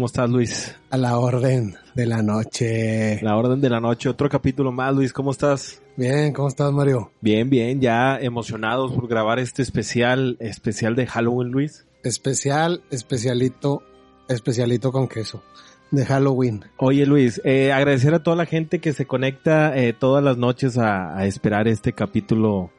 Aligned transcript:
¿Cómo 0.00 0.06
estás, 0.06 0.30
Luis? 0.30 0.74
a 0.88 0.96
la 0.96 1.18
orden 1.18 1.74
de 1.94 2.06
la 2.06 2.22
noche. 2.22 3.20
La 3.20 3.36
orden 3.36 3.60
de 3.60 3.68
la 3.68 3.80
noche, 3.80 4.08
otro 4.08 4.30
capítulo 4.30 4.72
más, 4.72 4.94
Luis. 4.94 5.12
¿Cómo 5.12 5.30
estás? 5.30 5.82
Bien, 5.94 6.32
¿cómo 6.32 6.48
estás, 6.48 6.72
Mario? 6.72 7.12
Bien, 7.20 7.50
bien, 7.50 7.82
ya 7.82 8.18
emocionados 8.18 8.92
por 8.92 9.08
grabar 9.08 9.38
este 9.38 9.60
especial, 9.60 10.38
especial 10.40 10.96
de 10.96 11.06
Halloween, 11.06 11.50
Luis. 11.50 11.84
Especial, 12.02 12.82
especialito, 12.90 13.82
especialito 14.26 14.90
con 14.90 15.06
queso. 15.06 15.42
De 15.90 16.06
Halloween. 16.06 16.64
Oye, 16.78 17.04
Luis, 17.04 17.38
eh, 17.44 17.70
agradecer 17.70 18.14
a 18.14 18.22
toda 18.22 18.36
la 18.36 18.46
gente 18.46 18.78
que 18.78 18.94
se 18.94 19.04
conecta 19.04 19.76
eh, 19.76 19.92
todas 19.92 20.24
las 20.24 20.38
noches 20.38 20.78
a, 20.78 21.14
a 21.14 21.26
esperar 21.26 21.68
este 21.68 21.92
capítulo. 21.92 22.70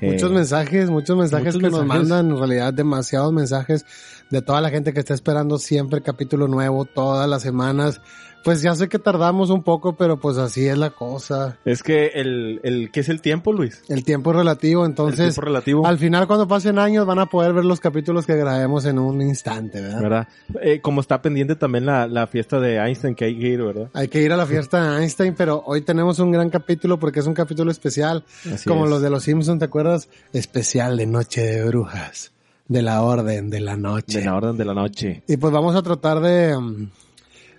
Eh, 0.00 0.12
Muchos 0.12 0.30
mensajes, 0.32 0.90
muchos 0.90 1.16
mensajes 1.16 1.54
muchos 1.54 1.70
que 1.70 1.76
nos 1.76 1.86
mandan, 1.86 2.30
en 2.30 2.38
realidad 2.38 2.72
demasiados 2.72 3.32
mensajes 3.32 3.84
de 4.30 4.42
toda 4.42 4.60
la 4.60 4.70
gente 4.70 4.92
que 4.92 5.00
está 5.00 5.14
esperando 5.14 5.58
siempre 5.58 6.02
capítulo 6.02 6.48
nuevo, 6.48 6.84
todas 6.84 7.28
las 7.28 7.42
semanas. 7.42 8.00
Pues 8.44 8.62
ya 8.62 8.74
sé 8.74 8.88
que 8.88 8.98
tardamos 8.98 9.50
un 9.50 9.62
poco, 9.62 9.94
pero 9.96 10.18
pues 10.18 10.36
así 10.38 10.66
es 10.66 10.76
la 10.76 10.90
cosa. 10.90 11.58
Es 11.64 11.82
que 11.82 12.08
el, 12.14 12.60
el, 12.62 12.90
¿qué 12.90 13.00
es 13.00 13.08
el 13.08 13.20
tiempo, 13.20 13.52
Luis? 13.52 13.82
El 13.88 14.04
tiempo 14.04 14.30
es 14.30 14.36
relativo, 14.36 14.84
el 14.84 14.90
entonces 14.90 15.34
tiempo 15.34 15.40
relativo, 15.42 15.86
al 15.86 15.98
final 15.98 16.26
cuando 16.26 16.48
pasen 16.48 16.78
años 16.78 17.06
van 17.06 17.18
a 17.18 17.26
poder 17.26 17.52
ver 17.52 17.64
los 17.64 17.80
capítulos 17.80 18.26
que 18.26 18.36
grabemos 18.36 18.84
en 18.84 18.98
un 18.98 19.22
instante, 19.22 19.80
¿verdad? 19.80 20.00
¿verdad? 20.02 20.28
Eh, 20.62 20.80
como 20.80 21.00
está 21.00 21.22
pendiente 21.22 21.56
también 21.56 21.86
la, 21.86 22.06
la 22.06 22.26
fiesta 22.26 22.58
de 22.60 22.76
Einstein 22.76 23.14
que 23.14 23.26
hay 23.26 23.38
que 23.38 23.48
ir, 23.48 23.62
¿verdad? 23.62 23.90
Hay 23.94 24.08
que 24.08 24.20
ir 24.22 24.32
a 24.32 24.36
la 24.36 24.46
fiesta 24.46 24.82
de 24.96 25.02
Einstein, 25.02 25.34
pero 25.36 25.62
hoy 25.66 25.82
tenemos 25.82 26.18
un 26.18 26.30
gran 26.32 26.50
capítulo 26.50 26.98
porque 26.98 27.20
es 27.20 27.26
un 27.26 27.34
capítulo 27.34 27.70
especial, 27.70 28.24
Así 28.52 28.68
como 28.68 28.84
es. 28.84 28.90
los 28.90 29.02
de 29.02 29.10
los 29.10 29.22
Simpsons, 29.22 29.58
¿te 29.58 29.64
acuerdas? 29.66 30.08
Especial 30.32 30.96
de 30.96 31.06
Noche 31.06 31.42
de 31.42 31.64
Brujas, 31.64 32.32
de 32.68 32.82
la 32.82 33.02
Orden 33.02 33.50
de 33.50 33.60
la 33.60 33.76
Noche. 33.76 34.18
De 34.18 34.24
la 34.24 34.34
orden 34.34 34.56
de 34.56 34.64
la 34.64 34.74
noche. 34.74 35.22
Y 35.28 35.36
pues 35.36 35.52
vamos 35.52 35.76
a 35.76 35.82
tratar 35.82 36.20
de, 36.20 36.56
mm, 36.58 36.88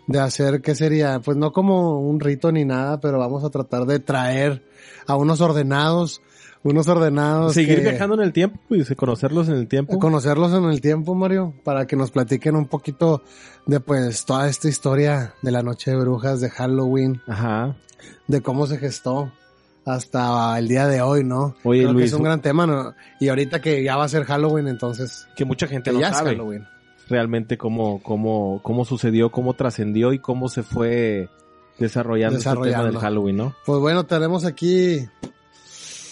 de 0.08 0.20
hacer, 0.20 0.62
¿qué 0.62 0.76
sería? 0.76 1.20
Pues 1.20 1.38
no 1.38 1.52
como 1.52 2.00
un 2.02 2.20
rito 2.20 2.52
ni 2.52 2.66
nada, 2.66 3.00
pero 3.00 3.20
vamos 3.20 3.44
a 3.44 3.50
tratar 3.50 3.86
de 3.86 4.00
traer 4.00 4.64
a 5.08 5.16
unos 5.16 5.40
ordenados, 5.42 6.22
unos 6.64 6.88
ordenados. 6.88 7.54
Seguir 7.54 7.82
que- 7.84 7.90
viajando 7.92 8.16
en 8.16 8.22
el 8.22 8.34
tiempo, 8.34 8.60
y 8.70 8.84
conocerlos 8.96 9.48
en 9.50 9.56
el 9.56 9.68
tiempo. 9.68 9.98
conocerlos 10.00 10.54
en 10.54 10.66
el 10.66 10.82
tiempo, 10.82 11.16
Mario, 11.16 11.54
para 11.64 11.86
que 11.88 11.96
nos 11.96 12.12
platiquen 12.12 12.56
un 12.56 12.68
poquito 12.68 13.22
de 13.66 13.80
pues 13.80 14.26
toda 14.26 14.48
esta 14.50 14.68
historia 14.68 15.34
de 15.42 15.52
la 15.52 15.62
Noche 15.64 15.92
de 15.92 15.98
Brujas, 15.98 16.42
de 16.42 16.50
Halloween, 16.50 17.22
Ajá. 17.28 17.76
de 18.28 18.42
cómo 18.42 18.68
se 18.68 18.78
gestó 18.78 19.32
hasta 19.86 20.58
el 20.58 20.68
día 20.70 20.88
de 20.88 21.02
hoy, 21.02 21.24
¿no? 21.26 21.56
Oye, 21.64 21.82
Creo 21.82 21.90
que 21.90 21.94
Luis, 21.94 22.06
es 22.08 22.14
un 22.14 22.24
gran 22.24 22.42
tema, 22.42 22.66
¿no? 22.66 22.94
Y 23.20 23.28
ahorita 23.30 23.60
que 23.62 23.84
ya 23.84 23.98
va 23.98 24.06
a 24.06 24.10
ser 24.10 24.24
Halloween, 24.24 24.68
entonces, 24.70 25.28
Que 25.36 25.44
mucha 25.46 25.68
gente 25.68 25.90
que 25.92 25.96
no 25.96 26.00
ya 26.02 26.10
es 26.10 26.16
sabe. 26.18 26.32
Halloween. 26.32 26.66
Realmente 27.14 27.58
cómo, 27.60 28.02
cómo, 28.02 28.60
cómo 28.64 28.86
sucedió, 28.86 29.32
cómo 29.32 29.54
trascendió 29.54 30.14
y 30.14 30.18
cómo 30.20 30.50
se 30.50 30.64
fue 30.64 31.30
desarrollando, 31.78 32.38
este 32.40 32.50
tema 32.50 32.66
Desarrollando. 32.66 32.92
del 32.92 33.02
Halloween, 33.02 33.38
¿no? 33.38 33.56
Pues 33.68 33.80
bueno, 33.80 34.06
tenemos 34.06 34.46
aquí 34.46 35.08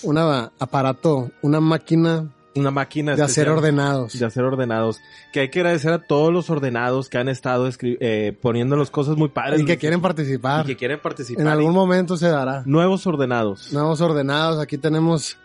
un 0.03 0.17
aparato, 0.19 1.31
una 1.41 1.59
máquina 1.59 2.27
Una 2.55 2.69
máquina 2.69 3.15
de 3.15 3.23
hacer 3.23 3.49
ordenados. 3.49 4.17
de 4.19 4.25
hacer 4.25 4.43
ordenados. 4.43 4.99
Que 5.33 5.39
hay 5.41 5.49
que 5.49 5.59
agradecer 5.61 5.91
a 5.93 5.99
todos 5.99 6.31
los 6.31 6.49
ordenados 6.51 7.09
que 7.09 7.17
han 7.17 7.29
estado 7.29 7.67
eh, 7.81 8.37
poniendo 8.41 8.75
las 8.75 8.91
cosas 8.91 9.17
muy 9.17 9.29
padres. 9.29 9.61
Y 9.61 9.65
que 9.65 9.77
quieren 9.77 10.01
participar. 10.01 10.65
y 10.65 10.67
que 10.67 10.75
quieren 10.77 10.99
participar. 10.99 11.41
En 11.41 11.47
algún 11.47 11.73
momento 11.73 12.15
se 12.15 12.27
dará. 12.29 12.61
Nuevos 12.67 13.07
ordenados. 13.07 13.73
Nuevos 13.73 14.01
ordenados. 14.01 14.59
Aquí 14.59 14.77
tenemos 14.77 15.37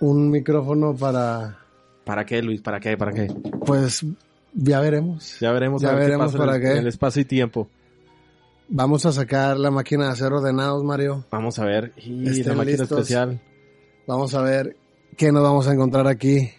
un 0.00 0.30
micrófono 0.30 0.94
para, 0.94 1.56
¿Para 2.04 2.24
qué, 2.26 2.42
Luis? 2.42 2.60
¿Para 2.62 2.80
qué? 2.80 2.96
¿Para 2.96 3.12
qué? 3.12 3.28
pues, 3.66 4.04
ya 4.54 4.80
veremos. 4.80 5.38
Ya 5.40 5.52
veremos, 5.52 5.82
Ya 5.82 5.90
a 5.90 5.94
ver 5.94 6.04
veremos 6.04 6.32
qué 6.32 6.38
pasa 6.38 6.46
para 6.46 6.56
en, 6.56 6.62
el, 6.62 6.68
qué. 6.68 6.72
en 6.74 6.78
el 6.78 6.86
espacio 6.88 7.22
y 7.22 7.24
tiempo. 7.24 7.68
Vamos 8.68 9.04
a 9.06 9.12
sacar 9.12 9.56
la 9.58 9.70
máquina 9.70 10.06
de 10.06 10.12
hacer 10.12 10.32
ordenados, 10.32 10.84
Mario. 10.84 11.24
Vamos 11.30 11.58
a 11.58 11.64
ver. 11.64 11.92
Y 11.96 12.28
Estén 12.28 12.48
la 12.48 12.54
máquina 12.54 12.78
listos. 12.78 12.90
especial. 12.98 13.40
Vamos 14.06 14.34
a 14.34 14.42
ver 14.42 14.76
qué 15.16 15.32
nos 15.32 15.42
vamos 15.42 15.66
a 15.66 15.72
encontrar 15.72 16.06
aquí. 16.06 16.50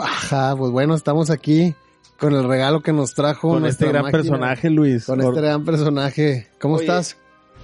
Ajá, 0.00 0.54
pues 0.56 0.70
bueno, 0.72 0.94
estamos 0.94 1.30
aquí 1.30 1.74
con 2.18 2.34
el 2.34 2.44
regalo 2.44 2.82
que 2.82 2.92
nos 2.92 3.14
trajo 3.14 3.50
Con 3.50 3.66
este 3.66 3.86
gran 3.88 4.02
máquina, 4.04 4.22
personaje, 4.22 4.70
Luis. 4.70 5.04
Con 5.06 5.20
este 5.20 5.40
gran 5.40 5.64
personaje. 5.64 6.48
¿Cómo 6.60 6.74
Oye. 6.76 6.84
estás? 6.84 7.16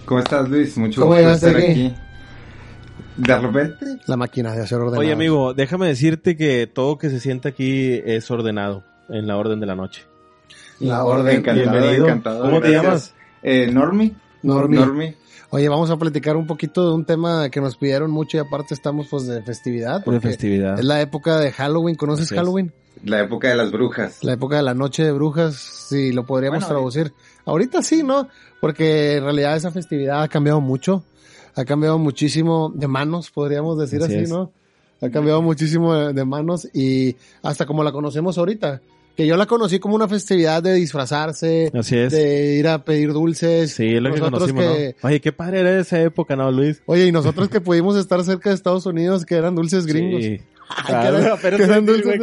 ¿Cómo 0.06 0.20
estás, 0.20 0.48
Luis? 0.48 0.76
Mucho 0.78 1.02
¿Cómo 1.02 1.14
gusto 1.14 1.30
estar 1.30 1.56
aquí? 1.56 1.66
aquí. 1.70 1.94
De 3.24 3.38
repente, 3.38 3.86
La 4.06 4.16
máquina 4.16 4.52
de 4.52 4.62
hacer 4.62 4.78
ordenados. 4.78 4.98
Oye, 4.98 5.12
amigo, 5.12 5.54
déjame 5.54 5.86
decirte 5.86 6.36
que 6.36 6.66
todo 6.66 6.98
que 6.98 7.08
se 7.08 7.20
sienta 7.20 7.50
aquí 7.50 8.00
es 8.04 8.28
ordenado 8.30 8.82
en 9.08 9.26
la 9.28 9.36
orden 9.36 9.60
de 9.60 9.66
la 9.66 9.76
noche. 9.76 10.02
La 10.80 11.04
orden. 11.04 11.36
encantado, 11.38 11.70
Bienvenido. 11.70 12.06
encantado. 12.06 12.42
¿Cómo 12.44 12.60
te 12.60 12.70
llamas? 12.72 13.14
Eh, 13.42 13.70
Normi. 13.70 14.16
Normi. 14.42 14.76
Normi. 14.76 15.14
Oye, 15.50 15.68
vamos 15.68 15.90
a 15.90 15.96
platicar 15.98 16.36
un 16.36 16.46
poquito 16.48 16.88
de 16.88 16.94
un 16.94 17.04
tema 17.04 17.48
que 17.50 17.60
nos 17.60 17.76
pidieron 17.76 18.10
mucho 18.10 18.38
y 18.38 18.40
aparte 18.40 18.74
estamos 18.74 19.06
pues 19.08 19.26
de 19.26 19.40
festividad. 19.42 20.04
De 20.04 20.20
festividad. 20.20 20.78
Es 20.78 20.84
la 20.84 21.00
época 21.00 21.38
de 21.38 21.52
Halloween. 21.52 21.94
¿Conoces 21.94 22.26
Así 22.26 22.34
es. 22.34 22.40
Halloween? 22.40 22.72
La 23.04 23.20
época 23.20 23.48
de 23.50 23.56
las 23.56 23.70
brujas. 23.70 24.18
La 24.24 24.32
época 24.32 24.56
de 24.56 24.62
la 24.62 24.74
noche 24.74 25.04
de 25.04 25.12
brujas, 25.12 25.54
si 25.56 26.12
lo 26.12 26.26
podríamos 26.26 26.60
Bueno, 26.60 26.74
traducir. 26.74 27.12
Ahorita 27.44 27.82
sí, 27.82 28.02
¿no? 28.02 28.28
Porque 28.60 29.16
en 29.16 29.24
realidad 29.24 29.56
esa 29.56 29.70
festividad 29.70 30.22
ha 30.22 30.28
cambiado 30.28 30.60
mucho. 30.60 31.04
Ha 31.54 31.64
cambiado 31.64 31.98
muchísimo 31.98 32.72
de 32.74 32.88
manos, 32.88 33.30
podríamos 33.30 33.78
decir 33.78 34.02
Así. 34.02 34.24
¿no? 34.30 34.50
Ha 35.00 35.10
cambiado 35.10 35.42
muchísimo 35.42 35.94
de, 35.94 36.24
manos 36.24 36.68
y 36.72 37.16
hasta 37.42 37.66
como 37.66 37.82
la 37.82 37.92
conocemos 37.92 38.38
ahorita. 38.38 38.80
Que 39.16 39.26
yo 39.26 39.36
la 39.36 39.44
conocí 39.44 39.78
como 39.78 39.94
una 39.94 40.08
festividad 40.08 40.62
de 40.62 40.72
disfrazarse, 40.72 41.70
Así 41.74 41.98
es. 41.98 42.12
de 42.12 42.54
ir 42.56 42.66
a 42.68 42.82
pedir 42.82 43.12
dulces. 43.12 43.72
Sí, 43.72 43.96
es 43.96 44.00
lo 44.00 44.10
que 44.14 44.20
Nosotros 44.20 44.52
conocimos, 44.52 44.76
que- 44.76 44.96
¿no? 45.02 45.08
Oye, 45.08 45.20
qué 45.20 45.32
padre 45.32 45.60
era 45.60 45.78
esa 45.78 46.00
época, 46.00 46.34
¿no, 46.34 46.50
Luis? 46.50 46.80
Oye, 46.86 47.06
y 47.06 47.12
nosotros 47.12 47.48
que 47.48 47.60
pudimos 47.60 47.96
estar 47.96 48.22
cerca 48.24 48.48
de 48.50 48.54
Estados 48.54 48.86
Unidos, 48.86 49.26
que 49.26 49.34
eran 49.34 49.54
dulces 49.54 49.84
gringos. 49.86 50.22
Sí. 50.22 50.40
Ay, 50.86 50.94
que 50.94 51.08
eran, 51.08 51.38
pero 51.42 51.56
que 51.58 51.62
eran 51.64 51.80
sí, 51.80 51.86
dulces 51.92 52.20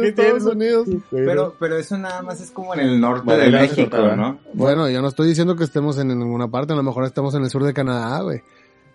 de. 0.58 1.00
Pero, 1.10 1.54
pero 1.60 1.76
eso 1.78 1.96
nada 1.96 2.22
más 2.22 2.40
es 2.40 2.50
como 2.50 2.74
en 2.74 2.80
el 2.80 3.00
norte 3.00 3.22
Bueno, 3.24 3.44
de 3.44 3.50
México, 3.50 3.96
¿no? 4.16 4.40
Bueno, 4.54 4.88
yo 4.90 5.00
no 5.00 5.08
estoy 5.08 5.28
diciendo 5.28 5.54
que 5.54 5.62
estemos 5.64 5.98
en 5.98 6.08
ninguna 6.08 6.48
parte, 6.48 6.72
a 6.72 6.76
lo 6.76 6.82
mejor 6.82 7.04
estamos 7.04 7.34
en 7.34 7.44
el 7.44 7.50
sur 7.50 7.62
de 7.62 7.72
Canadá, 7.72 8.22
güey. 8.22 8.42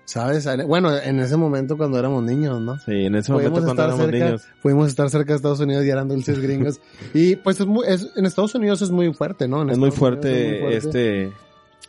¿Sabes? 0.06 0.48
Bueno, 0.68 0.96
en 0.96 1.20
ese 1.20 1.36
momento 1.36 1.78
cuando 1.78 1.98
éramos 1.98 2.24
niños, 2.24 2.62
¿no? 2.62 2.78
Sí, 2.80 3.06
en 3.06 3.16
ese 3.16 3.34
Pudimos 3.34 3.52
momento 3.52 3.66
cuando 3.66 3.84
éramos 3.84 4.06
cerca, 4.06 4.26
niños. 4.26 4.48
pudimos 4.62 4.88
estar 4.88 5.10
cerca 5.10 5.34
de 5.34 5.38
Estados 5.38 5.60
Unidos 5.60 5.84
y 5.84 5.90
eran 5.90 6.08
dulces 6.08 6.40
gringos. 6.40 6.80
y 7.14 7.36
pues 7.38 7.60
es 7.60 7.66
muy, 7.66 7.86
es, 7.88 8.12
en 8.16 8.26
Estados 8.26 8.54
Unidos 8.56 8.82
es 8.84 8.92
muy 8.92 9.12
fuerte, 9.14 9.48
¿no? 9.48 9.64
En 9.64 9.72
Es 9.72 9.78
muy 9.78 9.92
fuerte, 9.92 10.58
es 10.58 10.62
muy 10.62 10.72
fuerte 10.72 10.78
este... 10.78 11.34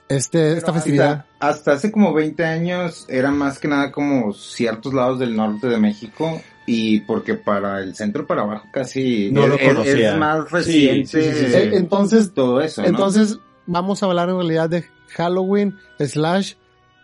este, 0.08 0.52
esta 0.56 0.72
festividad. 0.72 1.26
Hasta, 1.38 1.48
hasta 1.48 1.72
hace 1.72 1.92
como 1.92 2.14
20 2.14 2.42
años 2.44 3.04
era 3.08 3.30
más 3.30 3.58
que 3.58 3.68
nada 3.68 3.92
como 3.92 4.32
ciertos 4.32 4.94
lados 4.94 5.18
del 5.18 5.36
norte 5.36 5.66
de 5.68 5.78
México 5.78 6.40
y 6.66 7.00
porque 7.00 7.34
para 7.34 7.80
el 7.80 7.94
centro 7.94 8.26
para 8.26 8.42
abajo 8.42 8.66
casi 8.72 9.30
No 9.30 9.44
es, 9.44 9.48
lo 9.50 9.58
conocía. 9.58 10.12
es 10.14 10.18
más 10.18 10.50
reciente 10.50 11.06
sí, 11.06 11.22
sí, 11.22 11.38
sí, 11.38 11.46
sí. 11.52 11.56
Eh, 11.56 11.70
entonces, 11.74 12.32
todo 12.32 12.60
eso, 12.60 12.82
¿no? 12.82 12.88
entonces 12.88 13.38
vamos 13.66 14.02
a 14.02 14.06
hablar 14.06 14.30
en 14.30 14.36
realidad 14.36 14.70
de 14.70 14.84
Halloween 15.14 15.76
slash 15.98 16.54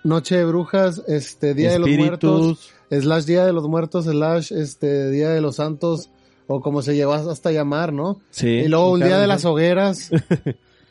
Noche 0.05 0.37
de 0.37 0.45
Brujas, 0.45 1.03
este, 1.09 1.55
Día 1.55 1.73
de 1.73 1.79
los 1.79 1.89
Muertos, 1.91 2.71
slash 2.91 3.25
Día 3.25 3.45
de 3.47 3.53
los 3.53 3.69
Muertos, 3.69 4.05
slash 4.07 4.53
este, 4.53 5.11
Día 5.11 5.31
de 5.31 5.41
los 5.41 5.57
Santos, 5.57 6.11
o 6.49 6.61
como 6.61 6.83
se 6.83 6.95
lleva 6.97 7.17
hasta 7.17 7.53
llamar, 7.53 7.93
¿no? 7.93 8.21
Sí. 8.31 8.49
Y 8.49 8.69
luego 8.69 8.93
un 8.93 9.01
Día 9.01 9.19
de 9.19 9.27
las 9.27 9.45
hogueras. 9.45 10.11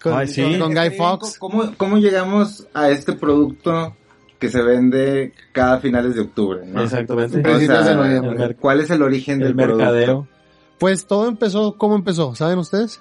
Con, 0.02 0.14
Ay, 0.14 0.28
sí. 0.28 0.42
con- 0.42 0.58
con 0.60 0.74
Guy 0.74 0.90
Fox. 0.98 1.38
¿Cómo, 1.38 1.74
¿Cómo 1.78 1.98
llegamos 2.00 2.66
a 2.74 2.90
este 2.90 3.14
producto 3.14 3.96
que 4.40 4.50
se 4.50 4.64
vende 4.64 5.32
cada 5.52 5.78
finales 5.80 6.16
de 6.16 6.22
octubre, 6.22 6.66
¿no? 6.66 6.82
Exactamente. 6.82 7.40
O 7.48 7.60
sea, 7.60 8.56
¿Cuál 8.60 8.80
es 8.82 8.90
el 8.90 9.04
origen 9.04 9.40
El 9.42 9.50
del 9.50 9.56
mercadeo. 9.56 10.06
producto? 10.06 10.28
Pues 10.80 11.06
todo 11.06 11.28
empezó, 11.28 11.78
¿cómo 11.78 11.96
empezó? 11.96 12.34
¿Saben 12.34 12.58
ustedes? 12.58 13.00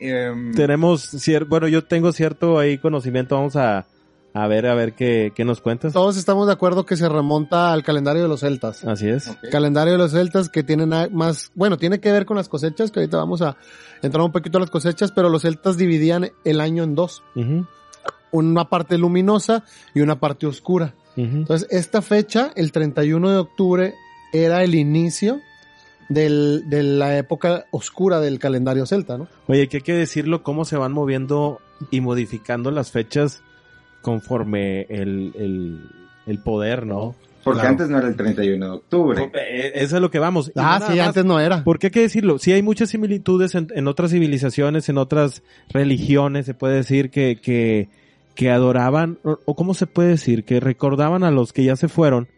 Em, 0.00 0.52
Tenemos 0.54 1.14
cier- 1.14 1.46
bueno, 1.48 1.68
yo 1.68 1.84
tengo 1.84 2.10
cierto 2.10 2.58
ahí 2.58 2.78
conocimiento, 2.78 3.36
vamos 3.36 3.54
a, 3.54 3.86
a 4.42 4.46
ver, 4.46 4.66
a 4.66 4.74
ver 4.74 4.94
qué, 4.94 5.32
qué 5.34 5.44
nos 5.44 5.60
cuentas. 5.60 5.92
Todos 5.92 6.16
estamos 6.16 6.46
de 6.46 6.52
acuerdo 6.52 6.86
que 6.86 6.96
se 6.96 7.08
remonta 7.08 7.72
al 7.72 7.82
calendario 7.82 8.22
de 8.22 8.28
los 8.28 8.40
celtas. 8.40 8.84
Así 8.84 9.08
es. 9.08 9.36
Calendario 9.50 9.94
de 9.94 9.98
los 9.98 10.12
celtas 10.12 10.48
que 10.48 10.62
tienen 10.62 10.90
más, 11.12 11.50
bueno, 11.54 11.76
tiene 11.76 12.00
que 12.00 12.12
ver 12.12 12.24
con 12.24 12.36
las 12.36 12.48
cosechas, 12.48 12.90
que 12.90 13.00
ahorita 13.00 13.16
vamos 13.16 13.42
a 13.42 13.56
entrar 14.02 14.24
un 14.24 14.32
poquito 14.32 14.58
a 14.58 14.60
las 14.60 14.70
cosechas, 14.70 15.12
pero 15.12 15.28
los 15.28 15.42
celtas 15.42 15.76
dividían 15.76 16.30
el 16.44 16.60
año 16.60 16.84
en 16.84 16.94
dos. 16.94 17.22
Una 18.30 18.68
parte 18.68 18.96
luminosa 18.96 19.64
y 19.94 20.00
una 20.00 20.20
parte 20.20 20.46
oscura. 20.46 20.94
Entonces, 21.16 21.66
esta 21.70 22.00
fecha, 22.00 22.52
el 22.54 22.70
31 22.70 23.30
de 23.30 23.36
octubre, 23.38 23.94
era 24.32 24.62
el 24.62 24.76
inicio 24.76 25.40
del, 26.08 26.68
de 26.68 26.84
la 26.84 27.18
época 27.18 27.64
oscura 27.72 28.20
del 28.20 28.38
calendario 28.38 28.86
celta, 28.86 29.18
¿no? 29.18 29.26
Oye, 29.48 29.68
que 29.68 29.78
hay 29.78 29.82
que 29.82 29.94
decirlo, 29.94 30.44
cómo 30.44 30.64
se 30.64 30.76
van 30.76 30.92
moviendo 30.92 31.60
y 31.90 32.00
modificando 32.00 32.70
las 32.70 32.92
fechas 32.92 33.42
conforme 34.08 34.82
el, 34.88 35.32
el, 35.36 35.80
el 36.26 36.38
poder, 36.40 36.86
¿no? 36.86 37.14
Porque 37.44 37.60
Claro. 37.60 37.70
antes 37.72 37.88
no 37.88 37.98
era 37.98 38.08
el 38.08 38.16
31 38.16 38.64
de 38.66 38.70
octubre. 38.72 39.30
Eh, 39.34 39.72
Eso 39.76 39.96
es 39.96 40.02
lo 40.02 40.10
que 40.10 40.18
vamos. 40.18 40.52
Ah, 40.56 40.80
sí, 40.86 40.96
más, 40.98 41.06
antes 41.08 41.24
no 41.24 41.40
era. 41.40 41.64
Porque 41.64 41.86
hay 41.86 41.90
que 41.92 42.00
decirlo, 42.00 42.38
sí 42.38 42.52
hay 42.52 42.62
muchas 42.62 42.90
similitudes 42.90 43.54
en, 43.54 43.68
en 43.74 43.86
otras 43.88 44.10
civilizaciones, 44.10 44.88
en 44.88 44.98
otras 44.98 45.42
religiones, 45.70 46.44
se 46.46 46.52
puede 46.54 46.74
decir 46.76 47.10
que, 47.10 47.38
que, 47.40 47.88
que 48.34 48.50
adoraban, 48.50 49.18
o, 49.24 49.38
o 49.46 49.54
cómo 49.54 49.72
se 49.74 49.86
puede 49.86 50.10
decir, 50.10 50.44
que 50.44 50.60
recordaban 50.60 51.24
a 51.24 51.30
los 51.30 51.52
que 51.54 51.64
ya 51.64 51.76
se 51.76 51.88
fueron, 51.88 52.28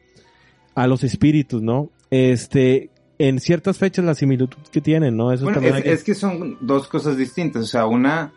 a 0.76 0.86
los 0.86 1.02
espíritus, 1.02 1.60
¿no? 1.62 1.90
Este, 2.10 2.90
en 3.18 3.40
ciertas 3.40 3.78
fechas 3.78 4.04
la 4.04 4.14
similitud 4.14 4.58
que 4.70 4.80
tienen, 4.80 5.16
¿no? 5.16 5.32
Eso 5.32 5.44
Bueno, 5.44 5.56
también 5.56 5.74
es, 5.74 5.78
hay 5.78 5.82
que- 5.84 5.92
es 5.92 6.04
que 6.04 6.14
son 6.14 6.56
dos 6.60 6.86
cosas 6.86 7.16
distintas. 7.16 7.62
O 7.64 7.66
sea, 7.66 7.86
una, 7.86 8.32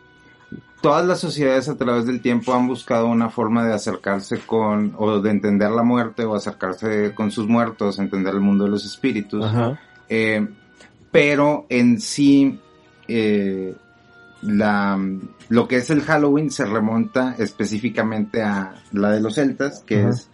todas 0.84 1.06
las 1.06 1.18
sociedades 1.18 1.70
a 1.70 1.78
través 1.78 2.04
del 2.04 2.20
tiempo 2.20 2.52
han 2.52 2.68
buscado 2.68 3.06
una 3.06 3.30
forma 3.30 3.64
de 3.64 3.72
acercarse 3.72 4.40
con, 4.40 4.94
o 4.98 5.18
de 5.18 5.30
entender 5.30 5.70
la 5.70 5.82
muerte, 5.82 6.26
o 6.26 6.34
acercarse 6.34 7.14
con 7.14 7.30
sus 7.30 7.48
muertos, 7.48 7.98
entender 7.98 8.34
el 8.34 8.42
mundo 8.42 8.64
de 8.64 8.70
los 8.70 8.84
espíritus. 8.84 9.46
Ajá. 9.46 9.80
Eh, 10.10 10.46
pero 11.10 11.64
en 11.70 11.98
sí, 12.02 12.60
eh, 13.08 13.74
la, 14.42 15.00
lo 15.48 15.66
que 15.66 15.76
es 15.76 15.88
el 15.88 16.02
Halloween 16.02 16.50
se 16.50 16.66
remonta 16.66 17.34
específicamente 17.38 18.42
a 18.42 18.74
la 18.92 19.10
de 19.10 19.20
los 19.22 19.36
celtas, 19.36 19.82
que 19.86 20.00
Ajá. 20.00 20.10
es 20.10 20.28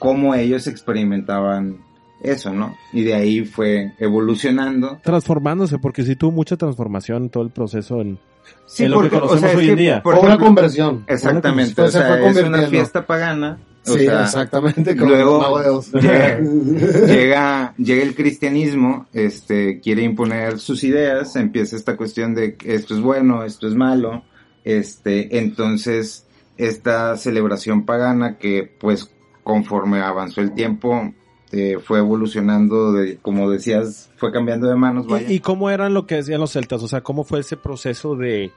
cómo 0.00 0.34
ellos 0.34 0.66
experimentaban 0.66 1.78
eso, 2.22 2.52
¿no? 2.52 2.76
Y 2.92 3.02
de 3.02 3.14
ahí 3.14 3.44
fue 3.44 3.92
evolucionando. 3.98 4.98
Transformándose, 5.02 5.78
porque 5.78 6.02
sí 6.04 6.16
tuvo 6.16 6.32
mucha 6.32 6.56
transformación 6.56 7.24
en 7.24 7.30
todo 7.30 7.42
el 7.42 7.50
proceso 7.50 8.00
en, 8.00 8.18
Sí, 8.66 8.84
En 8.84 8.90
lo 8.90 9.02
que 9.02 9.08
conocemos 9.10 9.54
hoy 9.54 9.68
en 9.70 9.76
día. 9.76 10.02
por 10.02 10.16
una 10.16 10.36
conversión. 10.36 11.04
Exactamente, 11.06 11.74
Fue- 11.74 11.84
o 11.84 11.86
se 11.90 11.98
sea, 11.98 12.08
fue 12.18 12.28
es 12.30 12.42
una 12.42 12.62
fiesta 12.66 13.06
pagana. 13.06 13.58
O 13.86 13.92
sí, 13.94 14.04
sea, 14.04 14.22
exactamente. 14.24 14.96
como 14.96 15.10
luego 15.12 15.82
llega, 16.00 16.38
llega, 17.06 17.74
llega 17.76 18.02
el 18.02 18.14
cristianismo, 18.14 19.06
este, 19.12 19.80
quiere 19.80 20.02
imponer 20.02 20.58
sus 20.58 20.84
ideas, 20.84 21.34
empieza 21.36 21.76
esta 21.76 21.96
cuestión 21.96 22.34
de 22.34 22.54
que 22.56 22.74
esto 22.74 22.94
es 22.94 23.00
bueno, 23.00 23.44
esto 23.44 23.66
es 23.66 23.74
malo, 23.74 24.22
este, 24.64 25.38
entonces 25.38 26.26
esta 26.58 27.16
celebración 27.16 27.84
pagana 27.84 28.38
que 28.38 28.72
pues 28.78 29.10
conforme 29.42 30.00
avanzó 30.00 30.40
el 30.40 30.52
tiempo 30.52 31.12
eh, 31.52 31.78
fue 31.84 31.98
evolucionando, 31.98 32.92
de, 32.92 33.18
como 33.18 33.50
decías, 33.50 34.10
fue 34.16 34.32
cambiando 34.32 34.68
de 34.68 34.74
manos, 34.74 35.06
vaya. 35.06 35.30
¿Y, 35.30 35.34
y 35.34 35.40
cómo 35.40 35.70
eran 35.70 35.92
lo 35.92 36.06
que 36.06 36.16
decían 36.16 36.40
los 36.40 36.52
celtas? 36.52 36.82
O 36.82 36.88
sea, 36.88 37.02
¿cómo 37.02 37.24
fue 37.24 37.40
ese 37.40 37.56
proceso 37.58 38.16
de, 38.16 38.50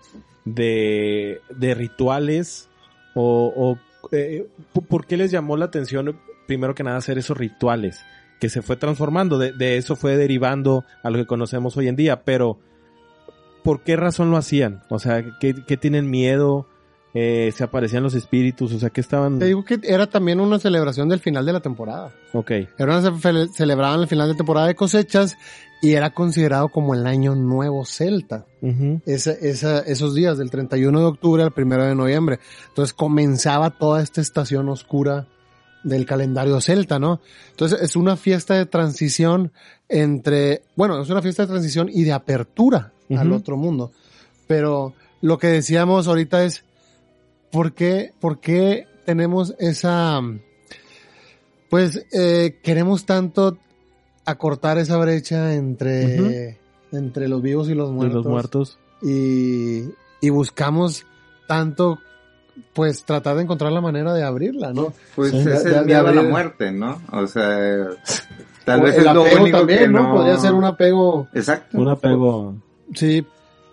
de, 0.45 1.42
de 1.50 1.75
rituales? 1.75 2.69
¿O, 3.13 3.53
o, 3.56 4.07
eh, 4.12 4.47
por 4.88 5.06
qué 5.06 5.18
les 5.18 5.31
llamó 5.31 5.57
la 5.57 5.65
atención, 5.65 6.18
primero 6.47 6.74
que 6.74 6.83
nada, 6.83 6.97
hacer 6.97 7.18
esos 7.18 7.38
rituales? 7.38 8.00
Que 8.39 8.50
se 8.50 8.62
fue 8.62 8.77
transformando, 8.77 9.38
de, 9.38 9.51
de 9.51 9.77
eso 9.77 9.95
fue 9.95 10.15
derivando 10.18 10.86
a 11.03 11.09
lo 11.09 11.18
que 11.18 11.25
conocemos 11.25 11.75
hoy 11.77 11.88
en 11.88 11.95
día, 11.95 12.24
pero 12.24 12.59
¿por 13.63 13.81
qué 13.81 13.95
razón 13.95 14.31
lo 14.31 14.38
hacían? 14.38 14.83
O 14.89 15.00
sea, 15.00 15.24
¿qué, 15.39 15.56
qué 15.68 15.77
tienen 15.77 16.09
miedo? 16.09 16.68
Eh, 17.18 17.54
¿Se 17.56 17.64
aparecían 17.64 18.04
los 18.04 18.14
espíritus? 18.14 18.74
O 18.74 18.80
sea, 18.80 18.90
¿qué 18.90 19.00
estaban...? 19.00 19.40
Te 19.40 19.46
digo 19.46 19.64
que 19.64 19.80
era 19.84 20.06
también 20.08 20.42
una 20.42 20.60
celebración 20.60 21.08
del 21.08 21.22
final 21.22 21.46
de 21.46 21.54
la 21.54 21.62
temporada. 21.62 22.14
Ok. 22.34 22.52
Era 22.52 22.68
una 23.00 23.02
ce- 23.02 23.48
celebraban 23.54 24.02
el 24.02 24.08
final 24.08 24.28
de 24.28 24.36
temporada 24.36 24.68
de 24.68 24.76
cosechas 24.76 25.38
y 25.82 25.94
era 25.94 26.10
considerado 26.10 26.68
como 26.68 26.94
el 26.94 27.08
año 27.08 27.34
nuevo 27.36 27.86
celta. 27.86 28.46
Esa, 29.06 29.32
esa, 29.32 29.80
esos 29.80 30.14
días, 30.14 30.38
del 30.38 30.50
31 30.52 31.00
de 31.00 31.06
octubre 31.06 31.42
al 31.44 31.54
1 31.56 31.84
de 31.86 31.96
noviembre. 31.96 32.40
Entonces 32.68 32.94
comenzaba 32.94 33.70
toda 33.70 34.04
esta 34.04 34.20
estación 34.20 34.68
oscura 34.68 35.28
del 35.86 36.06
calendario 36.06 36.60
celta, 36.60 36.98
¿no? 37.00 37.22
Entonces 37.52 37.80
es 37.82 37.96
una 37.96 38.18
fiesta 38.18 38.56
de 38.56 38.66
transición 38.66 39.52
entre, 39.88 40.64
bueno, 40.76 41.02
es 41.02 41.10
una 41.10 41.22
fiesta 41.22 41.44
de 41.44 41.48
transición 41.50 41.90
y 41.94 42.04
de 42.04 42.12
apertura 42.14 42.92
al 43.10 43.32
otro 43.32 43.56
mundo. 43.56 43.92
Pero 44.48 44.94
lo 45.22 45.38
que 45.38 45.48
decíamos 45.48 46.08
ahorita 46.08 46.44
es, 46.44 46.64
¿por 47.51 47.74
qué, 47.74 48.13
por 48.19 48.39
qué 48.39 48.86
tenemos 49.06 49.53
esa, 49.59 50.19
pues, 51.69 52.06
eh, 52.12 52.59
queremos 52.63 53.06
tanto 53.06 53.57
acortar 54.25 54.77
esa 54.77 54.97
brecha 54.97 55.53
entre, 55.53 56.57
entre 56.92 57.27
los 57.27 57.42
vivos 57.42 57.69
y 57.69 57.74
los 57.75 57.92
muertos? 57.92 58.15
los 58.24 58.25
muertos. 58.25 58.80
y, 59.01 59.83
y 60.21 60.30
buscamos 60.30 61.06
tanto, 61.47 62.00
pues 62.74 63.03
tratar 63.06 63.36
de 63.36 63.44
encontrar 63.44 63.71
la 63.71 63.81
manera 63.81 64.13
de 64.13 64.24
abrirla, 64.24 64.74
¿no? 64.74 64.94
Pues 65.15 65.31
Sí. 65.31 65.38
es 65.39 65.65
el 65.65 65.86
miedo 65.86 66.03
de 66.03 66.09
a 66.09 66.13
la 66.13 66.24
muerte, 66.24 66.71
¿no? 66.71 67.01
O 67.12 67.27
sea, 67.27 67.89
tal 68.63 68.81
vez 68.81 68.95
el 68.97 69.06
es 69.07 69.13
lo 69.13 69.21
apego 69.21 69.42
único 69.44 69.57
también, 69.59 69.80
que 69.80 69.88
¿no? 69.89 70.03
no... 70.03 70.13
Podría 70.15 70.38
ser 70.38 70.53
un 70.53 70.63
apego, 70.65 71.27
Exacto. 71.33 71.77
Un 71.77 71.89
apego... 71.89 72.56
sí, 72.95 73.25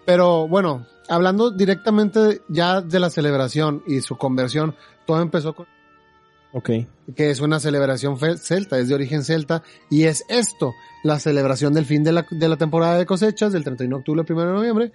pero 0.04 0.46
bueno, 0.48 0.84
hablando 1.08 1.50
directamente 1.50 2.42
ya 2.48 2.80
de 2.80 3.00
la 3.00 3.10
celebración 3.10 3.82
y 3.86 4.00
su 4.00 4.16
conversión, 4.16 4.74
todo 5.06 5.20
empezó 5.20 5.54
con 5.54 5.66
Ok. 6.54 6.70
que 7.16 7.30
es 7.30 7.40
una 7.40 7.60
celebración 7.60 8.18
celta, 8.38 8.78
es 8.78 8.88
de 8.88 8.94
origen 8.94 9.24
celta, 9.24 9.62
y 9.88 10.04
es 10.04 10.22
esto, 10.28 10.74
la 11.02 11.18
celebración 11.18 11.72
del 11.72 11.86
fin 11.86 12.04
de 12.04 12.12
la, 12.12 12.26
de 12.30 12.48
la 12.48 12.58
temporada 12.58 12.98
de 12.98 13.06
cosechas, 13.06 13.52
del 13.52 13.64
31 13.64 13.96
de 13.96 14.00
octubre 14.00 14.20
al 14.20 14.32
1 14.32 14.46
de 14.46 14.52
noviembre, 14.52 14.92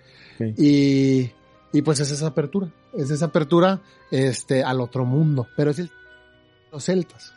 y, 0.56 1.32
y 1.74 1.82
pues 1.82 2.00
es 2.00 2.12
esa 2.12 2.28
apertura, 2.28 2.70
es 2.94 3.10
esa 3.10 3.26
apertura 3.26 3.82
este, 4.12 4.64
al 4.64 4.80
otro 4.82 5.04
mundo, 5.04 5.48
pero 5.58 5.72
es 5.72 5.80
el, 5.80 5.90
los 6.72 6.84
celtas. 6.86 7.34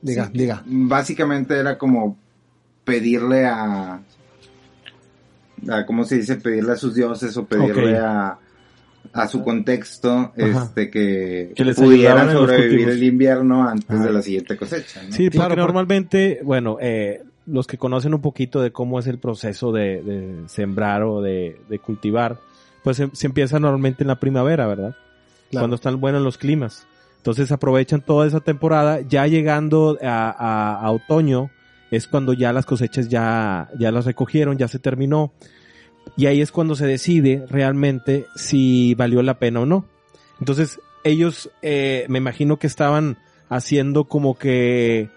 Diga, 0.00 0.26
Sí, 0.26 0.32
diga. 0.32 0.62
Básicamente 0.64 1.58
era 1.58 1.76
como 1.76 2.16
pedirle 2.84 3.44
a, 3.44 4.00
a, 5.70 5.84
¿cómo 5.86 6.04
se 6.04 6.16
dice? 6.16 6.36
Pedirle 6.36 6.72
a 6.72 6.76
sus 6.76 6.94
dioses 6.94 7.36
o 7.36 7.44
pedirle 7.46 7.96
a, 7.98 8.38
a 9.12 9.28
su 9.28 9.42
contexto, 9.42 10.10
Ajá. 10.38 10.64
este, 10.64 10.90
que, 10.90 11.52
Que 11.56 11.64
les 11.64 11.76
pudieran 11.76 12.30
sobrevivir 12.32 12.88
el 12.90 13.02
invierno 13.02 13.68
antes 13.68 13.90
Ajá. 13.90 14.04
de 14.06 14.12
la 14.12 14.22
siguiente 14.22 14.56
cosecha, 14.56 15.02
¿no? 15.02 15.12
Sí, 15.12 15.24
porque 15.24 15.38
Claro, 15.38 15.50
por- 15.54 15.58
normalmente, 15.64 16.40
bueno, 16.44 16.76
eh, 16.80 17.22
los 17.46 17.66
que 17.66 17.78
conocen 17.78 18.12
un 18.14 18.20
poquito 18.20 18.60
de 18.60 18.70
cómo 18.72 18.98
es 18.98 19.06
el 19.06 19.18
proceso 19.18 19.72
de, 19.72 20.02
de 20.02 20.48
sembrar 20.48 21.02
o 21.02 21.22
de, 21.22 21.58
de 21.68 21.78
cultivar, 21.78 22.38
pues 22.84 22.96
se, 22.98 23.08
se 23.12 23.26
empieza 23.26 23.58
normalmente 23.58 24.04
en 24.04 24.08
la 24.08 24.20
primavera, 24.20 24.66
¿verdad? 24.66 24.94
Claro. 25.50 25.62
Cuando 25.62 25.76
están 25.76 25.98
buenos 26.00 26.22
los 26.22 26.36
climas. 26.36 26.86
Entonces 27.16 27.50
aprovechan 27.50 28.00
toda 28.02 28.26
esa 28.26 28.40
temporada, 28.40 29.00
ya 29.00 29.26
llegando 29.26 29.98
a, 30.02 30.28
a- 30.30 30.80
a 30.80 30.90
otoño, 30.92 31.50
es 31.90 32.06
cuando 32.06 32.32
ya 32.32 32.52
las 32.52 32.66
cosechas 32.66 33.08
ya, 33.08 33.68
ya 33.78 33.90
las 33.90 34.04
recogieron, 34.04 34.58
ya 34.58 34.68
se 34.68 34.78
terminó. 34.78 35.32
Y 36.16 36.26
ahí 36.26 36.40
es 36.40 36.52
cuando 36.52 36.74
se 36.74 36.86
decide 36.86 37.44
realmente 37.48 38.26
si 38.34 38.94
valió 38.94 39.22
la 39.22 39.38
pena 39.38 39.60
o 39.60 39.66
no. 39.66 39.86
Entonces, 40.40 40.80
ellos, 41.04 41.50
eh, 41.62 42.06
me 42.08 42.18
imagino 42.18 42.58
que 42.58 42.66
estaban 42.66 43.18
haciendo 43.48 44.04
como 44.04 44.38
que 44.38 45.08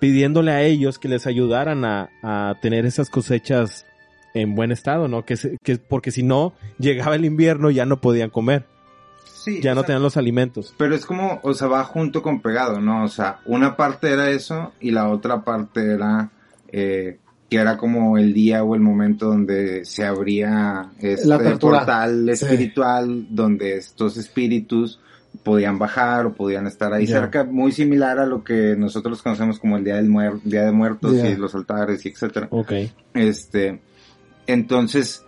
pidiéndole 0.00 0.52
a 0.52 0.62
ellos 0.62 0.98
que 0.98 1.08
les 1.08 1.26
ayudaran 1.26 1.84
a, 1.84 2.10
a 2.22 2.54
tener 2.60 2.86
esas 2.86 3.10
cosechas 3.10 3.86
en 4.34 4.54
buen 4.54 4.72
estado, 4.72 5.08
¿no? 5.08 5.24
Que, 5.24 5.36
que 5.62 5.76
porque 5.76 6.10
si 6.10 6.22
no 6.22 6.52
llegaba 6.78 7.16
el 7.16 7.24
invierno 7.24 7.70
ya 7.70 7.86
no 7.86 8.00
podían 8.00 8.30
comer, 8.30 8.66
Sí, 9.38 9.60
ya 9.62 9.74
no 9.74 9.80
sea, 9.82 9.86
tenían 9.86 10.02
los 10.02 10.16
alimentos. 10.16 10.74
Pero 10.76 10.94
es 10.94 11.06
como, 11.06 11.40
o 11.42 11.54
sea, 11.54 11.68
va 11.68 11.84
junto 11.84 12.22
con 12.22 12.40
pegado, 12.40 12.80
¿no? 12.80 13.04
O 13.04 13.08
sea, 13.08 13.40
una 13.46 13.76
parte 13.76 14.10
era 14.12 14.30
eso 14.30 14.72
y 14.80 14.90
la 14.90 15.08
otra 15.08 15.42
parte 15.44 15.92
era 15.94 16.30
eh, 16.72 17.18
que 17.48 17.56
era 17.56 17.76
como 17.78 18.18
el 18.18 18.34
día 18.34 18.62
o 18.62 18.74
el 18.74 18.80
momento 18.82 19.26
donde 19.26 19.84
se 19.86 20.04
abría 20.04 20.90
este 21.00 21.28
portal 21.58 22.24
Sí. 22.26 22.30
espiritual, 22.44 23.26
donde 23.30 23.76
estos 23.78 24.16
espíritus 24.18 25.00
podían 25.44 25.78
bajar 25.78 26.26
o 26.26 26.34
podían 26.34 26.66
estar 26.66 26.92
ahí 26.92 27.06
cerca, 27.06 27.44
muy 27.44 27.70
similar 27.72 28.18
a 28.18 28.26
lo 28.26 28.42
que 28.44 28.74
nosotros 28.76 29.22
conocemos 29.22 29.58
como 29.58 29.76
el 29.78 29.84
Día, 29.84 29.96
del 29.96 30.08
Muer- 30.10 30.42
Día 30.42 30.64
de 30.64 30.72
Muertos 30.72 31.14
y 31.14 31.36
los 31.36 31.54
altares 31.54 32.04
y 32.04 32.08
etcétera. 32.10 32.48
Ok. 32.50 32.72
Este, 33.14 33.80
entonces, 34.46 35.24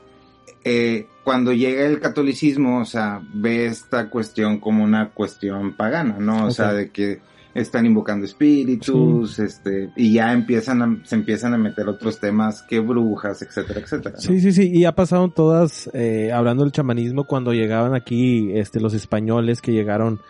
eh, 0.64 1.06
cuando 1.24 1.52
llega 1.52 1.86
el 1.86 2.00
catolicismo, 2.00 2.80
o 2.80 2.84
sea, 2.84 3.20
ve 3.34 3.66
esta 3.66 4.08
cuestión 4.08 4.58
como 4.58 4.82
una 4.84 5.10
cuestión 5.10 5.74
pagana, 5.74 6.16
¿no? 6.18 6.46
O 6.46 6.50
sea, 6.50 6.72
de 6.72 6.90
que 6.90 7.20
están 7.54 7.84
invocando 7.84 8.24
espíritus, 8.24 9.38
este, 9.38 9.90
y 9.96 10.14
ya 10.14 10.32
empiezan 10.32 10.82
a, 10.82 11.00
se 11.04 11.16
empiezan 11.16 11.54
a 11.54 11.58
meter 11.58 11.88
otros 11.88 12.20
temas 12.20 12.62
que 12.62 12.78
brujas, 12.80 13.42
etcétera, 13.42 13.80
etcétera. 13.80 14.14
¿no? 14.16 14.20
Sí, 14.20 14.40
sí, 14.40 14.52
sí, 14.52 14.70
y 14.72 14.84
ha 14.84 14.94
pasado 14.94 15.24
en 15.24 15.32
todas, 15.32 15.90
eh, 15.92 16.30
hablando 16.32 16.62
del 16.62 16.72
chamanismo, 16.72 17.24
cuando 17.24 17.52
llegaban 17.52 17.94
aquí, 17.94 18.52
este, 18.54 18.80
los 18.80 18.94
españoles 18.94 19.60
que 19.60 19.72
llegaron, 19.72 20.20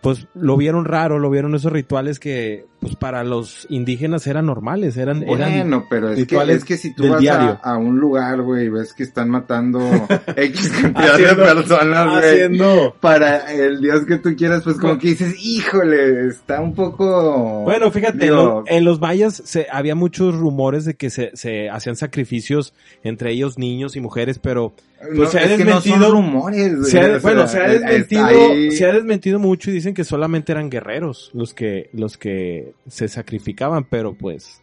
pues 0.00 0.26
lo 0.34 0.56
vieron 0.56 0.84
raro, 0.84 1.18
lo 1.18 1.30
vieron 1.30 1.54
esos 1.54 1.72
rituales 1.72 2.18
que, 2.20 2.66
pues 2.80 2.96
para 2.96 3.24
los 3.24 3.66
indígenas 3.70 4.26
eran 4.26 4.46
normales, 4.46 4.96
eran, 4.96 5.22
eran, 5.22 5.52
Bueno, 5.52 5.86
pero 5.90 6.08
es 6.10 6.14
que, 6.16 6.20
rituales 6.22 6.56
es 6.58 6.64
que 6.64 6.76
si 6.76 6.94
tú 6.94 7.08
vas 7.08 7.26
a, 7.26 7.52
a 7.62 7.76
un 7.76 7.98
lugar, 7.98 8.42
güey, 8.42 8.66
y 8.66 8.68
ves 8.68 8.92
que 8.92 9.02
están 9.02 9.30
matando 9.30 9.80
X 10.36 10.68
cantidad 10.80 11.14
Haciendo- 11.14 11.44
de 11.46 11.54
personas, 11.54 12.06
güey, 12.10 12.18
haciendo, 12.18 12.96
para 13.00 13.52
el 13.52 13.80
dios 13.80 14.04
que 14.06 14.18
tú 14.18 14.34
quieras, 14.36 14.62
pues 14.64 14.76
como 14.78 14.98
que 14.98 15.08
dices, 15.08 15.34
híjole, 15.44 16.28
está 16.28 16.60
un 16.60 16.74
poco... 16.74 17.62
Bueno, 17.64 17.90
fíjate, 17.90 18.26
en, 18.26 18.34
lo- 18.36 18.64
en 18.66 18.84
los 18.84 19.00
mayas 19.00 19.42
se, 19.44 19.66
había 19.72 19.94
muchos 19.94 20.34
rumores 20.34 20.84
de 20.84 20.94
que 20.94 21.10
se, 21.10 21.30
se 21.34 21.68
hacían 21.70 21.96
sacrificios 21.96 22.74
entre 23.02 23.32
ellos 23.32 23.58
niños 23.58 23.96
y 23.96 24.00
mujeres, 24.00 24.38
pero 24.38 24.72
no, 25.12 25.26
se 25.26 25.38
ha 25.38 25.42
es 25.44 25.58
que 25.58 25.64
no 25.64 25.80
son 25.80 25.82
desmentido- 25.82 26.10
rumores, 26.12 26.88
se 26.90 27.00
ha- 27.00 27.18
bueno, 27.18 27.46
se 27.48 27.58
ha 27.58 27.72
está 27.72 27.88
desmentido, 27.90 28.26
ahí. 28.26 28.70
se 28.72 28.84
ha 28.86 28.92
desmentido 28.92 29.38
mucho 29.38 29.70
y 29.70 29.74
dicen 29.74 29.94
que 29.94 30.04
solamente 30.04 30.52
eran 30.52 30.70
guerreros 30.70 31.30
los 31.34 31.54
que, 31.54 31.90
los 31.92 32.16
que 32.18 32.72
se 32.88 33.08
sacrificaban, 33.08 33.84
pero 33.84 34.14
pues 34.14 34.62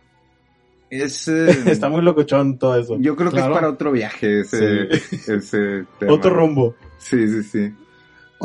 Es, 0.89 1.27
eh, 1.27 1.49
está 1.67 1.89
muy 1.89 2.01
locochón 2.01 2.57
todo 2.57 2.77
eso. 2.79 2.97
yo 2.99 3.15
creo 3.15 3.31
que 3.31 3.39
es 3.39 3.45
para 3.47 3.69
otro 3.69 3.91
viaje 3.91 4.41
ese, 4.41 4.87
ese 4.91 5.85
tema. 5.99 6.13
Otro 6.13 6.29
rumbo. 6.31 6.75
Sí, 6.99 7.27
sí, 7.27 7.43
sí. 7.43 7.73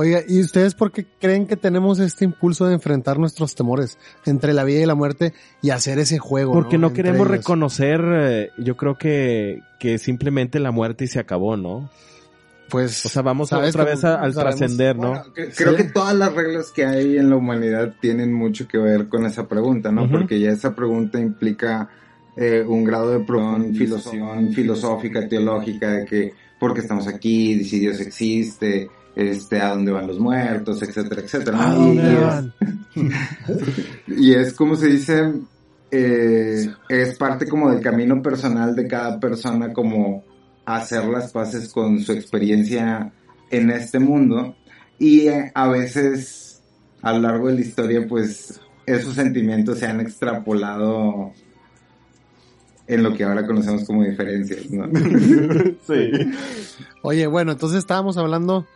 Oiga, 0.01 0.21
¿y 0.29 0.41
ustedes 0.41 0.75
por 0.75 0.93
qué 0.93 1.07
creen 1.21 1.49
que 1.49 1.57
tenemos 1.57 1.99
este 1.99 2.25
impulso 2.25 2.67
de 2.67 2.75
enfrentar 2.75 3.19
nuestros 3.19 3.57
temores 3.57 3.99
entre 4.27 4.53
la 4.53 4.63
vida 4.63 4.81
y 4.81 4.87
la 4.87 4.95
muerte 4.95 5.33
y 5.61 5.71
hacer 5.71 5.99
ese 5.99 6.19
juego? 6.19 6.53
Porque 6.53 6.79
no, 6.79 6.93
queremos 6.93 7.27
ellos. 7.27 7.31
reconocer, 7.39 8.01
eh, 8.07 8.51
yo 8.59 8.77
creo 8.77 8.97
que, 8.97 9.61
que 9.81 9.99
simplemente 9.99 10.61
la 10.61 10.71
muerte 10.71 11.05
y 11.05 11.09
se 11.09 11.19
acabó, 11.19 11.57
¿no? 11.57 11.91
Pues, 12.71 13.05
O 13.07 13.09
sea, 13.09 13.23
vamos 13.23 13.53
a- 13.53 13.57
¿sabes 13.57 13.71
otra 13.75 13.85
vez 13.85 14.05
a- 14.05 14.21
al 14.21 14.35
trascender, 14.35 14.95
¿no? 14.97 15.09
Bueno, 15.11 15.25
creo 15.35 15.71
Sí. 15.73 15.77
que 15.79 15.85
todas 15.85 16.15
las 16.15 16.33
reglas 16.33 16.71
que 16.71 16.85
hay 16.87 17.17
en 17.17 17.31
la 17.31 17.37
humanidad 17.37 17.95
tienen 18.01 18.33
mucho 18.33 18.69
que 18.69 18.79
ver 18.79 19.09
con 19.09 19.27
esa 19.27 19.49
pregunta, 19.49 19.91
¿no? 19.91 20.09
Porque 20.09 20.39
ya 20.39 20.51
esa 20.53 20.75
pregunta 20.77 21.19
implica 21.19 21.89
eh, 22.41 22.63
un 22.65 22.85
grado 22.85 23.11
de 23.11 23.25
profundización 23.25 24.53
filosófica, 24.53 25.27
teológica, 25.29 25.91
de 25.91 26.05
que 26.05 26.33
por 26.61 26.73
qué 26.73 26.81
estamos 26.83 27.09
aquí, 27.09 27.65
si 27.65 27.81
Dios 27.81 27.99
existe, 27.99 28.89
este, 29.19 29.61
a 29.61 29.71
dónde 29.71 29.91
van 29.91 30.07
los 30.07 30.21
muertos, 30.21 30.81
etcétera, 30.81 31.23
etcétera. 31.23 31.59
¿A 31.61 31.73
¿no? 31.75 31.93
Y- 31.93 31.97
dónde 31.97 32.03
y 32.03 32.15
es- 32.15 32.23
van? 32.23 32.55
y 34.07 34.33
es 34.35 34.53
como 34.55 34.77
se 34.77 34.87
dice, 34.87 35.33
eh, 35.91 36.71
es 36.89 37.19
parte 37.19 37.49
como 37.49 37.71
del 37.71 37.81
camino 37.81 38.23
personal 38.23 38.77
de 38.77 38.87
cada 38.87 39.19
persona, 39.19 39.73
como 39.73 40.23
hacer 40.65 41.05
las 41.07 41.33
paces 41.33 41.69
con 41.73 41.99
su 42.01 42.13
experiencia 42.13 43.13
en 43.51 43.71
este 43.71 43.99
mundo. 43.99 44.55
Y 45.01 45.27
eh, 45.29 45.51
a 45.55 45.69
veces, 45.69 46.63
a 47.03 47.13
lo 47.13 47.21
largo 47.23 47.49
de 47.49 47.55
la 47.55 47.61
historia, 47.63 48.07
pues 48.09 48.61
esos 48.87 49.15
sentimientos 49.15 49.79
se 49.81 49.87
han 49.87 50.01
extrapolado 50.01 51.33
en 52.87 53.03
lo 53.03 53.13
que 53.15 53.25
ahora 53.25 53.47
conocemos 53.47 53.85
como 53.85 54.05
diferencias, 54.05 54.71
¿no? 54.71 54.87
Sí. 55.87 56.11
Oye, 57.03 57.27
bueno, 57.27 57.53
entonces 57.53 57.79
estábamos 57.81 58.17
hablando 58.17 58.67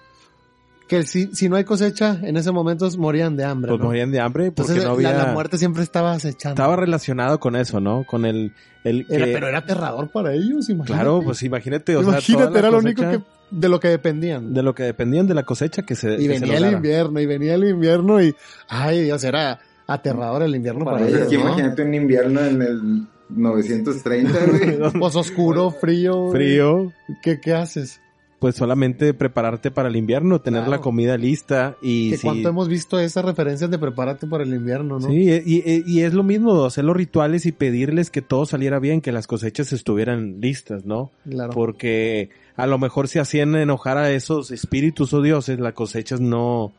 que 0.93 1.05
si, 1.05 1.35
si 1.35 1.49
no 1.49 1.57
hay 1.57 1.65
cosecha, 1.65 2.19
en 2.23 2.37
ese 2.37 2.53
momento 2.53 2.87
morían 2.99 3.35
de 3.35 3.45
hambre. 3.45 3.71
Pues 3.71 3.81
¿no? 3.81 3.87
morían 3.87 4.11
de 4.13 4.21
hambre 4.21 4.53
porque 4.53 4.73
Entonces 4.73 4.85
no 4.85 4.91
había... 4.93 5.13
la, 5.13 5.27
la 5.29 5.33
muerte 5.33 5.57
siempre 5.57 5.83
estaba 5.83 6.13
acechando. 6.13 6.53
Estaba 6.61 6.77
relacionado 6.77 7.41
con 7.41 7.57
eso, 7.57 7.81
¿no? 7.81 8.05
Con 8.05 8.27
el... 8.27 8.53
el 8.85 9.07
Era- 9.09 9.25
que- 9.25 9.33
pero 9.33 9.49
era 9.49 9.59
aterrador 9.61 10.11
para 10.11 10.35
ellos, 10.35 10.69
imagínate. 10.69 10.93
Claro, 10.93 11.23
pues 11.25 11.43
imagínate, 11.45 11.97
o 11.97 12.01
sea, 12.03 12.11
imagínate, 12.11 12.33
toda 12.45 12.51
la 12.51 12.59
era 12.59 12.71
lo 12.71 12.79
único 12.79 13.03
que, 13.03 13.23
de 13.51 13.69
lo 13.71 13.81
que 13.81 13.89
dependían. 13.89 14.53
De 14.53 14.63
lo 14.63 14.75
que 14.75 14.83
dependían 14.83 15.27
de 15.27 15.33
la 15.35 15.45
cosecha 15.45 15.83
que 15.83 15.95
se 15.95 16.13
y 16.15 16.29
que 16.29 16.39
se 16.39 16.41
venía 16.41 16.59
el 16.59 16.75
invierno, 16.75 17.19
y 17.21 17.25
venía 17.27 17.55
el 17.55 17.65
invierno, 17.65 18.23
y, 18.23 18.35
ay 18.69 19.05
Dios, 19.05 19.25
era 19.25 19.61
aterrador 19.87 20.43
el 20.43 20.55
invierno 20.55 20.85
para, 20.85 21.07
ellos, 21.09 21.23
es 21.23 21.29
que 21.29 21.37
¿no? 21.39 21.43
imagínate 21.45 21.83
un 21.83 21.95
invierno 21.95 22.41
en 22.45 22.61
el 22.61 23.07
930, 23.31 24.39
güey. 24.47 24.93
Pues 25.01 25.17
oscuro, 25.17 25.71
frío. 25.71 26.31
Frío, 26.31 26.93
¿Qué, 27.23 27.41
qué 27.41 27.55
haces? 27.55 27.99
Pues 28.43 28.57
solamente 28.57 29.15
prepararte 29.15 29.71
para 29.71 29.89
el 29.89 29.97
invierno, 29.97 30.41
tener 30.41 30.61
Claro. 30.63 30.73
la 30.73 30.81
comida 30.81 31.17
lista 31.17 31.77
y 31.81 32.13
sí, 32.17 32.23
cuánto 32.23 32.49
hemos 32.51 32.69
visto 32.69 32.99
esas 32.99 33.25
referencias 33.25 33.71
de 33.71 33.79
prepárate 33.79 34.27
para 34.27 34.45
el 34.45 34.53
invierno, 34.53 34.99
¿no? 34.99 35.09
Sí, 35.09 35.31
y, 35.47 35.63
y- 35.65 35.83
y 35.87 36.01
es 36.03 36.13
lo 36.13 36.25
mismo, 36.25 36.65
hacer 36.65 36.85
los 36.85 36.97
rituales 36.97 37.47
y 37.47 37.53
pedirles 37.53 38.11
que 38.11 38.21
todo 38.21 38.45
saliera 38.45 38.79
bien, 38.81 39.01
que 39.01 39.13
las 39.13 39.27
cosechas 39.27 39.73
estuvieran 39.73 40.41
listas, 40.41 40.85
¿no? 40.85 41.11
Claro. 41.27 41.53
Porque 41.55 42.31
a 42.57 42.67
lo 42.67 42.79
mejor 42.79 43.09
si 43.09 43.19
hacían 43.21 43.55
enojar 43.55 43.97
a 43.97 44.11
esos 44.11 44.51
espíritus 44.51 45.15
o 45.15 45.23
dioses, 45.23 45.59
las 45.61 45.73
cosechas 45.73 46.21
no 46.21 46.73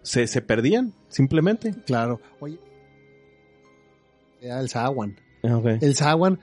se, 0.00 0.26
se 0.26 0.40
perdían, 0.40 0.94
simplemente. 1.08 1.74
Claro. 1.86 2.20
Oye. 2.40 2.58
El 4.40 4.68
Sawan. 4.68 5.16
Ah. 5.44 5.60
El 5.80 5.94
Sawan, 5.94 6.40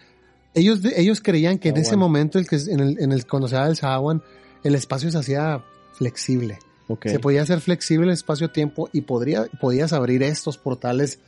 ellos, 0.54 0.82
ellos 0.96 1.22
creían 1.22 1.58
que 1.58 1.70
en 1.70 1.78
ese 1.78 1.98
momento, 1.98 2.40
el 2.40 2.48
que, 2.48 2.56
en 2.56 2.80
el, 2.80 3.02
en 3.02 3.12
el, 3.12 3.26
cuando 3.28 3.48
se 3.48 3.56
daba 3.56 3.68
el 3.68 3.76
Sawan, 3.76 4.22
el 4.64 4.76
espacio 4.76 5.12
se 5.12 5.18
hacía 5.18 5.64
flexible. 5.94 6.60
Se 7.04 7.20
podía 7.20 7.44
hacer 7.44 7.62
flexible 7.62 8.08
el 8.08 8.14
espacio-tiempo 8.14 8.90
y 8.92 9.02
podría, 9.02 9.46
podías 9.62 9.94
abrir 9.94 10.24
estos 10.24 10.58
portales 10.58 11.20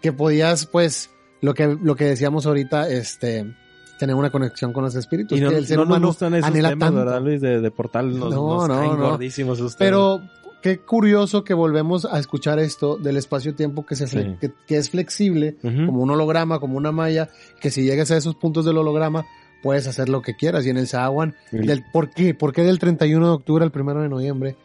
que 0.00 0.10
podías, 0.12 0.64
pues, 0.64 1.10
lo 1.42 1.52
que, 1.52 1.66
lo 1.82 1.96
que 1.96 2.04
decíamos 2.06 2.46
ahorita, 2.46 2.88
este, 2.88 3.54
tener 3.98 4.16
una 4.16 4.30
conexión 4.30 4.72
con 4.72 4.84
los 4.84 4.94
espíritus. 4.94 5.36
Y 5.36 5.42
no, 5.42 5.50
que 5.50 5.58
el 5.58 5.66
ser 5.66 5.76
no 5.76 5.84
nos 5.84 5.90
humano 5.90 6.06
gustan 6.08 6.34
esos 6.34 6.48
anhela 6.48 6.70
temas, 6.70 6.88
tanto. 6.88 7.04
¿verdad, 7.04 7.20
Luis? 7.22 7.40
De, 7.42 7.60
de 7.60 7.70
portal 7.70 8.18
nos, 8.18 8.34
No, 8.34 8.54
nos 8.56 8.68
no, 8.68 8.74
caen 8.74 8.90
no. 8.98 9.10
gordísimos 9.10 9.60
ustedes. 9.60 9.76
Pero 9.76 10.22
qué 10.62 10.78
curioso 10.78 11.44
que 11.44 11.52
volvemos 11.52 12.06
a 12.06 12.18
escuchar 12.18 12.58
esto 12.58 12.96
del 12.96 13.18
espacio-tiempo 13.18 13.84
que, 13.84 13.96
se 13.96 14.06
Sí. 14.06 14.36
que, 14.40 14.50
que 14.66 14.78
es 14.78 14.88
flexible, 14.88 15.56
como 15.60 16.00
un 16.02 16.10
holograma, 16.10 16.58
como 16.58 16.78
una 16.78 16.90
malla, 16.90 17.28
que 17.60 17.70
si 17.70 17.82
llegas 17.84 18.10
a 18.12 18.16
esos 18.16 18.34
puntos 18.36 18.64
del 18.64 18.78
holograma, 18.78 19.26
puedes 19.62 19.86
hacer 19.86 20.08
lo 20.08 20.22
que 20.22 20.34
quieras. 20.36 20.66
Y 20.66 20.70
en 20.70 20.76
el 20.76 20.86
Sawan, 20.88 21.34
Y- 21.52 21.66
del, 21.66 21.84
¿por 21.92 22.10
qué? 22.10 22.34
¿Por 22.34 22.52
qué 22.52 22.62
del 22.62 22.78
31 22.78 23.26
de 23.26 23.32
octubre 23.32 23.64
al 23.64 23.72
1 23.74 24.02
de 24.02 24.08
noviembre 24.08 24.56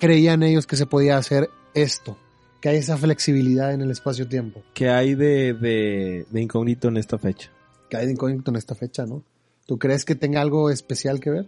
creían 0.00 0.42
ellos 0.42 0.66
que 0.66 0.76
se 0.76 0.86
podía 0.86 1.16
hacer 1.16 1.50
esto? 1.74 2.16
Que 2.60 2.70
hay 2.70 2.76
esa 2.78 2.96
flexibilidad 2.96 3.72
en 3.74 3.82
el 3.82 3.90
espacio-tiempo. 3.90 4.62
¿Qué 4.72 4.88
hay 4.88 5.14
de, 5.14 5.52
de, 5.52 6.26
de 6.30 6.40
incógnito 6.40 6.88
en 6.88 6.96
esta 6.96 7.18
fecha? 7.18 7.50
Que 7.90 7.98
hay 7.98 8.06
de 8.06 8.12
incógnito 8.12 8.50
en 8.50 8.56
esta 8.56 8.74
fecha, 8.74 9.04
¿no? 9.04 9.22
¿Tú 9.66 9.78
crees 9.78 10.04
que 10.04 10.14
tenga 10.14 10.40
algo 10.40 10.70
especial 10.70 11.20
que 11.20 11.30
ver? 11.30 11.46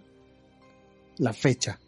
La 1.19 1.33
fecha. 1.33 1.79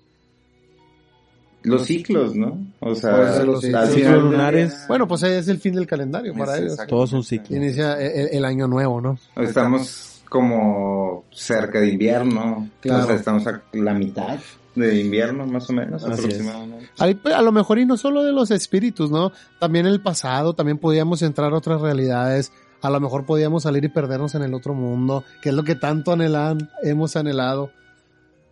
Los 1.62 1.86
ciclos, 1.86 2.34
¿no? 2.36 2.66
O 2.80 2.94
sea, 2.94 3.16
Puede 3.16 3.32
ser 3.34 3.46
los 3.46 3.60
ciclos 3.60 4.22
lunares. 4.22 4.84
Bueno, 4.88 5.08
pues 5.08 5.22
es 5.24 5.48
el 5.48 5.58
fin 5.58 5.74
del 5.74 5.86
calendario 5.86 6.32
para 6.34 6.54
Es 6.54 6.60
ellos. 6.60 6.72
exacto. 6.74 6.94
Todos 6.96 7.12
un 7.12 7.24
ciclo. 7.24 7.56
Inicia 7.56 8.00
el, 8.00 8.28
el 8.28 8.44
año 8.44 8.66
nuevo, 8.68 9.00
¿no? 9.00 9.18
Estamos 9.36 10.17
como 10.28 11.24
cerca 11.30 11.80
de 11.80 11.88
invierno. 11.88 12.68
Claro. 12.80 13.04
O 13.04 13.06
sea, 13.06 13.16
estamos 13.16 13.46
a 13.46 13.62
la 13.72 13.94
mitad 13.94 14.38
de 14.74 15.00
invierno, 15.00 15.46
más 15.46 15.68
o 15.70 15.72
menos, 15.72 16.04
Así 16.04 16.20
aproximadamente. 16.20 16.88
Pues, 17.22 17.34
a 17.34 17.42
lo 17.42 17.52
mejor 17.52 17.78
y 17.78 17.86
no 17.86 17.96
solo 17.96 18.22
de 18.22 18.32
los 18.32 18.50
espíritus, 18.50 19.10
¿no? 19.10 19.32
También 19.58 19.86
el 19.86 20.00
pasado, 20.00 20.54
también 20.54 20.78
podíamos 20.78 21.22
entrar 21.22 21.52
a 21.52 21.56
otras 21.56 21.80
realidades. 21.80 22.52
A 22.80 22.90
lo 22.90 23.00
mejor 23.00 23.26
podíamos 23.26 23.64
salir 23.64 23.84
y 23.84 23.88
perdernos 23.88 24.34
en 24.34 24.42
el 24.42 24.54
otro 24.54 24.74
mundo, 24.74 25.24
que 25.42 25.48
es 25.48 25.54
lo 25.54 25.64
que 25.64 25.74
tanto 25.74 26.12
anhelan, 26.12 26.70
hemos 26.82 27.16
anhelado. 27.16 27.70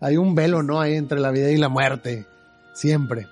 Hay 0.00 0.16
un 0.16 0.34
velo, 0.34 0.62
¿no? 0.62 0.80
Ahí 0.80 0.94
entre 0.94 1.20
la 1.20 1.30
vida 1.30 1.50
y 1.50 1.56
la 1.56 1.68
muerte. 1.68 2.26
Siempre. 2.74 3.28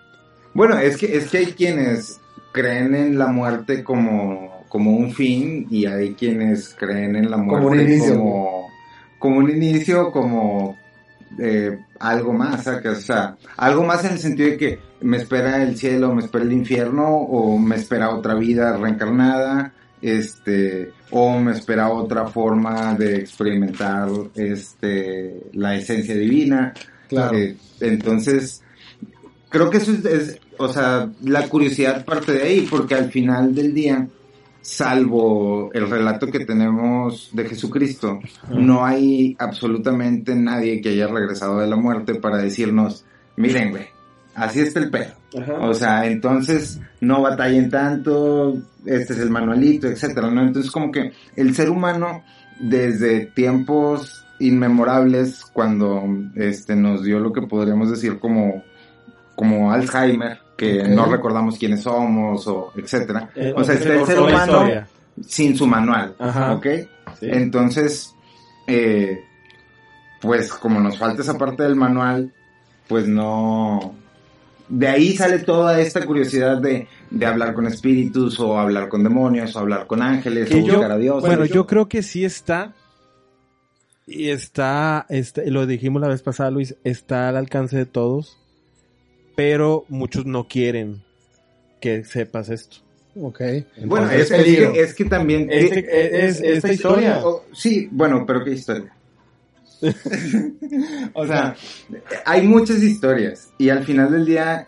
Bueno, 0.54 0.78
es 0.78 0.96
que, 0.96 1.16
es 1.16 1.30
que 1.30 1.38
hay 1.38 1.46
quienes 1.46 2.20
creen 2.52 2.94
en 2.94 3.18
la 3.18 3.26
muerte 3.26 3.82
como, 3.82 4.53
como 4.74 4.90
un 4.90 5.12
fin 5.12 5.68
y 5.70 5.86
hay 5.86 6.14
quienes 6.14 6.74
creen 6.76 7.14
en 7.14 7.30
la 7.30 7.36
muerte 7.36 7.64
Como 7.64 7.76
un 7.76 7.80
inicio. 7.80 8.16
como, 8.16 8.68
como 9.20 9.38
un 9.38 9.50
inicio, 9.50 10.10
como 10.10 10.76
eh, 11.38 11.78
algo 12.00 12.32
más. 12.32 12.66
O 12.66 12.94
sea, 12.96 13.36
algo 13.56 13.84
más 13.84 14.04
en 14.04 14.14
el 14.14 14.18
sentido 14.18 14.50
de 14.50 14.56
que 14.56 14.80
me 15.02 15.18
espera 15.18 15.62
el 15.62 15.76
cielo, 15.78 16.12
me 16.12 16.22
espera 16.22 16.44
el 16.44 16.52
infierno 16.52 17.06
o 17.06 17.56
me 17.56 17.76
espera 17.76 18.10
otra 18.10 18.34
vida 18.34 18.76
reencarnada, 18.76 19.72
este, 20.02 20.90
o 21.12 21.38
me 21.38 21.52
espera 21.52 21.90
otra 21.90 22.26
forma 22.26 22.96
de 22.96 23.18
experimentar 23.18 24.08
este, 24.34 25.40
la 25.52 25.76
esencia 25.76 26.16
divina. 26.16 26.74
Claro. 27.08 27.38
Eh, 27.38 27.56
entonces, 27.78 28.60
creo 29.50 29.70
que 29.70 29.76
eso 29.76 29.92
es, 29.92 30.04
es, 30.04 30.40
o 30.58 30.66
sea, 30.66 31.08
la 31.22 31.48
curiosidad 31.48 32.04
parte 32.04 32.32
de 32.32 32.42
ahí, 32.42 32.66
porque 32.68 32.96
al 32.96 33.12
final 33.12 33.54
del 33.54 33.72
día, 33.72 34.08
salvo 34.64 35.70
el 35.74 35.90
relato 35.90 36.30
que 36.30 36.46
tenemos 36.46 37.28
de 37.32 37.44
Jesucristo, 37.44 38.18
no 38.48 38.84
hay 38.84 39.36
absolutamente 39.38 40.34
nadie 40.34 40.80
que 40.80 40.88
haya 40.88 41.06
regresado 41.06 41.60
de 41.60 41.66
la 41.66 41.76
muerte 41.76 42.14
para 42.14 42.38
decirnos, 42.38 43.04
miren, 43.36 43.72
güey, 43.72 43.86
así 44.34 44.60
está 44.60 44.80
el 44.80 44.90
pedo. 44.90 45.12
O 45.60 45.74
sea, 45.74 46.06
entonces 46.06 46.80
no 47.00 47.20
batallen 47.20 47.68
tanto, 47.68 48.54
este 48.86 49.12
es 49.12 49.18
el 49.18 49.30
manualito, 49.30 49.86
etcétera, 49.86 50.30
¿no? 50.30 50.42
Entonces 50.42 50.72
como 50.72 50.90
que 50.90 51.12
el 51.36 51.54
ser 51.54 51.68
humano 51.68 52.24
desde 52.58 53.26
tiempos 53.26 54.24
inmemorables 54.40 55.44
cuando 55.52 56.04
este 56.36 56.74
nos 56.74 57.04
dio 57.04 57.18
lo 57.20 57.32
que 57.32 57.42
podríamos 57.42 57.90
decir 57.90 58.18
como 58.18 58.64
como 59.34 59.72
Alzheimer, 59.72 60.38
que 60.56 60.84
no 60.88 61.06
recordamos 61.06 61.58
quiénes 61.58 61.82
somos 61.82 62.46
o 62.46 62.72
etcétera. 62.76 63.30
Eh, 63.34 63.52
o 63.56 63.64
sea, 63.64 63.74
está 63.74 63.94
el 63.94 64.06
ser 64.06 64.18
humano 64.20 64.52
historia. 64.52 64.88
sin 65.26 65.56
su 65.56 65.66
manual, 65.66 66.14
Ajá. 66.18 66.52
¿ok? 66.54 66.66
Sí. 67.20 67.26
Entonces, 67.30 68.14
eh, 68.66 69.24
pues 70.20 70.52
como 70.52 70.80
nos 70.80 70.96
falta 70.98 71.22
esa 71.22 71.36
parte 71.36 71.62
del 71.64 71.76
manual, 71.76 72.32
pues 72.88 73.06
no... 73.08 73.94
De 74.66 74.88
ahí 74.88 75.14
sale 75.14 75.40
toda 75.40 75.78
esta 75.80 76.04
curiosidad 76.06 76.56
de, 76.56 76.88
de 77.10 77.26
hablar 77.26 77.52
con 77.52 77.66
espíritus 77.66 78.40
o 78.40 78.58
hablar 78.58 78.88
con 78.88 79.02
demonios 79.04 79.54
o 79.54 79.58
hablar 79.58 79.86
con 79.86 80.00
ángeles 80.02 80.48
Que 80.48 80.62
o 80.62 80.66
yo- 80.66 80.72
buscar 80.74 80.92
a 80.92 80.96
Dios. 80.96 81.20
Bueno, 81.22 81.44
yo 81.44 81.66
creo 81.66 81.86
que 81.88 82.02
sí 82.02 82.24
está. 82.24 82.72
Y 84.06 84.30
está, 84.30 85.04
está, 85.10 85.42
lo 85.46 85.66
dijimos 85.66 86.00
la 86.00 86.08
vez 86.08 86.22
pasada, 86.22 86.50
Luis, 86.50 86.76
está 86.84 87.28
al 87.28 87.36
alcance 87.36 87.76
de 87.76 87.86
todos. 87.86 88.38
Pero 89.36 89.84
muchos 89.88 90.26
no 90.26 90.46
quieren 90.48 91.02
que 91.80 92.04
sepas 92.04 92.48
esto. 92.48 92.76
Ok. 93.20 93.40
Bueno, 93.84 94.10
es, 94.10 94.30
es 94.30 94.44
que, 94.44 94.80
es 94.80 94.94
que 94.94 95.04
también... 95.04 95.48
Este- 95.50 96.26
es- 96.26 96.40
esta 96.40 96.72
historia. 96.72 97.20
sí, 97.52 97.88
bueno, 97.90 98.24
pero 98.26 98.42
¿qué 98.44 98.50
historia? 98.52 98.92
o 101.14 101.26
sea, 101.26 101.54
hay 102.24 102.46
muchas 102.46 102.82
historias 102.82 103.50
y 103.58 103.68
al 103.68 103.84
final 103.84 104.10
del 104.12 104.24
día 104.24 104.66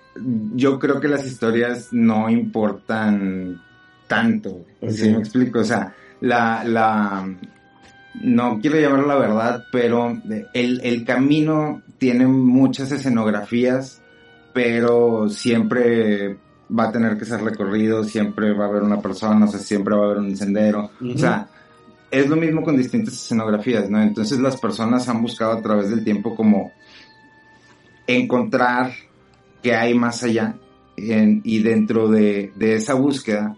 yo 0.54 0.78
creo 0.78 1.00
que 1.00 1.08
las 1.08 1.24
historias 1.26 1.88
no 1.92 2.28
importan 2.28 3.62
tanto. 4.06 4.64
¿Sí 4.88 5.08
Ok. 5.08 5.12
me 5.14 5.18
explico? 5.18 5.60
O 5.60 5.64
sea, 5.64 5.94
la, 6.20 6.64
la, 6.64 7.34
no 8.22 8.58
quiero 8.60 8.78
llamarlo 8.80 9.06
la 9.06 9.16
verdad, 9.16 9.64
pero 9.72 10.20
el, 10.54 10.80
el 10.84 11.04
camino 11.04 11.82
tiene 11.98 12.26
muchas 12.26 12.92
escenografías, 12.92 14.02
pero 14.56 15.28
siempre 15.28 16.34
va 16.76 16.84
a 16.84 16.90
tener 16.90 17.18
que 17.18 17.26
ser 17.26 17.42
recorrido, 17.42 18.02
siempre 18.04 18.54
va 18.54 18.64
a 18.64 18.68
haber 18.68 18.82
una 18.84 19.02
persona, 19.02 19.44
o 19.44 19.48
sea, 19.48 19.60
siempre 19.60 19.94
va 19.94 20.04
a 20.04 20.06
haber 20.06 20.18
un 20.20 20.34
sendero. 20.34 20.90
O 21.14 21.18
sea, 21.18 21.46
es 22.10 22.26
lo 22.26 22.36
mismo 22.36 22.62
con 22.62 22.74
distintas 22.74 23.12
escenografías, 23.12 23.90
¿no? 23.90 24.00
Entonces 24.00 24.40
las 24.40 24.58
personas 24.58 25.10
han 25.10 25.20
buscado 25.20 25.52
a 25.52 25.60
través 25.60 25.90
del 25.90 26.02
tiempo 26.02 26.34
como 26.34 26.72
encontrar 28.06 28.92
qué 29.62 29.74
hay 29.74 29.92
más 29.92 30.22
allá 30.22 30.54
en- 30.96 31.42
y 31.44 31.58
dentro 31.58 32.08
de, 32.08 32.50
de 32.56 32.76
esa 32.76 32.94
búsqueda 32.94 33.54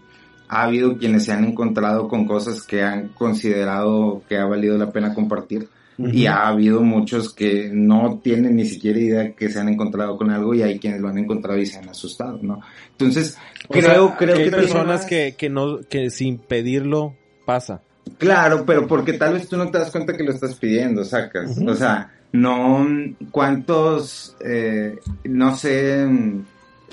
ha 0.49 0.63
habido 0.63 0.97
quienes 0.97 1.23
se 1.23 1.31
han 1.31 1.45
encontrado 1.45 2.09
con 2.09 2.25
cosas 2.25 2.63
que 2.63 2.83
han 2.83 3.07
considerado 3.09 4.21
que 4.27 4.37
ha 4.37 4.45
valido 4.45 4.77
la 4.77 4.91
pena 4.91 5.13
compartir 5.13 5.69
y 5.99 6.27
ha 6.27 6.47
habido 6.47 6.81
muchos 6.81 7.33
que 7.33 7.69
no 7.73 8.21
tienen 8.23 8.55
ni 8.55 8.65
siquiera 8.65 8.99
idea 8.99 9.31
que 9.35 9.49
se 9.49 9.59
han 9.59 9.67
encontrado 9.67 10.17
con 10.17 10.31
algo 10.31 10.53
y 10.53 10.61
hay 10.61 10.79
quienes 10.79 11.01
lo 11.01 11.09
han 11.09 11.17
encontrado 11.17 11.59
y 11.59 11.65
se 11.65 11.77
han 11.77 11.89
asustado, 11.89 12.39
¿no? 12.41 12.61
Entonces, 12.91 13.37
O 13.67 13.73
creo, 13.73 14.07
sea, 14.07 14.17
creo 14.17 14.17
que 14.17 14.25
que 14.25 14.31
hay 14.31 14.49
tiene 14.49 14.57
personas 14.57 15.05
que, 15.05 15.35
que 15.37 15.49
no, 15.49 15.79
que 15.81 16.09
sin 16.09 16.37
pedirlo 16.37 17.15
pasa. 17.45 17.81
Claro, 18.17 18.63
pero 18.65 18.87
porque 18.87 19.13
tal 19.13 19.33
vez 19.33 19.49
tú 19.49 19.57
no 19.57 19.69
te 19.69 19.77
das 19.77 19.91
cuenta 19.91 20.15
que 20.15 20.23
lo 20.23 20.31
estás 20.31 20.55
pidiendo, 20.55 21.03
sacas. 21.03 21.57
O 21.59 21.75
sea, 21.75 22.11
no, 22.31 22.87
¿cuántos, 23.31 24.37
eh, 24.43 24.97
no 25.25 25.55
sé, 25.57 26.01
en, 26.01 26.45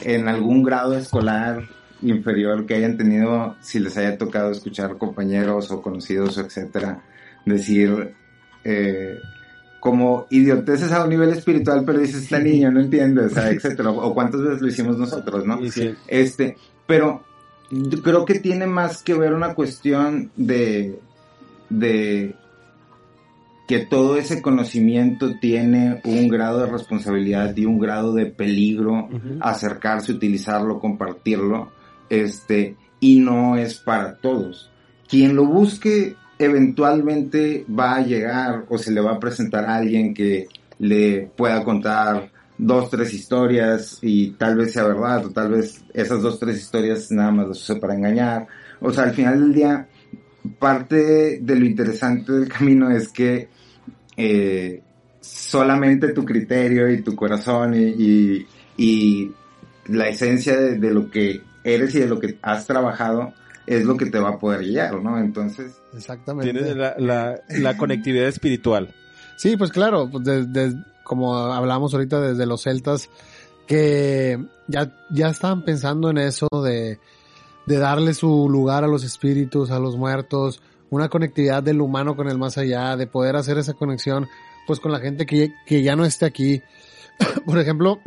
en 0.02 0.28
algún 0.28 0.62
grado 0.62 0.96
escolar 0.96 1.62
inferior 2.02 2.66
que 2.66 2.74
hayan 2.74 2.96
tenido, 2.96 3.56
si 3.62 3.78
les 3.78 3.96
haya 3.96 4.18
tocado 4.18 4.50
escuchar 4.50 4.98
compañeros 4.98 5.70
o 5.70 5.80
conocidos 5.80 6.36
o 6.38 6.42
etcétera, 6.42 7.02
decir, 7.44 8.14
eh, 8.68 9.20
como 9.78 10.26
idioteces 10.30 10.90
a 10.90 11.04
un 11.04 11.10
nivel 11.10 11.30
espiritual, 11.30 11.84
pero 11.86 12.00
dices, 12.00 12.24
está 12.24 12.40
niño, 12.40 12.72
no 12.72 12.80
entiende, 12.80 13.26
o 13.26 13.28
sea, 13.28 13.50
etcétera. 13.52 13.90
O 13.90 14.12
cuántas 14.12 14.42
veces 14.42 14.60
lo 14.60 14.66
hicimos 14.66 14.98
nosotros, 14.98 15.46
¿no? 15.46 15.60
Sí. 15.70 15.94
Este, 16.08 16.56
pero 16.86 17.22
creo 18.02 18.24
que 18.24 18.40
tiene 18.40 18.66
más 18.66 19.04
que 19.04 19.14
ver 19.14 19.32
una 19.32 19.54
cuestión 19.54 20.32
de, 20.34 20.98
de 21.70 22.34
que 23.68 23.86
todo 23.86 24.16
ese 24.16 24.42
conocimiento 24.42 25.38
tiene 25.40 26.00
un 26.04 26.28
grado 26.28 26.60
de 26.60 26.72
responsabilidad 26.72 27.56
y 27.56 27.66
un 27.66 27.78
grado 27.78 28.12
de 28.12 28.26
peligro 28.26 29.08
acercarse, 29.40 30.12
utilizarlo, 30.12 30.80
compartirlo, 30.80 31.70
este, 32.08 32.76
y 32.98 33.20
no 33.20 33.56
es 33.56 33.74
para 33.74 34.16
todos. 34.16 34.72
Quien 35.08 35.36
lo 35.36 35.44
busque 35.44 36.16
eventualmente 36.38 37.64
va 37.68 37.96
a 37.96 38.02
llegar 38.02 38.64
o 38.68 38.78
se 38.78 38.92
le 38.92 39.00
va 39.00 39.12
a 39.12 39.20
presentar 39.20 39.64
a 39.64 39.76
alguien 39.76 40.12
que 40.12 40.48
le 40.78 41.30
pueda 41.36 41.64
contar 41.64 42.30
dos, 42.58 42.90
tres 42.90 43.12
historias 43.12 43.98
y 44.02 44.32
tal 44.32 44.56
vez 44.56 44.72
sea 44.72 44.84
verdad 44.84 45.26
o 45.26 45.30
tal 45.30 45.52
vez 45.52 45.84
esas 45.92 46.22
dos, 46.22 46.38
tres 46.38 46.58
historias 46.58 47.10
nada 47.10 47.30
más 47.30 47.48
las 47.48 47.58
use 47.58 47.76
para 47.76 47.94
engañar. 47.94 48.46
O 48.80 48.92
sea, 48.92 49.04
al 49.04 49.14
final 49.14 49.40
del 49.40 49.54
día, 49.54 49.88
parte 50.58 51.38
de 51.40 51.56
lo 51.56 51.64
interesante 51.64 52.32
del 52.32 52.48
camino 52.48 52.90
es 52.90 53.08
que 53.08 53.48
eh, 54.16 54.82
solamente 55.20 56.12
tu 56.12 56.24
criterio 56.24 56.90
y 56.90 57.02
tu 57.02 57.14
corazón 57.14 57.74
y, 57.74 58.46
y, 58.76 59.32
la 59.88 60.08
esencia 60.08 60.56
de 60.56 60.90
lo 60.90 61.08
que 61.10 61.42
eres 61.62 61.94
y 61.94 62.00
de 62.00 62.08
lo 62.08 62.18
que 62.18 62.38
has 62.42 62.66
trabajado 62.66 63.32
es 63.66 63.84
lo 63.84 63.96
que 63.96 64.06
te 64.06 64.18
va 64.18 64.30
a 64.30 64.38
poder 64.38 64.60
guiar, 64.62 65.02
¿no? 65.02 65.18
Entonces, 65.18 65.80
Exactamente. 65.94 66.52
Tienes 66.52 66.76
la, 66.76 66.94
la, 66.98 67.40
la 67.48 67.76
conectividad 67.76 68.28
espiritual. 68.28 68.94
Sí, 69.36 69.56
pues 69.56 69.70
claro, 69.70 70.08
pues 70.10 70.24
de- 70.24 70.46
de- 70.46 70.74
como 71.04 71.36
hablamos 71.36 71.94
ahorita 71.94 72.20
desde 72.20 72.46
los 72.46 72.62
celtas, 72.62 73.08
que 73.66 74.38
ya, 74.68 74.92
ya 75.10 75.28
estaban 75.28 75.64
pensando 75.64 76.10
en 76.10 76.18
eso 76.18 76.48
de, 76.64 76.98
de 77.66 77.78
darle 77.78 78.14
su 78.14 78.48
lugar 78.48 78.84
a 78.84 78.88
los 78.88 79.04
espíritus, 79.04 79.70
a 79.70 79.78
los 79.78 79.96
muertos, 79.96 80.60
una 80.90 81.08
conectividad 81.08 81.62
del 81.62 81.80
humano 81.80 82.16
con 82.16 82.28
el 82.28 82.38
más 82.38 82.58
allá, 82.58 82.96
de 82.96 83.06
poder 83.06 83.36
hacer 83.36 83.58
esa 83.58 83.74
conexión 83.74 84.28
pues 84.66 84.80
con 84.80 84.90
la 84.92 84.98
gente 85.00 85.26
que, 85.26 85.52
que 85.66 85.82
ya 85.82 85.94
no 85.96 86.04
esté 86.04 86.26
aquí. 86.26 86.62
Por 87.46 87.58
ejemplo, 87.58 88.00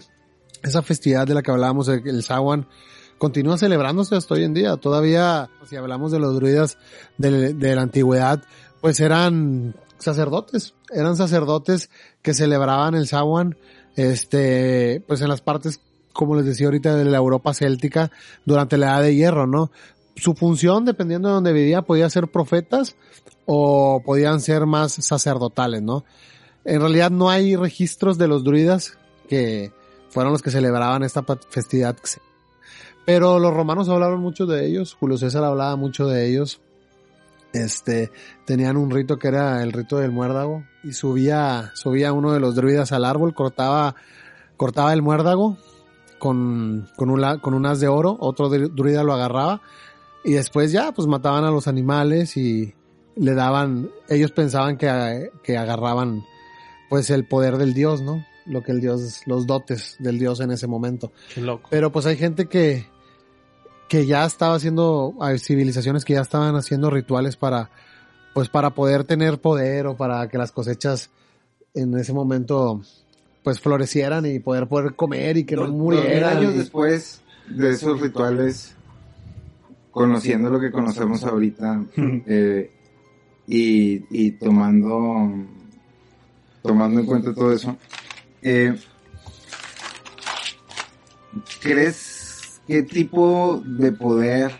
esa 0.63 0.81
festividad 0.81 1.25
de 1.27 1.33
la 1.35 1.41
que 1.41 1.51
hablábamos, 1.51 1.87
el, 1.87 2.05
el 2.07 2.23
Sawan, 2.23 2.67
continúa 3.19 3.57
celebrándose 3.57 4.15
hasta 4.15 4.33
hoy 4.33 4.43
en 4.43 4.55
día. 4.55 4.77
Todavía, 4.77 5.49
si 5.69 5.75
hablamos 5.75 6.11
de 6.11 6.19
los 6.19 6.33
druidas 6.33 6.79
de, 7.19 7.53
la 7.75 7.81
antigüedad, 7.81 8.41
pues 8.81 8.99
eran 8.99 9.75
sacerdotes, 9.99 10.73
eran 10.91 11.15
sacerdotes 11.15 11.91
que 12.23 12.33
celebraban 12.33 12.95
el 12.95 13.07
Sawan, 13.07 13.57
este, 13.95 15.03
pues 15.07 15.21
en 15.21 15.27
las 15.27 15.41
partes, 15.41 15.81
como 16.13 16.35
les 16.35 16.45
decía 16.45 16.67
ahorita, 16.67 16.95
de 16.95 17.05
la 17.05 17.17
Europa 17.17 17.53
céltica 17.53 18.09
durante 18.45 18.77
la 18.77 18.87
Edad 18.87 19.03
de 19.03 19.15
Hierro, 19.15 19.45
¿no? 19.45 19.69
Su 20.15 20.33
función, 20.33 20.85
dependiendo 20.85 21.27
de 21.27 21.35
donde 21.35 21.53
vivía, 21.53 21.81
podía 21.81 22.09
ser 22.09 22.29
profetas 22.29 22.95
o 23.45 24.01
podían 24.05 24.41
ser 24.41 24.65
más 24.65 24.93
sacerdotales, 24.93 25.81
¿no? 25.81 26.05
En 26.65 26.81
realidad 26.81 27.11
no 27.11 27.29
hay 27.29 27.55
registros 27.55 28.17
de 28.17 28.27
los 28.27 28.43
druidas 28.43 28.97
que 29.27 29.71
fueron 30.09 30.33
los 30.33 30.41
que 30.41 30.51
celebraban 30.51 31.03
esta 31.03 31.23
festividad. 31.49 31.95
Pero 33.11 33.39
los 33.39 33.51
romanos 33.53 33.89
hablaron 33.89 34.21
mucho 34.21 34.45
de 34.45 34.67
ellos, 34.67 34.93
Julio 34.99 35.17
César 35.17 35.43
hablaba 35.43 35.75
mucho 35.75 36.05
de 36.05 36.27
ellos. 36.29 36.61
Este, 37.53 38.11
tenían 38.45 38.77
un 38.77 38.91
rito 38.91 39.17
que 39.17 39.27
era 39.29 39.63
el 39.63 39.71
rito 39.71 39.97
del 39.97 40.11
muérdago 40.11 40.63
y 40.83 40.93
subía, 40.93 41.71
subía 41.73 42.13
uno 42.13 42.31
de 42.33 42.39
los 42.39 42.53
druidas 42.53 42.91
al 42.91 43.05
árbol, 43.05 43.33
cortaba, 43.33 43.95
cortaba 44.57 44.93
el 44.93 45.01
muérdago 45.01 45.57
con, 46.19 46.87
con 46.95 47.09
un, 47.09 47.39
con 47.39 47.55
un 47.55 47.65
haz 47.65 47.79
de 47.79 47.87
oro, 47.87 48.15
otro 48.19 48.51
dru- 48.51 48.69
druida 48.75 49.01
lo 49.03 49.13
agarraba 49.13 49.61
y 50.23 50.33
después 50.33 50.71
ya, 50.71 50.91
pues 50.91 51.07
mataban 51.07 51.43
a 51.43 51.49
los 51.49 51.67
animales 51.67 52.37
y 52.37 52.75
le 53.15 53.33
daban, 53.33 53.89
ellos 54.09 54.31
pensaban 54.31 54.77
que, 54.77 55.31
que 55.41 55.57
agarraban 55.57 56.23
pues 56.89 57.09
el 57.09 57.25
poder 57.25 57.57
del 57.57 57.73
dios, 57.73 58.03
¿no? 58.03 58.23
Lo 58.45 58.61
que 58.61 58.71
el 58.71 58.81
dios, 58.81 59.21
los 59.25 59.47
dotes 59.47 59.95
del 59.97 60.19
dios 60.19 60.39
en 60.41 60.51
ese 60.51 60.67
momento. 60.67 61.11
Qué 61.33 61.41
loco. 61.41 61.67
Pero 61.71 61.91
pues 61.91 62.05
hay 62.05 62.17
gente 62.17 62.45
que, 62.47 62.85
que 63.89 64.05
ya 64.05 64.23
estaba 64.23 64.55
haciendo, 64.55 65.15
hay 65.19 65.39
civilizaciones 65.39 66.05
que 66.05 66.13
ya 66.13 66.21
estaban 66.21 66.55
haciendo 66.55 66.89
rituales 66.91 67.35
para, 67.35 67.71
pues 68.33 68.47
para 68.47 68.69
poder 68.69 69.03
tener 69.03 69.39
poder 69.41 69.87
o 69.87 69.97
para 69.97 70.29
que 70.29 70.37
las 70.37 70.51
cosechas 70.51 71.09
en 71.73 71.97
ese 71.97 72.13
momento 72.13 72.81
pues 73.43 73.59
florecieran 73.59 74.25
y 74.25 74.39
poder 74.39 74.67
poder 74.67 74.95
comer 74.95 75.37
y 75.37 75.43
que 75.43 75.55
no 75.55 75.63
mil 75.63 75.71
murieran. 75.73 76.37
años 76.37 76.55
después 76.55 77.21
de 77.49 77.71
esos 77.71 77.99
rituales, 77.99 78.75
conociendo 79.91 80.51
lo 80.51 80.59
que 80.59 80.71
conocemos 80.71 81.23
ahorita 81.23 81.83
eh, 81.97 82.71
y, 83.47 84.03
y 84.11 84.31
tomando 84.31 85.31
tomando 86.61 86.99
en 86.99 87.05
cuenta 87.07 87.33
todo 87.33 87.53
eso, 87.53 87.75
eh, 88.43 88.77
¿crees 91.61 92.18
qué 92.69 92.83
tipo 92.83 93.63
de 93.65 93.91
poder 93.91 94.51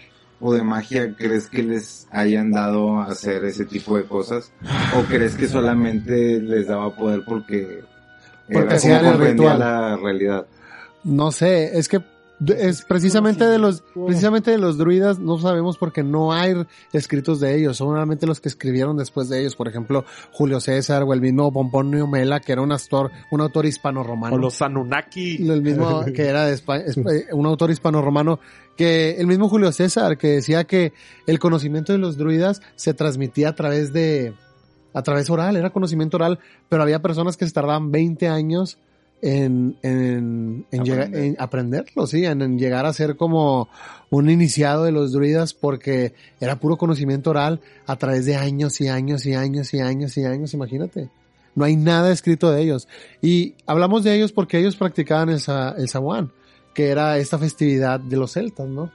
o 0.41 0.51
de 0.51 0.63
magia 0.63 1.13
crees 1.15 1.47
que 1.47 1.61
les 1.61 2.07
hayan 2.11 2.51
dado 2.51 2.99
a 2.99 3.05
hacer 3.05 3.45
ese 3.45 3.65
tipo 3.65 3.95
de 3.97 4.05
cosas? 4.05 4.51
¿O 4.97 5.03
crees 5.07 5.35
que 5.35 5.47
solamente 5.47 6.41
les 6.41 6.67
daba 6.67 6.95
poder 6.95 7.23
porque, 7.23 7.83
Porque 8.51 8.65
era 8.67 8.75
hacían 8.75 8.99
como 9.05 9.11
el 9.23 9.29
ritual. 9.31 9.59
la 9.59 9.95
realidad? 9.97 10.47
No 11.03 11.31
sé, 11.31 11.77
es 11.77 11.87
que 11.87 12.01
es 12.45 12.83
precisamente 12.83 13.45
de 13.45 13.59
los 13.59 13.81
precisamente 13.93 14.51
de 14.51 14.57
los 14.57 14.77
druidas 14.77 15.19
no 15.19 15.37
sabemos 15.39 15.77
porque 15.77 16.03
no 16.03 16.31
hay 16.31 16.55
escritos 16.93 17.39
de 17.39 17.55
ellos, 17.55 17.77
son 17.77 17.93
realmente 17.93 18.25
los 18.25 18.39
que 18.39 18.49
escribieron 18.49 18.97
después 18.97 19.29
de 19.29 19.41
ellos, 19.41 19.55
por 19.55 19.67
ejemplo, 19.67 20.05
Julio 20.31 20.59
César 20.59 21.03
o 21.03 21.13
el 21.13 21.21
mismo 21.21 21.51
Pomponio 21.51 22.07
Mela, 22.07 22.39
que 22.39 22.53
era 22.53 22.61
un 22.61 22.71
autor, 22.71 23.11
un 23.31 23.41
autor 23.41 23.65
hispano-romano. 23.65 24.35
O 24.35 24.39
los 24.39 24.61
Anunnaki. 24.61 25.49
el 25.49 25.61
mismo 25.61 26.03
que 26.15 26.27
era 26.27 26.45
de 26.45 26.53
eh, 26.55 27.27
un 27.33 27.45
autor 27.45 27.71
hispano-romano 27.71 28.39
que 28.77 29.17
el 29.17 29.27
mismo 29.27 29.49
Julio 29.49 29.71
César 29.71 30.17
que 30.17 30.27
decía 30.27 30.63
que 30.63 30.93
el 31.27 31.39
conocimiento 31.39 31.91
de 31.91 31.99
los 31.99 32.17
druidas 32.17 32.61
se 32.75 32.93
transmitía 32.93 33.49
a 33.49 33.55
través 33.55 33.91
de 33.91 34.33
a 34.93 35.03
través 35.03 35.29
oral, 35.29 35.55
era 35.55 35.69
conocimiento 35.69 36.17
oral, 36.17 36.39
pero 36.67 36.81
había 36.81 37.01
personas 37.01 37.37
que 37.37 37.45
se 37.45 37.53
tardaban 37.53 37.91
20 37.91 38.27
años 38.27 38.79
en, 39.21 39.75
en, 39.83 40.65
en, 40.71 40.83
llegar- 40.83 41.01
Aprender. 41.07 41.23
en 41.25 41.35
aprenderlo, 41.39 42.07
sí, 42.07 42.25
en, 42.25 42.57
llegar 42.57 42.85
a 42.85 42.93
ser 42.93 43.15
como 43.15 43.69
un 44.09 44.29
iniciado 44.29 44.85
de 44.85 44.91
los 44.91 45.11
druidas 45.11 45.53
porque 45.53 46.13
era 46.39 46.55
puro 46.59 46.77
conocimiento 46.77 47.29
oral 47.31 47.59
a 47.85 47.95
través 47.97 48.25
de 48.25 48.35
años 48.35 48.79
y 48.81 48.87
años 48.87 49.25
y 49.25 49.33
años 49.33 49.73
y 49.73 49.79
años 49.81 50.17
y 50.17 50.23
años, 50.25 50.53
imagínate. 50.53 51.09
No 51.55 51.65
hay 51.65 51.75
nada 51.75 52.11
escrito 52.11 52.51
de 52.51 52.61
ellos. 52.61 52.87
Y 53.21 53.55
hablamos 53.65 54.03
de 54.03 54.15
ellos 54.15 54.31
porque 54.31 54.57
ellos 54.59 54.75
practicaban 54.75 55.29
el, 55.29 55.39
sa- 55.39 55.75
el 55.77 55.89
Saguán, 55.89 56.31
que 56.73 56.89
era 56.89 57.17
esta 57.17 57.37
festividad 57.37 57.99
de 57.99 58.15
los 58.17 58.31
celtas, 58.33 58.67
¿no? 58.69 58.91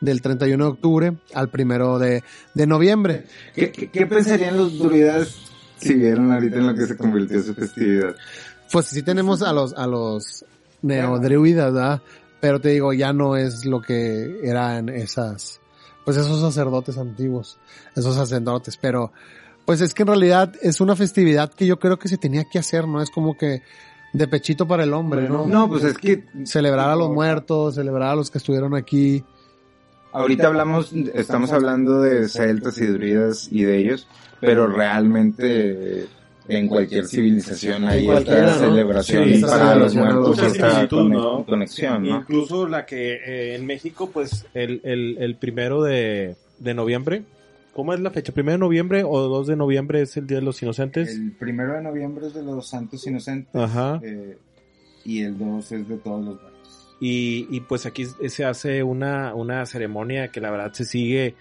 Del 0.00 0.20
31 0.22 0.64
de 0.64 0.70
octubre 0.70 1.12
al 1.34 1.48
primero 1.48 1.98
de, 1.98 2.22
de 2.54 2.66
noviembre. 2.66 3.24
¿Qué, 3.54 3.72
qué, 3.72 3.88
qué 3.90 4.06
pensarían 4.06 4.56
los 4.56 4.78
druidas 4.78 5.34
si 5.78 5.94
vieron 5.94 6.30
ahorita 6.30 6.58
en 6.58 6.66
lo 6.68 6.74
que 6.74 6.86
se 6.86 6.96
convirtió 6.96 7.42
su 7.42 7.54
festividad? 7.54 8.14
Pues 8.74 8.86
sí 8.86 9.04
tenemos 9.04 9.40
a 9.42 9.52
los, 9.52 9.72
a 9.74 9.86
los 9.86 10.44
neodruidas, 10.82 11.72
¿verdad? 11.72 12.02
Pero 12.40 12.60
te 12.60 12.70
digo, 12.70 12.92
ya 12.92 13.12
no 13.12 13.36
es 13.36 13.64
lo 13.64 13.80
que 13.80 14.40
eran 14.42 14.88
esas, 14.88 15.60
pues 16.04 16.16
esos 16.16 16.40
sacerdotes 16.40 16.98
antiguos, 16.98 17.56
esos 17.94 18.16
sacerdotes, 18.16 18.76
pero 18.76 19.12
pues 19.64 19.80
es 19.80 19.94
que 19.94 20.02
en 20.02 20.08
realidad 20.08 20.54
es 20.60 20.80
una 20.80 20.96
festividad 20.96 21.52
que 21.54 21.68
yo 21.68 21.78
creo 21.78 22.00
que 22.00 22.08
se 22.08 22.18
tenía 22.18 22.46
que 22.50 22.58
hacer, 22.58 22.88
¿no? 22.88 23.00
Es 23.00 23.10
como 23.10 23.36
que 23.36 23.62
de 24.12 24.26
pechito 24.26 24.66
para 24.66 24.82
el 24.82 24.92
hombre, 24.92 25.28
¿no? 25.28 25.46
No, 25.46 25.68
pues 25.68 25.84
es 25.84 25.96
que 25.96 26.24
Celebrar 26.44 26.90
a 26.90 26.96
los 26.96 27.10
muertos, 27.10 27.76
celebrar 27.76 28.08
a 28.08 28.16
los 28.16 28.28
que 28.28 28.38
estuvieron 28.38 28.74
aquí. 28.74 29.22
ahorita 30.12 30.48
hablamos, 30.48 30.92
estamos 30.92 31.52
hablando 31.52 32.00
de 32.00 32.28
celtas 32.28 32.76
y 32.78 32.86
druidas 32.86 33.46
y 33.52 33.62
de 33.62 33.78
ellos, 33.78 34.08
pero 34.40 34.66
realmente 34.66 36.08
en 36.48 36.68
cualquier 36.68 37.06
civilización 37.06 37.84
hay 37.84 38.08
esta 38.08 38.42
¿no? 38.42 38.58
celebración 38.58 39.24
Sí, 39.34 39.40
para 39.40 39.74
los 39.76 39.92
celebración 39.92 40.06
a 40.06 40.12
los 40.12 40.38
muertos, 40.38 40.52
esta 40.54 40.88
¿no? 41.04 41.44
conexión, 41.46 42.02
¿no? 42.02 42.16
Incluso 42.18 42.68
la 42.68 42.84
que 42.84 43.14
eh, 43.14 43.54
en 43.54 43.66
México, 43.66 44.10
pues 44.12 44.46
el, 44.54 44.80
el, 44.84 45.16
el 45.18 45.36
primero 45.36 45.82
de, 45.82 46.36
de 46.58 46.74
noviembre. 46.74 47.22
¿Cómo 47.72 47.92
es 47.92 47.98
la 47.98 48.10
fecha? 48.10 48.32
¿Primero 48.32 48.52
de 48.52 48.58
noviembre 48.58 49.02
o 49.04 49.18
2 49.20 49.48
de 49.48 49.56
noviembre 49.56 50.00
es 50.02 50.16
el 50.16 50.28
Día 50.28 50.38
de 50.38 50.44
los 50.44 50.62
Inocentes? 50.62 51.10
El 51.10 51.32
primero 51.32 51.72
de 51.74 51.82
noviembre 51.82 52.28
es 52.28 52.34
de 52.34 52.42
los 52.42 52.68
santos 52.68 53.04
inocentes 53.06 53.52
Ajá. 53.52 54.00
eh, 54.04 54.38
y 55.04 55.22
el 55.22 55.36
2 55.36 55.72
es 55.72 55.88
de 55.88 55.96
todos 55.96 56.24
los 56.24 56.40
muertos. 56.40 56.94
Y, 57.00 57.48
y 57.50 57.60
pues 57.62 57.84
aquí 57.84 58.06
se 58.06 58.44
hace 58.44 58.84
una, 58.84 59.34
una 59.34 59.66
ceremonia 59.66 60.28
que 60.28 60.40
la 60.40 60.52
verdad 60.52 60.72
se 60.72 60.84
sigue. 60.84 61.34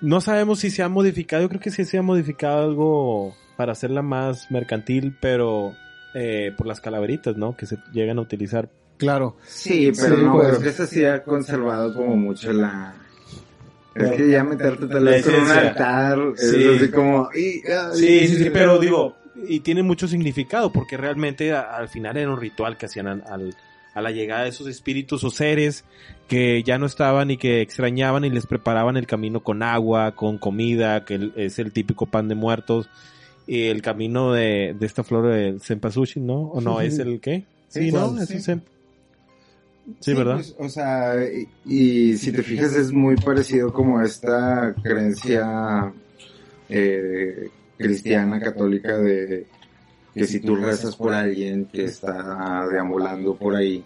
No 0.00 0.22
sabemos 0.22 0.60
si 0.60 0.70
se 0.70 0.82
ha 0.82 0.88
modificado, 0.88 1.42
yo 1.42 1.50
creo 1.50 1.60
que 1.60 1.70
sí 1.70 1.84
se 1.84 1.98
ha 1.98 2.02
modificado 2.02 2.62
algo 2.64 3.34
para 3.60 3.72
hacerla 3.72 4.00
más 4.00 4.50
mercantil, 4.50 5.14
pero 5.20 5.74
eh, 6.14 6.50
por 6.56 6.66
las 6.66 6.80
calaveritas, 6.80 7.36
¿no? 7.36 7.54
Que 7.58 7.66
se 7.66 7.76
llegan 7.92 8.16
a 8.16 8.22
utilizar. 8.22 8.70
Claro. 8.96 9.36
Sí, 9.46 9.92
pero 10.00 10.16
Sí, 10.16 10.22
no, 10.22 10.32
pues. 10.32 10.48
creo 10.48 10.60
que 10.62 10.68
eso 10.70 10.86
sí 10.86 11.04
ha 11.04 11.22
conservado 11.22 11.92
como 11.92 12.16
mucho 12.16 12.54
la... 12.54 12.94
Es 13.94 14.12
que 14.12 14.30
ya 14.30 14.42
meterte 14.44 14.86
tal 14.86 15.04
vez 15.04 15.26
con 15.26 15.34
un 15.34 15.50
altar, 15.50 16.18
Sí. 16.36 16.64
es 16.64 16.80
así 16.80 16.90
como... 16.90 17.28
y- 17.34 17.60
ay, 17.70 17.90
Sí, 17.98 18.28
sí, 18.28 18.44
sí, 18.44 18.50
pero 18.50 18.78
digo, 18.78 19.16
y 19.46 19.60
tiene 19.60 19.82
mucho 19.82 20.08
significado, 20.08 20.72
porque 20.72 20.96
realmente 20.96 21.52
a- 21.52 21.76
al 21.76 21.90
final 21.90 22.16
era 22.16 22.30
un 22.30 22.40
ritual 22.40 22.78
que 22.78 22.86
hacían 22.86 23.08
al, 23.08 23.22
al- 23.30 23.54
a 23.92 24.00
la 24.00 24.10
llegada 24.10 24.44
de 24.44 24.48
esos 24.48 24.68
espíritus 24.68 25.22
o 25.22 25.28
seres 25.30 25.84
que 26.28 26.62
ya 26.62 26.78
no 26.78 26.86
estaban 26.86 27.30
y 27.30 27.36
que 27.36 27.60
extrañaban 27.60 28.24
y 28.24 28.30
les 28.30 28.46
preparaban 28.46 28.96
el 28.96 29.06
camino 29.06 29.40
con 29.40 29.62
agua, 29.62 30.12
con 30.12 30.38
comida, 30.38 31.04
que 31.04 31.30
es 31.36 31.58
el 31.58 31.72
típico 31.72 32.06
pan 32.06 32.26
de 32.28 32.36
muertos, 32.36 32.88
el 33.50 33.82
camino 33.82 34.32
de, 34.32 34.74
de 34.78 34.86
esta 34.86 35.02
flor 35.02 35.26
de 35.28 35.58
cempasúchil, 35.60 36.24
¿no? 36.26 36.42
¿O 36.42 36.60
no? 36.60 36.80
¿Es 36.80 36.98
el 36.98 37.20
qué? 37.20 37.44
Sí, 37.68 37.90
¿no? 37.92 38.20
Es 38.20 38.30
el 38.30 38.42
cem- 38.42 38.62
Sí, 40.00 40.14
¿verdad? 40.14 40.34
pues, 40.34 40.54
o 40.58 40.68
sea, 40.68 41.14
y, 41.24 41.48
y 41.64 42.16
si 42.16 42.30
te 42.30 42.42
fijas 42.42 42.76
es 42.76 42.92
muy 42.92 43.16
parecido 43.16 43.72
como 43.72 43.98
a 43.98 44.04
esta 44.04 44.74
creencia 44.82 45.92
eh, 46.68 47.48
cristiana, 47.76 48.40
católica 48.40 48.96
de 48.98 49.46
que 50.14 50.26
si 50.26 50.40
tú 50.40 50.54
rezas 50.56 50.94
por 50.96 51.12
alguien 51.12 51.66
que 51.72 51.84
está 51.84 52.68
deambulando 52.70 53.34
por 53.36 53.56
ahí, 53.56 53.84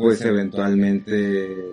pues 0.00 0.20
eventualmente... 0.22 1.72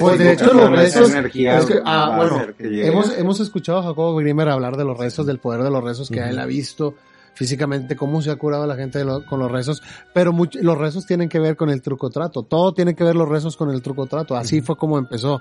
Pues 0.00 0.18
de 0.18 0.32
hecho 0.32 0.52
los 0.52 0.70
rezos, 0.70 1.12
es 1.14 1.32
que- 1.66 1.80
ah, 1.84 2.14
bueno, 2.16 2.42
que. 2.58 2.86
Hemos, 2.88 3.16
hemos 3.16 3.38
escuchado 3.38 3.78
a 3.78 3.82
Jacobo 3.84 4.16
Grimmer 4.16 4.48
hablar 4.48 4.76
de 4.76 4.84
los 4.84 4.98
rezos, 4.98 5.26
del 5.26 5.38
poder 5.38 5.62
de 5.62 5.70
los 5.70 5.84
rezos, 5.84 6.08
que 6.10 6.18
Ujú. 6.20 6.28
él 6.30 6.38
ha 6.40 6.46
visto 6.46 6.94
físicamente 7.34 7.94
cómo 7.94 8.20
se 8.20 8.30
ha 8.32 8.36
curado 8.36 8.66
la 8.66 8.74
gente 8.74 9.04
lo- 9.04 9.24
con 9.26 9.38
los 9.38 9.50
rezos, 9.50 9.82
pero 10.12 10.32
much- 10.32 10.58
los 10.60 10.76
rezos 10.76 11.06
tienen 11.06 11.28
que 11.28 11.38
ver 11.38 11.54
con 11.56 11.70
el 11.70 11.82
truco 11.82 12.10
trato, 12.10 12.42
todo 12.42 12.72
tiene 12.74 12.96
que 12.96 13.04
ver 13.04 13.14
los 13.14 13.28
rezos 13.28 13.56
con 13.56 13.70
el 13.70 13.80
truco 13.82 14.06
trato, 14.06 14.34
así 14.36 14.60
fue 14.60 14.76
como 14.76 14.98
empezó. 14.98 15.40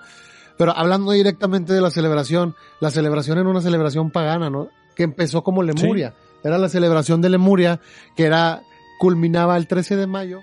Pero 0.58 0.78
hablando 0.78 1.12
directamente 1.14 1.74
de 1.74 1.82
la 1.82 1.90
celebración, 1.90 2.54
la 2.82 2.92
celebración 2.92 3.40
era 3.40 3.50
una 3.50 3.62
celebración 3.62 4.12
pagana, 4.12 4.50
¿no? 4.52 4.70
Que 4.96 5.04
empezó 5.04 5.44
como 5.44 5.64
Lemuria, 5.64 6.14
era 6.44 6.58
la 6.60 6.70
celebración 6.70 7.20
de 7.22 7.30
Lemuria, 7.30 7.80
que 8.16 8.26
era, 8.26 8.62
culminaba 9.00 9.58
el 9.58 9.68
13 9.68 9.96
de 9.96 10.06
mayo. 10.06 10.42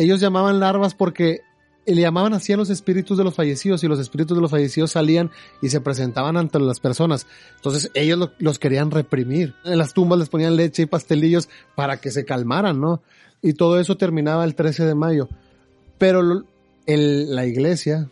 Ellos 0.00 0.20
llamaban 0.20 0.60
larvas 0.60 0.94
porque 0.94 1.40
le 1.86 2.00
llamaban 2.02 2.32
así 2.34 2.52
a 2.52 2.56
los 2.56 2.70
espíritus 2.70 3.18
de 3.18 3.24
los 3.24 3.34
fallecidos 3.34 3.82
y 3.84 3.88
los 3.88 3.98
espíritus 3.98 4.36
de 4.36 4.40
los 4.40 4.50
fallecidos 4.50 4.92
salían 4.92 5.30
y 5.60 5.68
se 5.70 5.80
presentaban 5.80 6.36
ante 6.36 6.58
las 6.60 6.78
personas. 6.80 7.26
Entonces 7.56 7.90
ellos 7.94 8.18
lo- 8.18 8.32
los 8.38 8.58
querían 8.58 8.90
reprimir. 8.90 9.54
En 9.64 9.76
las 9.78 9.92
tumbas 9.92 10.18
les 10.18 10.28
ponían 10.28 10.56
leche 10.56 10.82
y 10.82 10.86
pastelillos 10.86 11.48
para 11.74 12.00
que 12.00 12.10
se 12.10 12.24
calmaran, 12.24 12.80
¿no? 12.80 13.02
Y 13.42 13.54
todo 13.54 13.80
eso 13.80 13.96
terminaba 13.96 14.44
el 14.44 14.54
13 14.54 14.84
de 14.86 14.94
mayo. 14.94 15.28
Pero 15.98 16.22
lo- 16.22 16.44
el- 16.86 17.34
la 17.34 17.46
iglesia, 17.46 18.08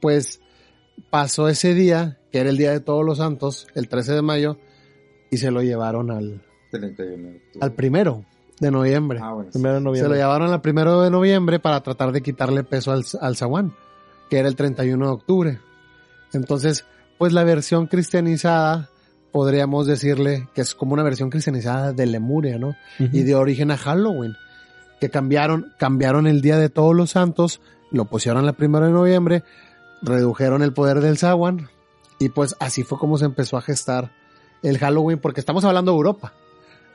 pues 0.00 0.40
pasó 1.10 1.48
ese 1.48 1.74
día, 1.74 2.18
que 2.32 2.38
era 2.40 2.50
el 2.50 2.56
día 2.56 2.72
de 2.72 2.80
todos 2.80 3.04
los 3.04 3.18
santos, 3.18 3.68
el 3.74 3.88
13 3.88 4.12
de 4.14 4.22
mayo, 4.22 4.58
y 5.30 5.36
se 5.38 5.50
lo 5.50 5.62
llevaron 5.62 6.10
al, 6.10 6.42
31 6.72 7.28
de 7.30 7.36
octubre. 7.36 7.58
al 7.60 7.72
primero 7.74 8.24
de 8.60 8.70
noviembre. 8.70 9.18
Ah, 9.22 9.32
bueno, 9.32 9.50
sí. 9.52 9.58
Primero 9.58 9.74
de 9.74 9.80
Se 9.80 9.84
lo 9.84 9.90
noviembre. 9.90 10.18
llevaron 10.18 10.52
al 10.52 10.60
primero 10.60 11.00
de 11.02 11.10
noviembre 11.10 11.58
para 11.58 11.80
tratar 11.82 12.12
de 12.12 12.22
quitarle 12.22 12.64
peso 12.64 12.92
al, 12.92 13.04
al 13.20 13.36
zaguán, 13.36 13.74
que 14.30 14.38
era 14.38 14.48
el 14.48 14.56
31 14.56 15.04
de 15.06 15.12
octubre. 15.12 15.60
Entonces, 16.32 16.84
pues 17.18 17.32
la 17.32 17.44
versión 17.44 17.86
cristianizada, 17.86 18.90
podríamos 19.32 19.86
decirle 19.86 20.48
que 20.54 20.62
es 20.62 20.74
como 20.74 20.94
una 20.94 21.02
versión 21.02 21.30
cristianizada 21.30 21.92
de 21.92 22.06
Lemuria, 22.06 22.58
¿no? 22.58 22.74
Y 22.98 23.22
de 23.22 23.34
origen 23.34 23.70
a 23.70 23.76
Halloween, 23.76 24.34
que 25.00 25.10
cambiaron, 25.10 25.72
cambiaron 25.78 26.26
el 26.26 26.40
día 26.40 26.56
de 26.58 26.70
todos 26.70 26.94
los 26.94 27.10
santos, 27.10 27.60
lo 27.90 28.06
pusieron 28.06 28.46
al 28.46 28.54
primero 28.54 28.86
de 28.86 28.92
noviembre, 28.92 29.44
redujeron 30.02 30.62
el 30.62 30.72
poder 30.72 31.00
del 31.00 31.18
zaguán, 31.18 31.68
y 32.18 32.30
pues 32.30 32.56
así 32.60 32.82
fue 32.82 32.98
como 32.98 33.18
se 33.18 33.26
empezó 33.26 33.58
a 33.58 33.62
gestar 33.62 34.10
el 34.62 34.78
Halloween, 34.78 35.18
porque 35.18 35.40
estamos 35.40 35.64
hablando 35.64 35.92
de 35.92 35.96
Europa. 35.96 36.32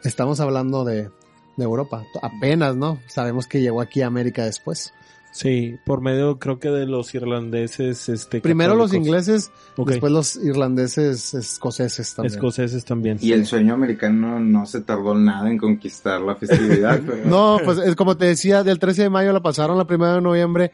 Estamos 0.04 0.40
hablando 0.40 0.84
de, 0.84 1.12
de 1.58 1.64
Europa. 1.64 2.04
Apenas, 2.22 2.76
¿no? 2.76 3.00
Sabemos 3.08 3.48
que 3.48 3.62
llegó 3.62 3.82
aquí 3.82 4.02
a 4.02 4.08
América 4.08 4.46
después. 4.46 4.94
Sí, 5.34 5.78
por 5.86 6.02
medio 6.02 6.40
creo 6.40 6.60
que 6.60 6.70
de 6.70 6.86
los 6.86 7.16
irlandeses, 7.16 8.10
este. 8.10 8.42
Primero 8.42 8.76
los 8.76 8.94
ingleses, 8.94 9.50
después 9.78 10.12
los 10.12 10.36
irlandeses 10.36 11.34
escoceses 11.34 12.14
también. 12.14 12.34
Escoceses 12.34 12.84
también. 12.84 13.18
Y 13.22 13.32
el 13.32 13.46
sueño 13.46 13.74
americano 13.74 14.42
no 14.42 14.66
se 14.66 14.82
tardó 14.82 15.16
nada 15.16 15.50
en 15.50 15.58
conquistar 15.58 16.20
la 16.22 16.36
festividad. 16.36 17.00
pero- 17.06 17.26
No, 17.26 17.60
pues 17.64 17.78
es 17.78 17.96
como 17.96 18.18
te 18.18 18.26
decía, 18.26 18.64
del 18.64 18.78
13 18.78 19.04
de 19.04 19.10
mayo 19.10 19.32
la 19.32 19.42
pasaron 19.42 19.78
la 19.78 19.88
primera 19.88 20.16
de 20.16 20.22
noviembre 20.22 20.72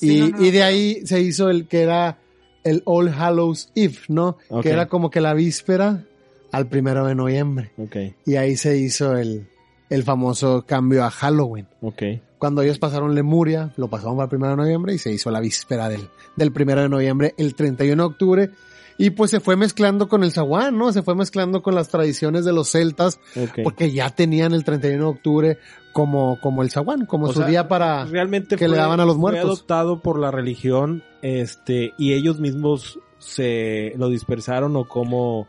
y, 0.00 0.08
Sí, 0.08 0.20
no, 0.20 0.38
no, 0.38 0.44
y 0.44 0.50
de 0.52 0.62
ahí 0.62 1.06
se 1.06 1.20
hizo 1.20 1.50
el 1.50 1.66
que 1.66 1.82
era 1.82 2.18
el 2.62 2.82
All 2.84 3.08
Hallows 3.08 3.70
Eve, 3.74 3.98
¿no? 4.08 4.38
Que 4.62 4.70
era 4.70 4.86
como 4.86 5.10
que 5.10 5.20
la 5.20 5.34
víspera 5.34 6.04
al 6.52 6.68
primero 6.68 7.06
de 7.06 7.16
noviembre. 7.16 7.72
Ok, 7.76 7.96
Y 8.24 8.36
ahí 8.36 8.56
se 8.56 8.78
hizo 8.78 9.16
el, 9.16 9.48
el 9.90 10.02
famoso 10.02 10.64
cambio 10.66 11.04
a 11.04 11.10
Halloween. 11.10 11.66
ok. 11.80 12.02
Cuando 12.38 12.60
ellos 12.60 12.78
pasaron 12.78 13.14
Lemuria, 13.14 13.72
lo 13.78 13.88
pasaron 13.88 14.16
para 14.16 14.24
el 14.24 14.28
primero 14.28 14.50
de 14.50 14.56
noviembre 14.58 14.92
y 14.92 14.98
se 14.98 15.10
hizo 15.10 15.30
la 15.30 15.40
víspera 15.40 15.88
del, 15.88 16.10
del 16.36 16.52
primero 16.52 16.82
de 16.82 16.88
noviembre, 16.90 17.34
el 17.38 17.54
31 17.54 18.02
de 18.02 18.06
octubre. 18.06 18.50
Y 18.98 19.10
pues 19.10 19.30
se 19.30 19.40
fue 19.40 19.56
mezclando 19.56 20.06
con 20.08 20.22
el 20.22 20.32
zaguán, 20.32 20.76
¿no? 20.76 20.92
Se 20.92 21.02
fue 21.02 21.14
mezclando 21.14 21.62
con 21.62 21.74
las 21.74 21.88
tradiciones 21.88 22.44
de 22.44 22.52
los 22.52 22.70
celtas, 22.70 23.20
ok. 23.36 23.60
porque 23.64 23.90
ya 23.90 24.10
tenían 24.10 24.52
el 24.52 24.64
31 24.64 25.02
de 25.02 25.10
octubre 25.10 25.58
como, 25.92 26.38
como 26.42 26.62
el 26.62 26.70
zaguán, 26.70 27.06
como 27.06 27.26
O 27.26 27.32
su 27.32 27.38
sea, 27.40 27.48
día 27.48 27.68
para... 27.68 28.04
realmente 28.04 28.56
que 28.56 28.68
le 28.68 28.76
daban 28.76 29.00
a 29.00 29.06
los 29.06 29.16
muertos. 29.16 29.42
Fue 29.42 29.50
adoptado 29.52 30.00
por 30.02 30.18
la 30.18 30.30
religión, 30.30 31.04
este, 31.22 31.94
y 31.96 32.12
ellos 32.12 32.38
mismos 32.38 32.98
se 33.18 33.94
lo 33.96 34.10
dispersaron 34.10 34.76
o 34.76 34.86
como 34.86 35.48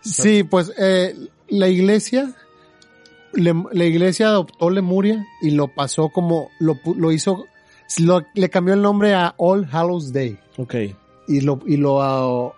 Sí, 0.00 0.44
pues 0.44 0.72
eh, 0.78 1.14
la 1.48 1.68
iglesia, 1.68 2.32
le- 3.34 3.64
la 3.72 3.84
iglesia 3.84 4.28
adoptó 4.28 4.70
Lemuria 4.70 5.24
y 5.42 5.50
lo 5.50 5.68
pasó 5.68 6.08
como, 6.10 6.50
lo, 6.58 6.78
lo 6.96 7.12
hizo, 7.12 7.46
lo- 8.00 8.22
le 8.34 8.50
cambió 8.50 8.74
el 8.74 8.82
nombre 8.82 9.14
a 9.14 9.34
All 9.36 9.68
Hallows 9.70 10.12
Day. 10.12 10.38
Ok, 10.56 10.74
y 11.28 11.40
lo 11.42 11.60
y 11.66 11.76
lo 11.76 12.02
ah, 12.02 12.52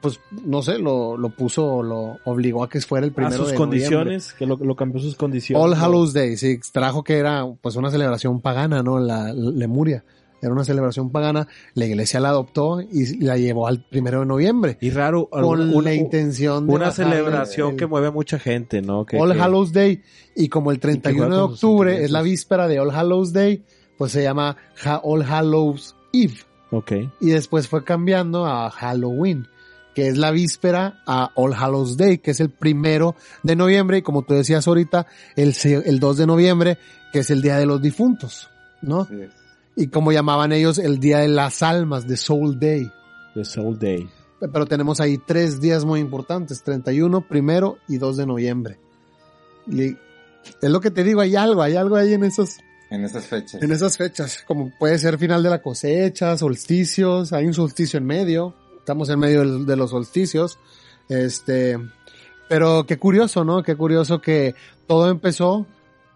pues 0.00 0.20
no 0.44 0.62
sé 0.62 0.78
lo, 0.78 1.16
lo 1.16 1.30
puso 1.30 1.82
lo 1.82 2.18
obligó 2.24 2.62
a 2.62 2.68
que 2.68 2.80
fuera 2.80 3.04
el 3.06 3.12
a 3.12 3.14
primero 3.16 3.36
sus 3.38 3.50
de 3.50 3.56
condiciones, 3.56 4.32
que 4.34 4.46
lo, 4.46 4.56
lo 4.56 4.76
cambió 4.76 5.00
sus 5.00 5.16
condiciones. 5.16 5.64
All. 5.64 5.74
Hallows 5.74 6.12
Day 6.12 6.36
sí 6.36 6.58
trajo 6.72 7.02
que 7.02 7.18
era 7.18 7.44
pues 7.60 7.74
una 7.76 7.90
celebración 7.90 8.40
pagana 8.40 8.82
no 8.82 8.98
la, 9.00 9.32
Lemuria 9.32 10.04
era 10.46 10.54
una 10.54 10.64
celebración 10.64 11.10
pagana 11.10 11.46
la 11.74 11.84
iglesia 11.86 12.20
la 12.20 12.30
adoptó 12.30 12.80
y 12.80 13.16
la 13.24 13.36
llevó 13.36 13.66
al 13.66 13.84
primero 13.84 14.20
de 14.20 14.26
noviembre 14.26 14.78
Y 14.80 14.90
raro, 14.90 15.26
con 15.30 15.44
una, 15.74 15.92
intención 15.94 16.66
de 16.66 16.72
una 16.74 16.90
celebración 16.90 17.72
el- 17.72 17.76
que 17.76 17.86
mueve 17.86 18.06
a 18.08 18.10
mucha 18.10 18.38
gente, 18.38 18.82
¿no? 18.82 19.04
Que, 19.04 19.18
All 19.18 19.32
que- 19.32 19.40
Hallows 19.40 19.72
Day 19.72 20.02
y 20.34 20.48
como 20.48 20.70
el 20.70 20.78
31 20.80 21.34
de 21.36 21.42
octubre 21.42 22.04
es 22.04 22.10
la 22.10 22.22
víspera 22.22 22.68
de 22.68 22.80
All 22.80 22.90
Hallows 22.90 23.32
Day 23.32 23.62
pues 23.98 24.12
se 24.12 24.22
llama 24.22 24.56
Ha- 24.84 25.00
All 25.02 25.22
Hallows 25.22 25.94
Eve 26.12 26.34
Ok, 26.70 26.92
y 27.20 27.30
después 27.30 27.68
fue 27.68 27.84
cambiando 27.84 28.44
a 28.44 28.68
Halloween, 28.70 29.46
que 29.94 30.08
es 30.08 30.18
la 30.18 30.30
víspera 30.32 31.00
a 31.06 31.30
All 31.36 31.54
Hallows 31.54 31.96
Day, 31.96 32.18
que 32.18 32.32
es 32.32 32.40
el 32.40 32.50
primero 32.50 33.14
de 33.44 33.54
noviembre, 33.56 33.98
y 33.98 34.02
como 34.02 34.22
tú 34.22 34.34
decías 34.34 34.66
ahorita, 34.66 35.06
el, 35.36 35.54
se- 35.54 35.88
el 35.88 36.00
2 36.00 36.16
de 36.18 36.26
noviembre, 36.26 36.76
que 37.12 37.20
es 37.20 37.30
el 37.30 37.40
Día 37.40 37.56
de 37.56 37.66
los 37.66 37.80
Difuntos, 37.80 38.50
¿no? 38.82 39.02
Es. 39.02 39.30
Y 39.76 39.88
como 39.88 40.10
llamaban 40.10 40.52
ellos, 40.52 40.78
el 40.78 40.98
Día 40.98 41.18
de 41.18 41.28
las 41.28 41.62
Almas, 41.62 42.08
de 42.08 42.16
Soul 42.16 42.58
Day. 42.58 42.90
The 43.34 43.44
Soul 43.44 43.78
Day. 43.78 44.08
Pero 44.40 44.64
tenemos 44.66 45.00
ahí 45.00 45.18
tres 45.18 45.60
días 45.60 45.84
muy 45.84 46.00
importantes, 46.00 46.62
31, 46.62 47.28
primero 47.28 47.76
y 47.86 47.98
2 47.98 48.16
de 48.16 48.26
noviembre. 48.26 48.78
Y 49.66 49.96
es 50.62 50.70
lo 50.70 50.80
que 50.80 50.90
te 50.90 51.04
digo, 51.04 51.20
hay 51.20 51.36
algo, 51.36 51.62
hay 51.62 51.76
algo 51.76 51.96
ahí 51.96 52.14
en 52.14 52.24
esos, 52.24 52.56
En 52.90 53.04
esas 53.04 53.26
fechas. 53.26 53.62
en 53.62 53.70
esas 53.70 53.98
fechas, 53.98 54.44
como 54.46 54.72
puede 54.78 54.98
ser 54.98 55.18
final 55.18 55.42
de 55.42 55.50
la 55.50 55.60
cosecha, 55.60 56.38
solsticios, 56.38 57.32
hay 57.32 57.46
un 57.46 57.54
solsticio 57.54 57.98
en 57.98 58.06
medio, 58.06 58.54
estamos 58.78 59.08
en 59.10 59.18
medio 59.18 59.64
de 59.64 59.76
los 59.76 59.90
solsticios, 59.90 60.58
este, 61.08 61.78
pero 62.48 62.86
qué 62.86 62.98
curioso, 62.98 63.44
¿no? 63.44 63.62
Qué 63.62 63.74
curioso 63.74 64.20
que 64.20 64.54
todo 64.86 65.10
empezó 65.10 65.66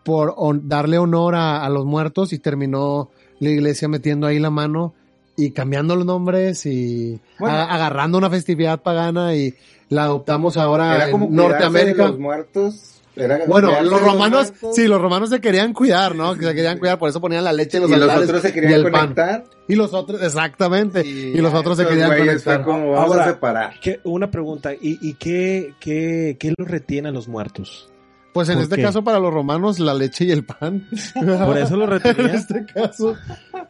por 0.05 0.35
darle 0.66 0.99
honor 0.99 1.35
a, 1.35 1.64
a 1.64 1.68
los 1.68 1.85
muertos 1.85 2.33
y 2.33 2.38
terminó 2.38 3.11
la 3.40 3.50
iglesia 3.50 3.88
metiendo 3.88 4.26
ahí 4.26 4.38
la 4.38 4.50
mano 4.50 4.94
y 5.37 5.50
cambiando 5.50 5.96
los 5.96 6.07
nombres 6.07 6.64
y 6.66 7.18
Bueno. 7.38 7.57
a- 7.57 7.64
agarrando 7.74 8.18
una 8.18 8.31
festividad 8.31 8.81
pagana 8.81 9.35
y 9.35 9.55
la 9.88 10.05
adoptamos 10.05 10.57
ahora 10.57 10.94
Era 10.94 11.05
en 11.07 11.11
como 11.12 11.29
cuidarse 11.29 11.48
Norteamérica. 11.50 12.03
de 12.05 12.09
los 12.11 12.18
muertos. 12.18 12.87
Era 13.16 13.40
Bueno, 13.46 13.72
los 13.83 13.90
los 13.90 14.00
romanos, 14.03 14.50
muertos. 14.53 14.76
sí, 14.76 14.87
los 14.87 15.00
romanos 15.00 15.31
se 15.31 15.40
querían 15.40 15.72
cuidar, 15.72 16.14
¿no? 16.14 16.37
Que 16.37 16.46
se 16.46 16.55
querían 16.55 16.79
cuidar, 16.79 16.96
por 16.98 17.09
eso 17.09 17.20
ponían 17.20 17.42
la 17.42 17.53
leche 17.53 17.79
en 17.79 17.83
los 17.83 17.90
y 17.90 17.96
los 17.96 18.16
otros 18.16 18.40
se 18.40 18.48
y 18.50 18.53
querían 18.53 18.72
el 18.74 18.83
pan. 18.85 18.92
conectar. 19.14 19.44
Y 19.66 19.74
los 19.74 19.92
otros, 19.92 20.22
exactamente. 20.22 21.05
Y, 21.07 21.35
los 21.38 21.53
otros 21.53 21.76
se 21.76 21.87
querían 21.87 22.16
conectar. 22.16 22.62
Fue 22.62 22.64
como 22.72 22.92
vamos 22.92 23.11
Ahora, 23.11 23.24
a 23.24 23.29
separar. 23.29 23.74
¿Qué- 23.83 24.00
una 24.05 24.31
pregunta, 24.31 24.72
¿y, 24.74 24.98
y 25.07 25.14
qué, 25.14 25.74
qué, 25.81 26.37
qué 26.38 26.55
los 26.57 26.68
retiene 26.68 27.09
a 27.09 27.12
los 27.12 27.26
muertos? 27.29 27.89
Pues 28.33 28.49
en 28.49 28.55
¿Por 28.57 28.62
este 28.64 28.77
qué? 28.77 28.83
caso 28.83 29.03
para 29.03 29.19
los 29.19 29.35
romanos 29.35 29.81
la 29.81 29.93
leche 29.93 30.25
y 30.25 30.31
el 30.31 30.45
pan. 30.45 30.87
Por 31.45 31.59
eso 31.59 31.77
lo 31.77 31.85
en 31.87 31.90
retenían. 31.90 32.37
este 32.37 32.64
caso, 32.64 33.16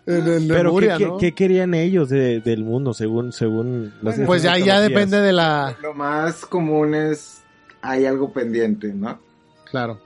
en, 0.07 0.29
en 0.29 0.49
Pero 0.49 0.65
Lemuria, 0.65 0.97
¿qué, 0.99 1.07
¿no? 1.07 1.17
qué- 1.19 1.29
qué 1.29 1.35
querían 1.35 1.73
ellos 1.75 2.11
de- 2.11 2.41
del 2.41 2.63
mundo 2.65 2.93
según, 2.93 3.33
según 3.33 3.95
las 4.03 4.19
Pues 4.21 4.43
ya, 4.43 4.59
ya 4.59 4.81
depende 4.81 5.21
de 5.21 5.33
la... 5.33 5.75
Lo 5.83 5.95
más 5.95 6.45
común 6.45 6.95
es 6.95 7.43
hay 7.83 8.05
algo 8.05 8.33
pendiente, 8.35 8.93
¿no? 8.93 9.19
Claro. 9.71 9.99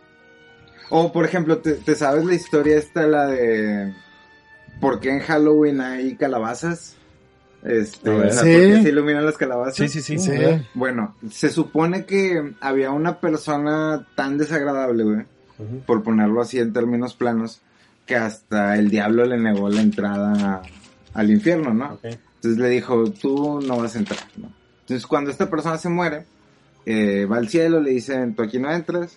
O 0.91 1.11
por 1.13 1.25
ejemplo, 1.25 1.59
¿te, 1.59 1.73
te 1.73 1.97
sabes 1.97 2.25
la 2.25 2.35
historia 2.35 2.77
esta, 2.77 3.07
la 3.09 3.27
de 3.27 3.93
por 4.81 5.01
qué 5.01 5.11
en 5.11 5.21
Halloween 5.21 5.81
hay 5.81 6.15
calabazas? 6.15 6.95
Este, 7.65 8.11
A 8.11 8.15
ver. 8.15 8.27
o 8.27 8.31
sea, 8.33 8.43
Sí. 8.43 8.53
¿por 8.53 8.61
qué 8.63 8.83
se 8.83 8.89
iluminan 8.91 9.25
las 9.25 9.37
calabazas? 9.39 9.75
Sí, 9.77 9.89
sí, 9.89 10.01
sí. 10.03 10.19
Sí. 10.19 10.31
Bueno, 10.75 11.17
se 11.31 11.51
supone 11.51 12.05
que 12.05 12.53
había 12.61 12.91
una 12.91 13.21
persona 13.21 14.07
tan 14.15 14.37
desagradable, 14.39 15.05
güey, 15.05 15.23
por 15.87 16.03
ponerlo 16.03 16.41
así 16.43 16.59
en 16.59 16.73
términos 16.73 17.15
planos, 17.15 17.63
que 18.07 18.17
hasta 18.17 18.77
el 18.77 18.91
diablo 18.91 19.25
le 19.25 19.39
negó 19.39 19.69
la 19.71 19.81
entrada 19.81 20.63
al 21.15 21.31
infierno, 21.31 21.73
¿no? 21.73 21.99
Entonces 22.03 22.61
le 22.61 22.69
dijo, 22.69 23.05
tú 23.11 23.61
no 23.67 23.79
vas 23.79 23.97
a 23.97 23.99
entrar, 24.01 24.21
¿no? 24.37 24.53
Entonces 24.81 25.07
cuando 25.07 25.31
esta 25.31 25.49
persona 25.49 25.79
se 25.79 25.89
muere, 25.89 26.27
eh, 26.85 27.25
va 27.25 27.39
al 27.39 27.49
cielo, 27.49 27.81
le 27.81 27.93
dicen, 27.93 28.35
tú 28.35 28.43
aquí 28.43 28.59
no 28.59 28.71
entras, 28.71 29.17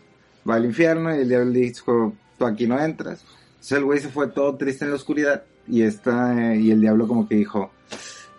va 0.49 0.55
al 0.55 0.63
infierno 0.63 1.13
y 1.13 1.19
el 1.19 1.27
diablo 1.27 1.51
le 1.51 1.59
dijo, 1.59 2.13
tú 2.37 2.45
aquí 2.45 2.65
no 2.67 2.79
entras. 2.79 3.25
Entonces 3.49 3.77
el 3.79 3.83
güey 3.83 3.99
se 3.99 4.07
fue 4.07 4.27
todo 4.29 4.55
triste 4.55 4.85
en 4.85 4.91
la 4.91 4.95
oscuridad 4.95 5.43
y 5.67 5.81
esta, 5.81 6.53
eh, 6.53 6.61
y 6.61 6.71
el 6.71 6.79
diablo 6.79 7.05
como 7.09 7.27
que 7.27 7.35
dijo, 7.35 7.71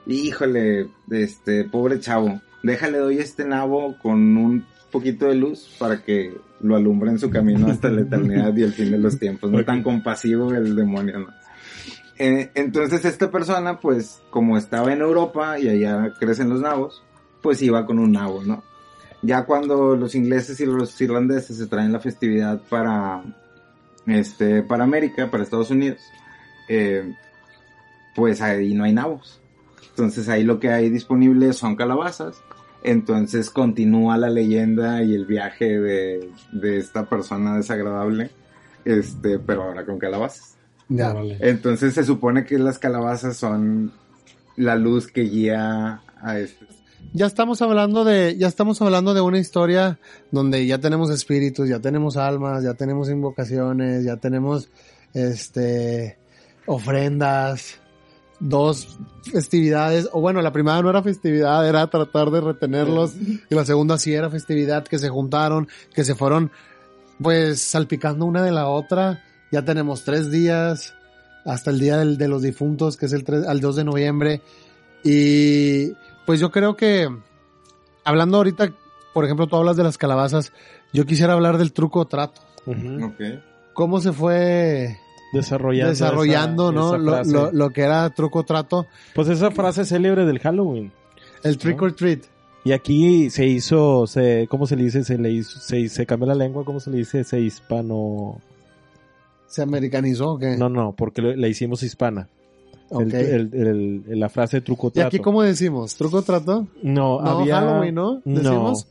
híjole, 0.08 0.88
este, 1.10 1.64
pobre 1.64 2.00
chavo, 2.00 2.40
déjale 2.62 2.98
doy 2.98 3.18
este 3.18 3.44
nabo 3.44 3.96
con 4.02 4.36
un 4.36 4.66
poquito 4.90 5.26
de 5.26 5.34
luz 5.34 5.76
para 5.78 6.02
que 6.02 6.34
lo 6.60 6.76
alumbre 6.76 7.10
en 7.10 7.18
su 7.18 7.30
camino 7.30 7.66
hasta 7.68 7.90
la 7.90 8.00
eternidad 8.00 8.56
y 8.56 8.62
el 8.62 8.72
fin 8.72 8.90
de 8.90 8.98
los 8.98 9.18
tiempos. 9.18 9.50
No 9.50 9.64
tan 9.64 9.82
compasivo 9.82 10.52
el 10.54 10.74
demonio, 10.74 11.20
¿no? 11.20 11.28
Eh, 12.18 12.50
entonces 12.54 13.04
esta 13.04 13.30
persona, 13.30 13.78
pues, 13.78 14.20
como 14.30 14.58
estaba 14.58 14.92
en 14.92 15.02
Europa 15.02 15.58
y 15.58 15.68
allá 15.68 16.14
crecen 16.18 16.48
los 16.48 16.60
nabos, 16.60 17.04
pues 17.42 17.62
iba 17.62 17.86
con 17.86 18.00
un 18.00 18.12
nabo, 18.12 18.42
¿no? 18.42 18.64
Ya 19.22 19.44
cuando 19.44 19.94
los 19.94 20.14
ingleses 20.14 20.58
y 20.60 20.66
los 20.66 21.00
irlandeses 21.00 21.58
se 21.58 21.66
traen 21.66 21.92
la 21.92 22.00
festividad 22.00 22.60
para, 22.68 23.22
este, 24.06 24.62
para 24.62 24.84
América, 24.84 25.30
para 25.30 25.44
Estados 25.44 25.70
Unidos, 25.70 26.00
eh, 26.68 27.14
pues 28.16 28.40
ahí 28.40 28.74
no 28.74 28.84
hay 28.84 28.92
nabos. 28.92 29.40
Entonces 29.90 30.28
ahí 30.28 30.44
lo 30.44 30.60
que 30.60 30.70
hay 30.70 30.90
disponible 30.90 31.52
son 31.52 31.76
calabazas. 31.76 32.42
Entonces 32.82 33.50
continúa 33.50 34.16
la 34.16 34.30
leyenda 34.30 35.02
y 35.02 35.14
el 35.14 35.26
viaje 35.26 35.80
de, 35.80 36.30
de 36.52 36.78
esta 36.78 37.08
persona 37.08 37.56
desagradable, 37.56 38.30
este, 38.84 39.38
pero 39.38 39.64
ahora 39.64 39.84
con 39.84 39.98
calabazas. 39.98 40.56
Ya. 40.88 41.14
Entonces 41.40 41.94
se 41.94 42.04
supone 42.04 42.44
que 42.44 42.58
las 42.58 42.78
calabazas 42.78 43.36
son 43.36 43.92
la 44.56 44.76
luz 44.76 45.08
que 45.08 45.22
guía 45.22 46.02
a 46.20 46.38
este. 46.38 46.66
Ya 47.12 47.26
estamos 47.26 47.62
hablando 47.62 48.04
de, 48.04 48.36
ya 48.38 48.48
estamos 48.48 48.82
hablando 48.82 49.14
de 49.14 49.20
una 49.20 49.38
historia 49.38 49.98
donde 50.30 50.66
ya 50.66 50.78
tenemos 50.78 51.10
espíritus, 51.10 51.68
ya 51.68 51.80
tenemos 51.80 52.16
almas, 52.16 52.62
ya 52.62 52.74
tenemos 52.74 53.08
invocaciones, 53.08 54.04
ya 54.04 54.16
tenemos, 54.16 54.68
este, 55.14 56.18
ofrendas, 56.66 57.80
dos 58.40 58.96
festividades, 59.32 60.08
o 60.12 60.20
bueno, 60.20 60.40
la 60.42 60.52
primera 60.52 60.80
no 60.82 60.90
era 60.90 61.02
festividad, 61.02 61.68
era 61.68 61.86
tratar 61.88 62.30
de 62.30 62.40
retenerlos, 62.40 63.14
y 63.16 63.54
la 63.54 63.64
segunda 63.64 63.98
sí 63.98 64.14
era 64.14 64.30
festividad, 64.30 64.84
que 64.86 64.98
se 64.98 65.08
juntaron, 65.08 65.68
que 65.94 66.04
se 66.04 66.14
fueron, 66.14 66.50
pues, 67.20 67.60
salpicando 67.60 68.24
una 68.26 68.42
de 68.42 68.52
la 68.52 68.68
otra, 68.68 69.24
ya 69.50 69.64
tenemos 69.64 70.04
tres 70.04 70.30
días, 70.30 70.94
hasta 71.44 71.70
el 71.70 71.80
día 71.80 71.96
del- 71.96 72.18
de 72.18 72.28
los 72.28 72.42
difuntos, 72.42 72.96
que 72.96 73.06
es 73.06 73.12
el 73.12 73.24
3, 73.24 73.46
al 73.46 73.60
2 73.60 73.76
de 73.76 73.84
noviembre, 73.84 74.42
y 75.02 75.92
pues 76.26 76.40
yo 76.40 76.50
creo 76.50 76.76
que, 76.76 77.08
hablando 78.04 78.36
ahorita, 78.36 78.72
por 79.14 79.24
ejemplo, 79.24 79.46
tú 79.46 79.56
hablas 79.56 79.76
de 79.76 79.82
las 79.84 79.98
calabazas, 79.98 80.52
yo 80.92 81.06
quisiera 81.06 81.32
hablar 81.32 81.58
del 81.58 81.72
truco 81.72 82.00
o 82.00 82.06
trato. 82.06 82.40
¿Cómo 83.74 84.00
se 84.00 84.12
fue 84.12 84.98
desarrollando, 85.32 85.90
desarrollando, 85.90 86.70
esa- 86.70 86.78
¿no? 86.98 87.20
esa 87.20 87.30
Lo, 87.32 87.44
lo, 87.46 87.52
lo 87.52 87.70
que 87.70 87.82
era 87.82 88.08
truco 88.10 88.44
trato, 88.44 88.86
Pues 89.14 89.28
esa 89.28 89.50
frase 89.50 89.84
célebre 89.84 90.24
del 90.24 90.38
Halloween. 90.38 90.92
el 91.44 91.58
trick 91.58 91.78
¿No? 91.78 91.84
or 91.86 91.92
treat. 91.92 92.20
Y 92.64 92.72
aquí 92.72 93.30
se 93.30 93.46
hizo, 93.46 94.06
se, 94.06 94.46
¿cómo 94.50 94.66
se 94.66 94.76
le 94.76 94.84
dice? 94.84 95.04
Se 95.04 95.16
le 95.16 95.30
hizo, 95.30 95.58
se, 95.60 95.88
se 95.88 96.04
cambió 96.06 96.26
la 96.28 96.34
lengua, 96.34 96.64
¿cómo 96.64 96.80
se 96.80 96.90
le 96.90 96.98
dice? 96.98 97.24
Se 97.24 97.40
hispano... 97.40 98.40
¿Se 99.46 99.62
americanizó 99.62 100.32
o 100.32 100.38
qué? 100.38 100.56
No, 100.58 100.68
no, 100.68 100.92
porque 100.92 101.22
la 101.22 101.48
hicimos 101.48 101.82
hispana. 101.82 102.28
Ok. 102.90 103.02
El- 103.14 103.50
el- 103.54 104.02
el- 104.08 104.20
la 104.20 104.28
frase 104.28 104.60
truco 104.60 104.88
¿Y 104.88 104.90
trato. 104.92 105.08
aquí 105.08 105.18
cómo 105.20 105.42
decimos? 105.42 105.94
¿Truco 105.94 106.20
trato? 106.22 106.66
No, 106.82 107.20
No, 107.22 107.40
había... 107.40 107.60
Halloween, 107.60 107.94
¿no? 107.94 108.20
¿Decimos? 108.24 108.86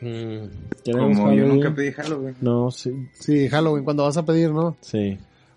No. 0.00 0.08
Mm, 0.08 0.38
Como 0.40 0.48
¿tenemos 0.84 1.34
yo 1.36 1.46
nunca 1.46 1.74
pedí 1.74 1.92
Halloween. 1.92 2.34
No, 2.42 2.70
sí, 2.70 2.90
Sí, 3.18 3.48
Halloween, 3.48 3.84
cuando 3.84 4.02
vas 4.02 4.16
a 4.18 4.24
pedir, 4.26 4.50
¿no? 4.50 4.76
sí. 4.80 5.16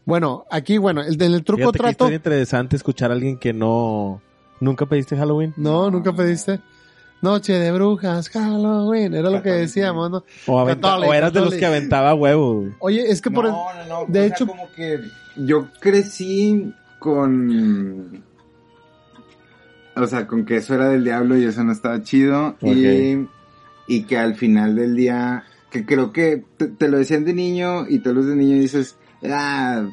Bueno, 0.09 0.45
aquí, 0.51 0.77
bueno, 0.77 1.01
el 1.01 1.15
del 1.17 1.43
truco 1.43 1.59
Fíjate 1.59 1.71
que 1.77 1.77
trato. 1.79 1.91
historia 1.91 2.15
interesante 2.17 2.75
escuchar 2.75 3.11
a 3.11 3.13
alguien 3.13 3.37
que 3.37 3.53
no... 3.53 4.21
¿Nunca 4.59 4.85
pediste 4.85 5.15
Halloween? 5.15 5.53
No, 5.55 5.89
nunca 5.89 6.11
pediste. 6.11 6.59
Noche 7.21 7.53
de 7.53 7.71
brujas, 7.71 8.29
Halloween, 8.29 9.13
era 9.13 9.29
lo 9.29 9.41
que 9.41 9.51
decíamos, 9.51 10.09
¿no? 10.11 10.23
O, 10.47 10.59
aventa- 10.59 10.97
o 10.99 11.13
eras 11.13 11.31
de 11.33 11.41
los 11.41 11.53
que 11.53 11.65
aventaba 11.65 12.13
huevo. 12.13 12.65
Oye, 12.79 13.09
es 13.09 13.21
que 13.21 13.29
por 13.31 13.45
No, 13.45 13.67
no, 13.73 13.87
no. 13.87 14.05
de 14.07 14.19
o 14.19 14.23
sea, 14.23 14.25
hecho- 14.35 14.47
como 14.47 14.69
que 14.75 14.99
yo 15.37 15.67
crecí 15.79 16.73
con. 16.97 18.23
O 19.95 20.07
sea, 20.07 20.27
con 20.27 20.45
que 20.45 20.57
eso 20.57 20.75
era 20.75 20.87
del 20.89 21.03
diablo 21.03 21.37
y 21.37 21.43
eso 21.43 21.61
no 21.63 21.71
estaba 21.73 22.01
chido. 22.03 22.55
Y, 22.61 23.27
y 23.87 24.03
que 24.03 24.17
al 24.17 24.35
final 24.35 24.75
del 24.75 24.95
día. 24.95 25.43
Que 25.71 25.85
creo 25.85 26.11
que 26.13 26.43
te, 26.57 26.67
te 26.67 26.87
lo 26.87 26.97
decían 26.97 27.25
de 27.25 27.33
niño 27.33 27.85
y 27.87 27.99
te 27.99 28.13
lo 28.13 28.23
de 28.23 28.35
niño 28.35 28.55
y 28.55 28.59
dices. 28.59 28.97
Ah, 29.23 29.85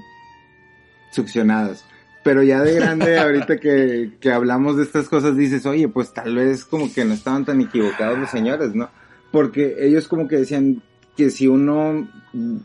succionadas. 1.10 1.84
Pero 2.22 2.42
ya 2.42 2.62
de 2.62 2.74
grande, 2.74 3.18
ahorita 3.20 3.58
que, 3.58 4.12
que 4.20 4.32
hablamos 4.32 4.76
de 4.76 4.82
estas 4.82 5.08
cosas, 5.08 5.36
dices, 5.36 5.64
oye, 5.66 5.88
pues 5.88 6.12
tal 6.12 6.34
vez 6.34 6.64
como 6.64 6.92
que 6.92 7.04
no 7.04 7.14
estaban 7.14 7.44
tan 7.44 7.60
equivocados 7.60 8.18
los 8.18 8.30
señores, 8.30 8.74
¿no? 8.74 8.90
Porque 9.32 9.76
ellos 9.80 10.08
como 10.08 10.28
que 10.28 10.36
decían 10.36 10.82
que 11.16 11.30
si 11.30 11.46
uno 11.48 12.08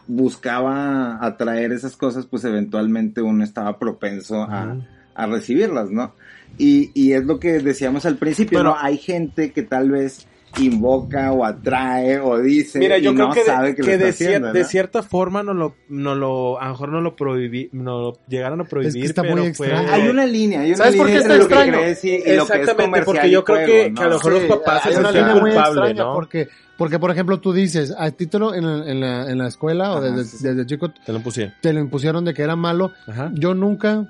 buscaba 0.07 1.23
atraer 1.25 1.71
esas 1.71 1.95
cosas, 1.95 2.25
pues 2.25 2.43
eventualmente 2.43 3.21
uno 3.21 3.43
estaba 3.43 3.79
propenso 3.79 4.43
a, 4.43 4.75
a 5.15 5.25
recibirlas, 5.27 5.89
¿no? 5.89 6.13
Y, 6.57 6.91
y 6.93 7.13
es 7.13 7.25
lo 7.25 7.39
que 7.39 7.59
decíamos 7.59 8.05
al 8.05 8.17
principio, 8.17 8.59
Pero- 8.59 8.71
¿no? 8.71 8.77
Hay 8.79 8.97
gente 8.97 9.51
que 9.51 9.63
tal 9.63 9.91
vez 9.91 10.27
invoca 10.59 11.31
o 11.31 11.45
atrae 11.45 12.19
o 12.19 12.37
dice 12.39 12.77
Mira, 12.79 12.97
yo 12.97 13.11
y 13.11 13.15
creo 13.15 13.27
no 13.27 13.33
que, 13.33 13.39
de- 13.39 13.45
sabe 13.45 13.75
que, 13.75 13.81
que 13.83 13.97
lo 13.97 14.03
de, 14.03 14.09
está 14.09 14.23
cier- 14.23 14.27
haciendo, 14.27 14.53
de 14.53 14.59
¿no? 14.61 14.65
cierta 14.67 15.03
forma 15.03 15.43
no 15.43 15.53
lo, 15.53 15.75
no 15.89 16.13
lo, 16.15 16.59
a 16.59 16.65
lo 16.65 16.71
mejor 16.71 16.89
no 16.89 17.01
lo 17.01 17.15
prohibí, 17.15 17.69
no 17.71 18.01
lo 18.01 18.17
llegaron 18.27 18.59
a 18.61 18.65
prohibir, 18.65 19.05
está 19.05 19.21
pero 19.21 19.37
muy 19.37 19.53
fue-. 19.53 19.71
Hay 19.73 20.07
una 20.09 20.25
línea, 20.25 20.61
hay 20.61 20.69
una 20.69 20.77
¿Sabes 20.77 20.95
por 20.97 21.05
línea 21.07 21.21
qué 21.21 21.25
entre 21.27 21.41
está 21.43 21.55
extraño? 21.65 21.79
que 21.79 21.91
es 21.91 22.03
Exactamente, 22.05 23.01
porque 23.03 23.31
yo 23.31 23.43
creo 23.43 23.57
juego, 23.57 23.71
que- 23.71 23.89
¿no? 23.91 23.95
que 23.95 24.03
a 24.03 24.07
lo 24.07 24.15
mejor 24.15 24.31
los 24.33 24.43
papás 24.43 24.85
una 24.97 25.11
línea 25.11 25.35
muy 25.35 25.51
extraña 25.51 26.03
¿no? 26.03 26.13
porque, 26.13 26.47
porque 26.77 26.99
por 26.99 27.11
ejemplo 27.11 27.39
tú 27.39 27.53
dices, 27.53 27.93
a 27.97 28.11
título 28.11 28.53
en, 28.53 28.65
la- 28.65 28.91
en 28.91 28.99
la, 28.99 29.31
en 29.31 29.37
la 29.37 29.47
escuela 29.47 29.93
o 29.93 30.01
desde, 30.01 30.25
sí, 30.25 30.37
sí. 30.37 30.43
desde 30.43 30.65
chico 30.65 30.91
Te 31.05 31.13
lo 31.13 31.21
pusieron. 31.21 31.53
te 31.61 31.71
lo 31.73 31.79
impusieron 31.79 32.25
de 32.25 32.33
que 32.33 32.41
era 32.41 32.55
malo. 32.55 32.91
Ajá. 33.07 33.31
Yo 33.33 33.53
nunca, 33.53 34.05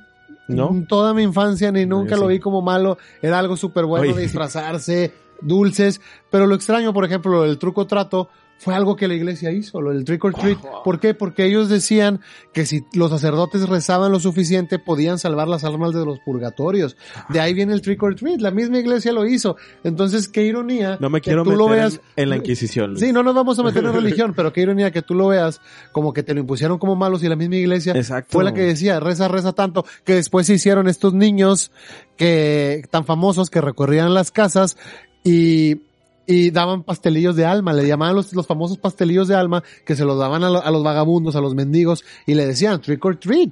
¿No? 0.47 0.69
en 0.71 0.85
toda 0.87 1.13
mi 1.13 1.21
infancia 1.23 1.71
ni 1.71 1.85
nunca 1.85 2.15
lo 2.15 2.23
sí. 2.23 2.33
vi 2.33 2.39
como 2.39 2.61
malo. 2.61 2.97
Era 3.21 3.39
algo 3.39 3.55
súper 3.57 3.85
bueno 3.85 4.13
Oye. 4.13 4.21
disfrazarse, 4.23 5.11
dulces. 5.41 6.01
Pero 6.29 6.47
lo 6.47 6.55
extraño, 6.55 6.93
por 6.93 7.05
ejemplo, 7.05 7.45
el 7.45 7.57
truco 7.57 7.87
trato 7.87 8.29
fue 8.57 8.75
algo 8.75 8.95
que 8.95 9.07
la 9.07 9.15
iglesia 9.15 9.51
hizo, 9.51 9.81
lo 9.81 9.89
del 9.89 10.05
trick 10.05 10.23
or 10.23 10.35
treat. 10.35 10.59
¿Por 10.83 10.99
qué? 10.99 11.15
Porque 11.15 11.45
ellos 11.47 11.67
decían 11.67 12.21
que 12.53 12.67
si 12.67 12.85
los 12.93 13.09
sacerdotes 13.09 13.67
rezaban 13.67 14.11
lo 14.11 14.19
suficiente 14.19 14.77
podían 14.77 15.17
salvar 15.17 15.47
las 15.47 15.63
almas 15.63 15.95
de 15.95 16.05
los 16.05 16.19
purgatorios. 16.19 16.95
De 17.29 17.39
ahí 17.39 17.55
viene 17.55 17.73
el 17.73 17.81
trick 17.81 18.03
or 18.03 18.13
treat. 18.13 18.39
La 18.39 18.51
misma 18.51 18.77
iglesia 18.77 19.13
lo 19.13 19.25
hizo. 19.25 19.55
Entonces, 19.83 20.27
qué 20.27 20.43
ironía. 20.43 20.99
No 21.01 21.09
me 21.09 21.21
que 21.21 21.31
quiero 21.31 21.41
tú 21.43 21.49
meter 21.49 21.57
lo 21.57 21.65
en- 21.69 21.71
veas 21.71 22.01
en, 22.15 22.29
la 22.29 22.37
Inquisición. 22.37 22.91
Luis. 22.91 22.99
Sí, 22.99 23.11
no 23.11 23.23
nos 23.23 23.33
vamos 23.33 23.57
a 23.57 23.63
meter 23.63 23.83
en 23.83 23.93
religión, 23.95 24.33
pero 24.35 24.53
qué 24.53 24.61
ironía 24.61 24.91
que 24.91 25.01
tú 25.01 25.15
lo 25.15 25.29
veas 25.29 25.59
como 25.91 26.13
que 26.13 26.21
te 26.21 26.35
lo 26.35 26.39
impusieron 26.41 26.77
como 26.77 26.95
malos 26.95 27.23
y 27.23 27.29
la 27.29 27.35
misma 27.35 27.55
iglesia 27.55 27.93
Exacto. 27.93 28.29
fue 28.33 28.43
la 28.43 28.53
que 28.53 28.61
decía, 28.61 28.99
reza, 28.99 29.27
reza 29.27 29.53
tanto, 29.53 29.85
que 30.03 30.13
después 30.13 30.45
se 30.45 30.53
hicieron 30.53 30.87
estos 30.87 31.15
niños 31.15 31.71
que, 32.15 32.83
tan 32.91 33.05
famosos 33.05 33.49
que 33.49 33.59
recorrían 33.59 34.13
las 34.13 34.29
casas 34.29 34.77
y, 35.23 35.81
y 36.25 36.51
daban 36.51 36.83
pastelillos 36.83 37.35
de 37.35 37.45
alma, 37.45 37.73
le 37.73 37.87
llamaban 37.87 38.15
los, 38.15 38.33
los 38.33 38.47
famosos 38.47 38.77
pastelillos 38.77 39.27
de 39.27 39.35
alma 39.35 39.63
que 39.85 39.95
se 39.95 40.05
los 40.05 40.17
daban 40.17 40.43
a, 40.43 40.49
lo- 40.49 40.63
a 40.63 40.71
los 40.71 40.83
vagabundos, 40.83 41.35
a 41.35 41.41
los 41.41 41.55
mendigos 41.55 42.03
y 42.25 42.33
le 42.35 42.45
decían 42.45 42.81
trick 42.81 43.03
or 43.05 43.15
treat, 43.17 43.49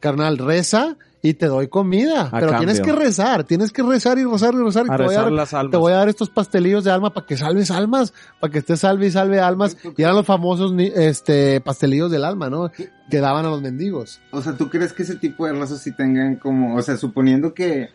carnal, 0.00 0.38
reza 0.38 0.96
y 1.20 1.34
te 1.34 1.46
doy 1.46 1.66
comida, 1.66 2.28
pero 2.30 2.52
tienes 2.58 2.80
que 2.80 2.92
rezar, 2.92 3.42
tienes 3.42 3.72
que 3.72 3.82
rezar 3.82 4.18
y 4.18 4.24
rezar 4.24 4.54
y 4.54 4.58
rezar 4.58 4.86
y 4.86 4.90
A 4.92 4.96
te 4.96 5.02
voy 5.02 5.06
a 5.06 5.08
rezar 5.08 5.24
dar 5.24 5.32
las 5.32 5.52
almas. 5.54 5.70
te 5.72 5.76
voy 5.76 5.92
a 5.92 5.96
dar 5.96 6.08
estos 6.08 6.30
pastelillos 6.30 6.84
de 6.84 6.92
alma 6.92 7.12
para 7.12 7.26
que 7.26 7.36
salves 7.36 7.72
almas, 7.72 8.14
para 8.38 8.52
que 8.52 8.60
estés 8.60 8.78
salve 8.80 9.08
y 9.08 9.10
salve 9.10 9.40
almas. 9.40 9.76
Y 9.96 10.02
eran 10.02 10.14
los 10.14 10.24
famosos 10.24 10.72
este 10.78 11.60
pastelillos 11.60 12.12
del 12.12 12.22
alma, 12.24 12.48
¿no? 12.48 12.70
Que 13.10 13.18
daban 13.18 13.44
a 13.44 13.48
los 13.50 13.60
mendigos. 13.60 14.20
O 14.30 14.40
sea, 14.40 14.52
¿tú 14.56 14.70
crees 14.70 14.92
que 14.92 15.02
ese 15.02 15.16
tipo 15.16 15.44
de 15.46 15.54
rezos 15.54 15.80
sí 15.80 15.90
tengan 15.90 16.36
como, 16.36 16.76
o 16.76 16.82
sea, 16.82 16.96
suponiendo 16.96 17.52
que 17.52 17.88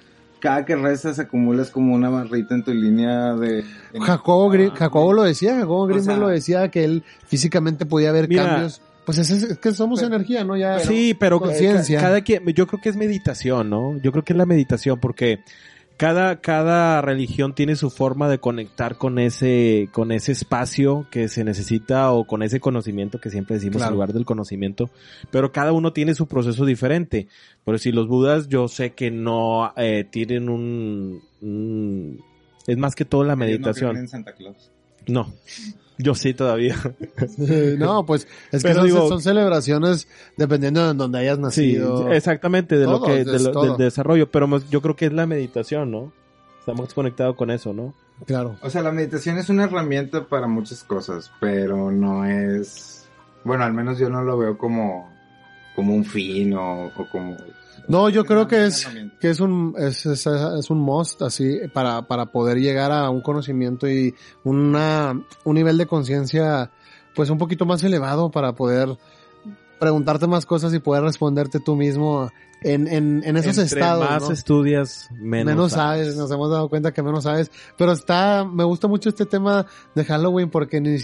cada 0.43 0.65
que 0.65 0.75
rezas 0.75 1.19
acumulas 1.19 1.69
como 1.71 1.95
una 1.95 2.09
barrita 2.09 2.53
en 2.53 2.65
tu 2.65 2.73
línea 2.73 3.33
de... 3.33 3.63
Jacobo, 3.97 4.51
Jacobo 4.75 5.13
lo 5.13 5.23
decía, 5.23 5.55
Jacobo 5.55 5.85
Grimberg 5.87 6.05
sea- 6.05 6.17
lo 6.17 6.27
decía 6.27 6.69
que 6.69 6.83
él 6.83 7.03
físicamente 7.27 7.85
podía 7.85 8.11
ver 8.11 8.27
Mira, 8.27 8.43
cambios. 8.45 8.81
Pues 9.05 9.19
es, 9.19 9.29
es 9.31 9.57
que 9.57 9.71
somos 9.71 10.01
pero- 10.01 10.13
energía, 10.13 10.43
¿no? 10.43 10.57
Ya 10.57 10.79
sí, 10.79 11.13
pero 11.17 11.39
conciencia. 11.39 12.01
cada 12.01 12.19
quien, 12.19 12.45
yo 12.47 12.67
creo 12.67 12.81
que 12.81 12.89
es 12.89 12.97
meditación, 12.97 13.69
¿no? 13.69 13.97
Yo 14.01 14.11
creo 14.11 14.25
que 14.25 14.33
es 14.33 14.37
la 14.37 14.45
meditación 14.45 14.99
porque 14.99 15.39
cada, 15.97 16.41
cada 16.41 17.01
religión 17.01 17.53
tiene 17.55 17.75
su 17.75 17.89
forma 17.89 18.27
de 18.29 18.39
conectar 18.39 18.97
con 18.97 19.19
ese, 19.19 19.89
con 19.91 20.11
ese 20.11 20.31
espacio 20.31 21.07
que 21.11 21.27
se 21.27 21.43
necesita 21.43 22.11
o 22.11 22.25
con 22.25 22.43
ese 22.43 22.59
conocimiento 22.59 23.19
que 23.19 23.29
siempre 23.29 23.55
decimos 23.55 23.77
Claro. 23.77 23.89
en 23.91 23.93
lugar 23.95 24.13
del 24.13 24.25
conocimiento, 24.25 24.89
pero 25.31 25.51
cada 25.51 25.71
uno 25.71 25.93
tiene 25.93 26.15
su 26.15 26.27
proceso 26.27 26.65
diferente. 26.65 27.27
Pero 27.65 27.77
si 27.77 27.91
los 27.91 28.07
budas 28.07 28.47
yo 28.47 28.67
sé 28.67 28.93
que 28.93 29.11
no 29.11 29.71
eh, 29.77 30.05
tienen 30.09 30.49
un, 30.49 31.21
un- 31.41 32.19
es 32.67 32.77
más 32.77 32.95
que 32.95 33.05
todo 33.05 33.23
la 33.23 33.35
no 33.35 33.39
creen 33.43 33.51
meditación. 33.61 33.97
en 33.97 34.07
Santa 34.07 34.33
Claus. 34.33 34.71
No, 35.07 35.33
yo 35.97 36.15
sí 36.15 36.33
todavía. 36.33 36.75
no, 37.77 38.05
pues 38.05 38.27
es 38.51 38.63
que 38.63 38.73
son, 38.73 38.85
digo- 38.85 39.07
son 39.09 39.21
celebraciones 39.21 40.07
dependiendo 40.37 40.85
de 40.87 40.93
donde 40.93 41.19
hayas 41.19 41.37
Sí, 41.37 41.41
nacido. 41.43 42.11
exactamente, 42.11 42.77
de 42.77 42.85
lo 42.85 43.01
que, 43.01 43.23
de 43.25 43.39
lo- 43.39 43.61
del 43.63 43.77
desarrollo, 43.77 44.29
pero 44.29 44.47
más- 44.47 44.69
yo 44.69 44.81
creo 44.81 44.95
que 44.95 45.05
es 45.05 45.13
la 45.13 45.25
meditación, 45.25 45.91
¿no? 45.91 46.11
Estamos 46.59 46.93
conectados 46.93 47.35
con 47.35 47.51
eso, 47.51 47.73
¿no? 47.73 47.93
Claro. 48.25 48.55
O 48.61 48.69
sea, 48.69 48.81
la 48.81 48.91
meditación 48.91 49.37
es 49.37 49.49
una 49.49 49.65
herramienta 49.65 50.27
para 50.27 50.47
muchas 50.47 50.83
cosas, 50.83 51.31
pero 51.41 51.91
no 51.91 52.25
es... 52.25 53.05
Bueno, 53.43 53.65
al 53.65 53.73
menos 53.73 53.97
yo 53.99 54.09
no 54.09 54.23
lo 54.23 54.37
veo 54.37 54.57
como, 54.57 55.11
como 55.75 55.93
un 55.93 56.05
fin 56.05 56.53
o, 56.53 56.85
o 56.85 57.09
como... 57.11 57.35
No, 57.87 58.09
yo 58.09 58.25
creo 58.25 58.47
que 58.47 58.65
es, 58.65 58.87
que 59.19 59.29
es 59.29 59.39
un, 59.39 59.75
es, 59.77 60.05
es, 60.05 60.25
es 60.25 60.69
un 60.69 60.79
must, 60.79 61.21
así, 61.21 61.59
para, 61.73 62.07
para 62.07 62.27
poder 62.27 62.57
llegar 62.57 62.91
a 62.91 63.09
un 63.09 63.21
conocimiento 63.21 63.89
y 63.89 64.15
una, 64.43 65.19
un 65.43 65.55
nivel 65.55 65.77
de 65.77 65.85
conciencia, 65.85 66.71
pues 67.15 67.29
un 67.29 67.37
poquito 67.37 67.65
más 67.65 67.83
elevado 67.83 68.31
para 68.31 68.53
poder 68.53 68.97
preguntarte 69.79 70.27
más 70.27 70.45
cosas 70.45 70.73
y 70.73 70.79
poder 70.79 71.03
responderte 71.03 71.59
tú 71.59 71.75
mismo 71.75 72.31
en, 72.61 72.87
en, 72.87 73.21
en 73.25 73.37
esos 73.37 73.57
Entre 73.57 73.79
estados, 73.79 74.09
más 74.09 74.23
¿no? 74.23 74.31
estudias, 74.31 75.09
menos, 75.11 75.53
menos 75.53 75.71
sabes, 75.73 76.15
nos 76.15 76.31
hemos 76.31 76.49
dado 76.49 76.69
cuenta 76.69 76.93
que 76.93 77.03
menos 77.03 77.25
sabes, 77.25 77.51
pero 77.77 77.91
está, 77.91 78.45
me 78.45 78.63
gusta 78.63 78.87
mucho 78.87 79.09
este 79.09 79.25
tema 79.25 79.65
de 79.93 80.05
Halloween 80.05 80.49
porque 80.49 80.79
ni, 80.79 80.97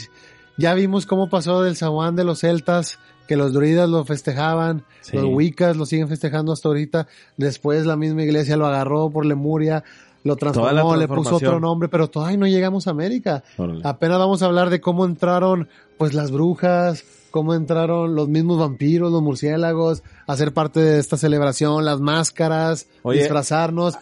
ya 0.58 0.74
vimos 0.74 1.06
cómo 1.06 1.30
pasó 1.30 1.62
del 1.62 1.76
zaguán 1.76 2.16
de 2.16 2.24
los 2.24 2.40
celtas, 2.40 3.00
que 3.30 3.36
los 3.38 3.54
druidas 3.54 3.88
lo 3.88 4.04
festejaban, 4.06 4.86
Sí. 5.02 5.16
los 5.16 5.26
wiccas 5.26 5.78
lo 5.78 5.86
siguen 5.86 6.08
festejando 6.08 6.52
hasta 6.52 6.68
ahorita, 6.68 7.08
después 7.38 7.86
la 7.86 7.96
misma 7.96 8.24
iglesia 8.24 8.58
lo 8.58 8.66
agarró 8.66 9.12
por 9.12 9.24
Lemuria, 9.24 9.84
lo 10.24 10.36
transformó, 10.36 10.96
le 10.96 11.08
puso 11.08 11.36
otro 11.36 11.60
nombre, 11.60 11.90
pero 11.90 12.08
todavía 12.10 12.38
no 12.38 12.48
llegamos 12.48 12.88
a 12.88 12.90
América. 12.90 13.44
Órale. 13.58 13.82
Apenas 13.84 14.18
vamos 14.18 14.42
a 14.42 14.48
hablar 14.48 14.72
de 14.72 14.82
cómo 14.82 15.06
entraron, 15.06 15.70
pues 16.00 16.16
las 16.16 16.32
brujas, 16.32 17.04
cómo 17.30 17.54
entraron 17.54 18.16
los 18.16 18.28
mismos 18.30 18.58
vampiros, 18.58 19.12
los 19.12 19.22
murciélagos, 19.22 20.02
a 20.26 20.36
ser 20.36 20.52
parte 20.52 20.80
de 20.80 20.98
esta 20.98 21.16
celebración, 21.16 21.86
las 21.86 22.00
máscaras, 22.00 22.88
Oye. 23.04 23.20
disfrazarnos. 23.20 23.94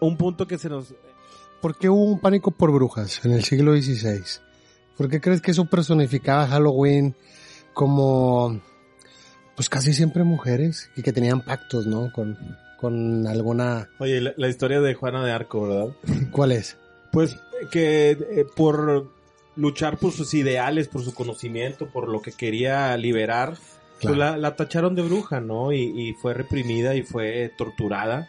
Un 0.00 0.16
punto 0.16 0.48
que 0.48 0.58
se 0.58 0.68
nos... 0.68 0.92
¿Por 1.60 1.76
qué 1.78 1.88
hubo 1.88 2.02
un 2.02 2.18
pánico 2.18 2.50
por 2.50 2.72
brujas 2.72 3.24
en 3.24 3.30
el 3.30 3.44
siglo 3.44 3.76
XVI? 3.76 4.24
¿Por 4.96 5.08
qué 5.08 5.20
crees 5.20 5.40
que 5.40 5.52
eso 5.52 5.66
personificaba 5.66 6.48
Halloween 6.48 7.14
como, 7.74 8.60
pues 9.56 9.68
casi 9.68 9.92
siempre 9.92 10.24
mujeres 10.24 10.90
y 10.96 11.02
que 11.02 11.12
tenían 11.12 11.40
pactos, 11.42 11.86
¿no? 11.86 12.12
Con, 12.12 12.36
con 12.78 13.26
alguna, 13.26 13.88
Oye, 13.98 14.20
la, 14.20 14.32
la 14.36 14.48
historia 14.48 14.80
de 14.80 14.94
Juana 14.94 15.24
de 15.24 15.32
Arco, 15.32 15.68
¿verdad? 15.68 15.94
¿cuál 16.30 16.52
es? 16.52 16.76
Pues 17.10 17.36
que 17.70 18.10
eh, 18.12 18.46
por 18.56 19.10
luchar 19.56 19.98
por 19.98 20.12
sus 20.12 20.32
ideales, 20.34 20.88
por 20.88 21.02
su 21.04 21.12
conocimiento, 21.14 21.88
por 21.88 22.08
lo 22.08 22.22
que 22.22 22.32
quería 22.32 22.96
liberar, 22.96 23.54
pues 24.00 24.16
la, 24.16 24.36
la 24.36 24.56
tacharon 24.56 24.94
de 24.96 25.02
bruja, 25.02 25.40
¿no? 25.40 25.72
Y, 25.72 25.82
y 26.08 26.14
fue 26.14 26.34
reprimida 26.34 26.94
y 26.96 27.02
fue 27.02 27.52
torturada. 27.56 28.28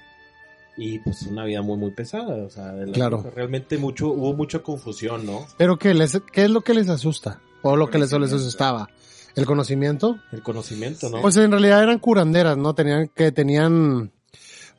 Y 0.75 0.99
pues 0.99 1.21
una 1.23 1.45
vida 1.45 1.61
muy, 1.61 1.77
muy 1.77 1.91
pesada. 1.91 2.43
O 2.43 2.49
sea, 2.49 2.73
Claro. 2.93 3.19
bruja. 3.19 3.29
realmente 3.35 3.77
mucho, 3.77 4.07
hubo 4.09 4.33
mucha 4.33 4.59
confusión, 4.59 5.25
¿no? 5.25 5.45
Pero 5.57 5.77
¿qué, 5.79 5.93
les, 5.93 6.19
¿qué 6.31 6.43
es 6.45 6.49
lo 6.51 6.61
que 6.61 6.73
les 6.73 6.89
asusta? 6.89 7.39
¿O 7.61 7.75
lo 7.75 7.89
que 7.89 7.97
les, 7.99 8.11
les 8.11 8.33
asustaba? 8.33 8.89
¿El 9.35 9.45
conocimiento? 9.45 10.19
El 10.31 10.43
conocimiento, 10.43 11.09
¿no? 11.09 11.21
Pues 11.21 11.37
en 11.37 11.51
realidad 11.51 11.81
eran 11.81 11.99
curanderas, 11.99 12.57
¿no? 12.57 12.75
Tenían 12.75 13.09
que 13.15 13.31
tenían, 13.31 14.11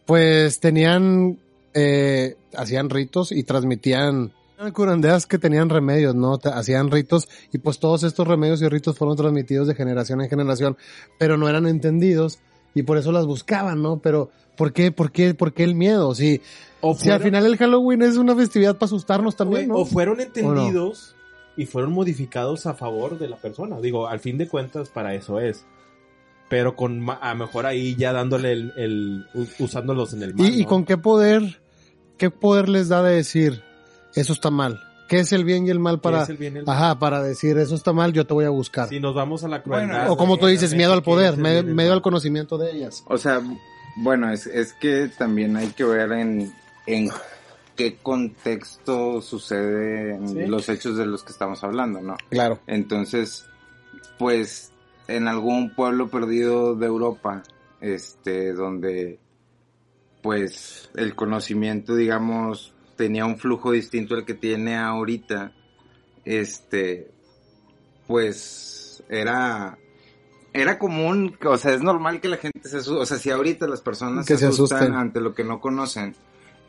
pues 0.07 0.61
tenían, 0.61 1.39
eh, 1.73 2.37
hacían 2.57 2.89
ritos 2.89 3.33
y 3.33 3.43
transmitían, 3.43 4.33
eran 4.59 4.73
curanderas 4.73 5.27
que 5.27 5.39
tenían 5.39 5.71
remedios, 5.71 6.15
¿no? 6.15 6.39
Hacían 6.45 6.91
ritos 6.91 7.29
y 7.53 7.59
pues 7.59 7.81
todos 7.81 8.05
estos 8.05 8.29
remedios 8.29 8.63
y 8.63 8.69
ritos 8.69 8.97
fueron 8.97 9.17
transmitidos 9.17 9.67
de 9.67 9.75
generación 9.75 10.21
en 10.21 10.29
generación, 10.29 10.77
pero 11.19 11.37
no 11.37 11.49
eran 11.49 11.67
entendidos 11.67 12.39
y 12.75 12.83
por 12.83 12.99
eso 12.99 13.11
las 13.11 13.27
buscaban, 13.27 13.83
¿no? 13.83 13.99
Pero 13.99 14.31
¿por 14.57 14.73
qué, 14.73 14.93
por 14.93 15.11
qué, 15.11 15.35
por 15.35 15.53
qué 15.53 15.65
el 15.65 15.75
miedo? 15.75 16.15
Si, 16.15 16.41
o, 16.81 16.95
si 16.95 17.11
al 17.11 17.21
final 17.21 17.47
el 17.47 17.57
Halloween 17.57 18.03
es 18.03 18.17
una 18.17 18.37
festividad 18.37 18.75
para 18.75 18.87
asustarnos 18.87 19.37
también, 19.37 19.69
¿no? 19.69 19.77
o 19.77 19.85
fueron 19.85 20.21
entendidos 20.21 21.17
y 21.57 21.67
fueron 21.67 21.93
modificados 21.93 22.67
a 22.67 22.75
favor 22.75 23.19
de 23.19 23.29
la 23.29 23.37
persona. 23.37 23.81
Digo, 23.81 24.09
al 24.09 24.21
fin 24.21 24.39
de 24.39 24.49
cuentas, 24.49 24.89
para 24.89 25.15
eso 25.15 25.41
es. 25.41 25.65
Pero 26.49 26.77
con, 26.77 27.09
a 27.09 27.31
lo 27.33 27.37
mejor 27.47 27.67
ahí 27.67 27.95
ya 27.97 28.13
dándole 28.13 28.53
el, 28.53 28.73
el- 28.77 29.27
usándolos 29.59 30.13
en 30.15 30.23
el 30.23 30.35
mal. 30.35 30.47
¿Y, 30.49 30.61
y 30.61 30.63
¿no? 30.63 30.69
con 30.69 30.85
qué 30.85 30.97
poder, 30.99 31.61
qué 32.19 32.31
poder 32.31 32.69
les 32.69 32.89
da 32.89 33.03
de 33.03 33.15
decir, 33.17 33.63
eso 34.15 34.33
está 34.33 34.51
mal? 34.51 34.81
¿Qué 35.09 35.21
es 35.21 35.33
el 35.33 35.45
bien 35.45 35.67
y 35.67 35.71
el 35.71 35.79
mal 35.81 35.97
¿Qué 35.97 36.01
para, 36.03 36.25
el 36.25 36.37
bien 36.37 36.57
y 36.57 36.59
el 36.61 36.65
ajá, 36.69 36.99
para 36.99 37.23
decir, 37.23 37.57
eso 37.59 37.75
está 37.75 37.93
mal, 37.93 38.13
yo 38.13 38.27
te 38.27 38.35
voy 38.35 38.45
a 38.47 38.51
buscar? 38.51 38.89
Si 38.89 39.01
nos 39.01 39.15
vamos 39.15 39.45
a 39.45 39.49
la 39.49 39.63
crueldad. 39.63 39.89
Bueno, 39.99 40.13
o 40.13 40.17
como 40.17 40.39
tú 40.39 40.47
dices, 40.47 40.75
miedo 40.75 40.93
al 40.93 41.03
¿qué 41.03 41.11
es 41.11 41.15
poder, 41.15 41.37
me- 41.37 41.59
y 41.59 41.63
mal? 41.75 41.91
al 41.93 42.03
conocimiento 42.03 42.57
de 42.59 42.73
ellas. 42.73 43.05
O 43.07 43.17
sea, 43.19 43.41
bueno, 43.97 44.31
es, 44.33 44.47
es 44.47 44.73
que 44.75 45.09
también 45.17 45.57
hay 45.57 45.69
que 45.69 45.85
ver 45.85 46.11
en, 46.13 46.53
en 46.87 47.11
qué 47.77 47.97
contexto 47.97 49.21
suceden 49.21 50.29
Sí. 50.29 50.47
los 50.47 50.69
hechos 50.69 50.97
de 50.97 51.07
los 51.07 51.23
que 51.25 51.33
estamos 51.33 51.63
hablando, 51.65 52.01
¿no? 52.01 52.17
Claro. 52.31 52.61
Entonces, 52.67 53.47
pues, 54.19 54.73
en 55.09 55.29
algún 55.29 55.75
pueblo 55.75 56.09
perdido 56.09 56.75
de 56.77 56.87
Europa, 56.87 57.43
este, 57.81 58.53
donde, 58.53 59.19
pues, 60.23 60.91
el 60.95 61.15
conocimiento, 61.15 61.95
digamos, 61.97 62.73
tenía 62.97 63.27
un 63.27 63.37
flujo 63.39 63.73
distinto 63.73 64.15
al 64.15 64.25
que 64.25 64.35
tiene 64.35 64.77
ahorita, 64.77 65.53
este, 66.25 67.11
pues, 68.07 69.03
era, 69.09 69.77
era 70.53 70.79
común, 70.79 71.37
o 71.45 71.57
sea, 71.57 71.75
es 71.75 71.83
normal 71.83 72.21
que 72.21 72.29
la 72.29 72.37
gente 72.37 72.67
se 72.69 72.79
asuste, 72.79 73.01
o 73.03 73.07
sea, 73.07 73.19
si 73.19 73.31
ahorita 73.31 73.67
las 73.67 73.81
personas 73.81 74.27
Que 74.27 74.35
se 74.35 74.41
se 74.41 74.47
asustan 74.47 74.79
asusten. 74.79 74.97
ante 74.99 75.21
lo 75.21 75.35
que 75.35 75.45
no 75.45 75.61
conocen, 75.61 76.15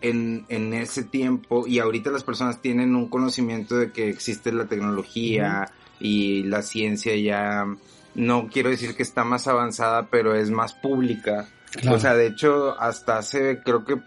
en, 0.02 0.46
en 0.50 0.74
ese 0.74 1.04
tiempo, 1.04 1.66
y 1.68 1.80
ahorita 1.80 2.12
las 2.12 2.24
personas 2.24 2.62
tienen 2.62 2.96
un 2.96 3.08
conocimiento 3.08 3.78
de 3.78 3.92
que 3.92 4.10
existe 4.10 4.52
la 4.52 4.66
tecnología 4.66 5.72
y 6.00 6.44
la 6.44 6.62
ciencia 6.62 7.16
ya, 7.16 7.66
no 8.14 8.48
quiero 8.48 8.70
decir 8.70 8.96
que 8.96 9.04
está 9.04 9.24
más 9.24 9.48
avanzada, 9.48 10.08
pero 10.10 10.36
es 10.36 10.50
más 10.52 10.74
pública. 10.74 11.48
Claro. 11.72 11.98
O 11.98 12.00
sea, 12.00 12.14
de 12.14 12.28
hecho, 12.28 12.80
hasta 12.80 13.18
hace, 13.18 13.62
creo 13.64 13.84
que 13.84 13.98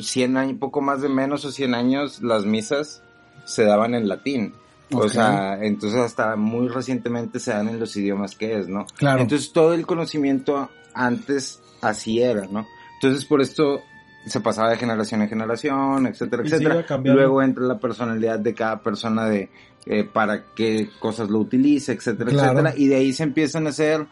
100 0.00 0.36
años, 0.36 0.58
poco 0.58 0.80
más 0.80 1.02
de 1.02 1.08
menos 1.08 1.44
o 1.44 1.50
100 1.50 1.74
años, 1.74 2.22
las 2.22 2.44
misas 2.44 3.02
se 3.44 3.64
daban 3.64 3.94
en 3.94 4.08
latín. 4.08 4.54
O 4.92 5.08
sea, 5.08 5.58
entonces 5.62 6.00
hasta 6.00 6.34
muy 6.36 6.68
recientemente 6.68 7.38
se 7.38 7.52
dan 7.52 7.68
en 7.68 7.78
los 7.78 7.96
idiomas 7.96 8.34
que 8.34 8.58
es, 8.58 8.68
¿no? 8.68 8.86
Claro. 8.96 9.22
Entonces 9.22 9.52
todo 9.52 9.74
el 9.74 9.86
conocimiento 9.86 10.68
antes 10.94 11.60
así 11.80 12.20
era, 12.20 12.46
¿no? 12.46 12.66
Entonces 12.94 13.24
por 13.24 13.40
esto 13.40 13.82
se 14.26 14.40
pasaba 14.40 14.70
de 14.70 14.76
generación 14.76 15.22
en 15.22 15.28
generación, 15.28 16.06
etcétera, 16.06 16.42
Y 16.44 16.48
etcétera. 16.48 16.84
Luego 17.04 17.42
entra 17.42 17.64
la 17.64 17.78
personalidad 17.78 18.38
de 18.38 18.54
cada 18.54 18.82
persona 18.82 19.26
de 19.26 19.48
eh, 19.86 20.04
para 20.04 20.44
qué 20.54 20.88
cosas 20.98 21.30
lo 21.30 21.38
utiliza, 21.38 21.92
etcétera, 21.92 22.30
Claro. 22.30 22.52
etcétera. 22.60 22.74
Y 22.76 22.88
de 22.88 22.96
ahí 22.96 23.12
se 23.14 23.22
empiezan 23.22 23.66
a 23.66 23.70
hacer 23.70 24.06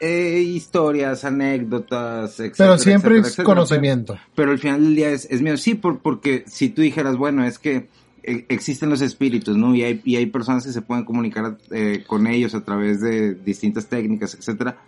eh, 0.00 0.40
historias, 0.46 1.24
anécdotas, 1.24 2.38
etcétera. 2.38 2.54
Pero 2.70 2.78
siempre 2.78 3.10
etcétera, 3.10 3.20
es 3.20 3.32
etcétera. 3.32 3.46
conocimiento. 3.54 4.12
Pero, 4.14 4.32
pero 4.36 4.50
al 4.52 4.58
final 4.58 4.84
del 4.84 4.94
día 4.94 5.10
es, 5.10 5.26
es 5.30 5.42
miedo. 5.42 5.56
Sí, 5.56 5.74
por, 5.74 5.98
porque 5.98 6.44
si 6.46 6.68
tú 6.68 6.82
dijeras, 6.82 7.16
bueno, 7.16 7.44
es 7.44 7.58
que 7.58 7.88
eh, 8.22 8.46
existen 8.48 8.90
los 8.90 9.00
espíritus, 9.00 9.56
¿no? 9.56 9.74
Y 9.74 9.82
hay, 9.82 10.00
y 10.04 10.14
hay 10.16 10.26
personas 10.26 10.64
que 10.64 10.72
se 10.72 10.82
pueden 10.82 11.04
comunicar 11.04 11.58
eh, 11.72 12.04
con 12.06 12.28
ellos 12.28 12.54
a 12.54 12.62
través 12.64 13.00
de 13.00 13.34
distintas 13.34 13.86
técnicas, 13.88 14.34
etcétera. 14.34 14.78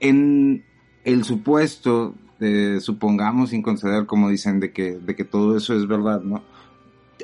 En 0.00 0.64
el 1.04 1.22
supuesto, 1.24 2.14
eh, 2.40 2.78
supongamos 2.80 3.50
sin 3.50 3.62
conceder, 3.62 4.06
como 4.06 4.28
dicen, 4.28 4.60
de 4.60 4.72
que, 4.72 4.98
de 4.98 5.14
que 5.14 5.24
todo 5.24 5.56
eso 5.56 5.74
es 5.74 5.86
verdad, 5.86 6.20
¿no? 6.22 6.42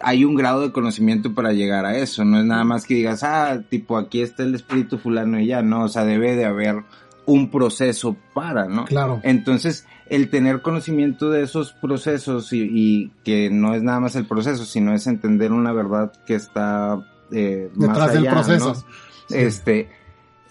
Hay 0.03 0.25
un 0.25 0.35
grado 0.35 0.61
de 0.61 0.73
conocimiento 0.73 1.35
para 1.35 1.53
llegar 1.53 1.87
a 1.87 1.97
eso, 1.97 2.25
no 2.25 2.39
es 2.39 2.45
nada 2.45 2.65
más 2.65 2.85
que 2.85 2.95
digas, 2.95 3.23
ah, 3.23 3.63
tipo, 3.69 3.97
aquí 3.97 4.21
está 4.21 4.43
el 4.43 4.55
espíritu 4.55 4.99
fulano 4.99 5.41
y 5.41 5.47
ya, 5.47 5.63
no, 5.63 5.85
o 5.85 5.89
sea, 5.89 6.05
debe 6.05 6.37
de 6.37 6.45
haber 6.45 6.85
un 7.25 7.51
proceso 7.51 8.17
para, 8.35 8.67
¿no? 8.67 8.85
Claro. 8.85 9.21
Entonces, 9.23 9.87
el 10.09 10.31
tener 10.31 10.63
conocimiento 10.63 11.31
de 11.31 11.43
esos 11.43 11.73
procesos 11.73 12.53
y, 12.53 12.69
y 12.73 13.13
que 13.25 13.51
no 13.51 13.75
es 13.75 13.83
nada 13.83 14.01
más 14.01 14.15
el 14.17 14.27
proceso, 14.27 14.65
sino 14.65 14.95
es 14.95 15.07
entender 15.07 15.53
una 15.53 15.73
verdad 15.73 16.13
que 16.27 16.35
está 16.35 17.01
eh, 17.33 17.71
más 17.75 17.89
Detrás 17.89 18.13
del 18.13 18.23
allá, 18.23 18.31
proceso. 18.31 18.69
¿no? 18.69 18.75
Sí. 18.75 18.85
Este, 19.31 19.89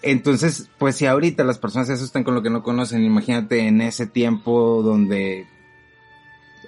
entonces, 0.01 0.69
pues 0.77 0.95
si 0.95 1.05
ahorita 1.05 1.43
las 1.43 1.57
personas 1.57 1.87
se 1.87 1.93
asustan 1.93 2.23
con 2.23 2.35
lo 2.35 2.41
que 2.41 2.49
no 2.49 2.63
conocen, 2.63 3.03
imagínate 3.03 3.67
en 3.67 3.81
ese 3.81 4.05
tiempo 4.07 4.81
donde 4.83 5.47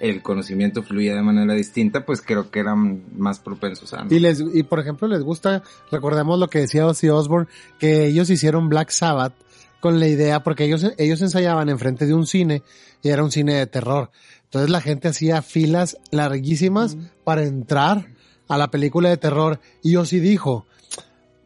el 0.00 0.22
conocimiento 0.22 0.82
fluía 0.82 1.14
de 1.14 1.22
manera 1.22 1.54
distinta, 1.54 2.04
pues 2.04 2.22
creo 2.22 2.50
que 2.50 2.60
eran 2.60 3.02
más 3.16 3.40
propensos 3.40 3.92
a... 3.94 4.04
¿no? 4.04 4.14
Y 4.14 4.18
les, 4.18 4.42
y 4.52 4.62
por 4.62 4.80
ejemplo, 4.80 5.08
les 5.08 5.22
gusta, 5.22 5.62
recordemos 5.90 6.38
lo 6.38 6.48
que 6.48 6.60
decía 6.60 6.86
Ozzy 6.86 7.08
Osbourne, 7.08 7.48
que 7.78 8.06
ellos 8.06 8.30
hicieron 8.30 8.68
Black 8.68 8.90
Sabbath 8.90 9.34
con 9.80 10.00
la 10.00 10.08
idea, 10.08 10.42
porque 10.42 10.64
ellos, 10.64 10.92
ellos 10.98 11.22
ensayaban 11.22 11.68
enfrente 11.68 12.06
de 12.06 12.14
un 12.14 12.26
cine, 12.26 12.62
y 13.02 13.10
era 13.10 13.22
un 13.22 13.30
cine 13.30 13.54
de 13.54 13.66
terror. 13.66 14.10
Entonces 14.44 14.70
la 14.70 14.80
gente 14.80 15.08
hacía 15.08 15.42
filas 15.42 15.98
larguísimas 16.10 16.96
para 17.24 17.44
entrar 17.44 18.08
a 18.48 18.58
la 18.58 18.70
película 18.70 19.08
de 19.10 19.16
terror. 19.16 19.60
Y 19.82 19.96
Ozzy 19.96 20.20
dijo, 20.20 20.66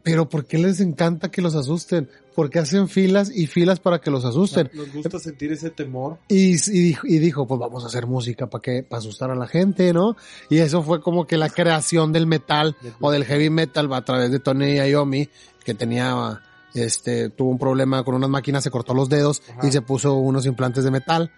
pero 0.02 0.28
¿por 0.28 0.44
qué 0.46 0.58
les 0.58 0.80
encanta 0.80 1.30
que 1.30 1.42
los 1.42 1.54
asusten? 1.54 2.08
Porque 2.34 2.58
hacen 2.58 2.88
filas 2.88 3.30
y 3.34 3.46
filas 3.46 3.78
para 3.78 4.00
que 4.00 4.10
los 4.10 4.24
asusten. 4.24 4.70
Nos 4.72 4.92
gusta 4.92 5.18
sentir 5.18 5.52
ese 5.52 5.70
temor. 5.70 6.18
Y, 6.28 6.54
y, 6.54 6.82
dijo, 6.82 7.06
y 7.06 7.18
dijo, 7.18 7.46
pues 7.46 7.60
vamos 7.60 7.84
a 7.84 7.88
hacer 7.88 8.06
música 8.06 8.46
para 8.48 8.62
que, 8.62 8.82
para 8.82 8.98
asustar 8.98 9.30
a 9.30 9.34
la 9.34 9.46
gente, 9.46 9.92
¿no? 9.92 10.16
Y 10.48 10.58
eso 10.58 10.82
fue 10.82 11.00
como 11.02 11.26
que 11.26 11.36
la 11.36 11.50
creación 11.50 12.10
del 12.12 12.26
metal 12.26 12.74
o 13.00 13.10
del 13.10 13.24
heavy 13.24 13.50
metal 13.50 13.92
a 13.92 14.02
través 14.04 14.30
de 14.30 14.40
Tony 14.40 14.76
Iommi, 14.78 15.28
que 15.64 15.74
tenía, 15.74 16.40
este, 16.74 17.28
tuvo 17.28 17.50
un 17.50 17.58
problema 17.58 18.02
con 18.02 18.14
unas 18.14 18.30
máquinas, 18.30 18.64
se 18.64 18.70
cortó 18.70 18.94
los 18.94 19.08
dedos 19.10 19.42
Ajá. 19.58 19.68
y 19.68 19.70
se 19.70 19.82
puso 19.82 20.14
unos 20.14 20.46
implantes 20.46 20.84
de 20.84 20.90
metal, 20.90 21.30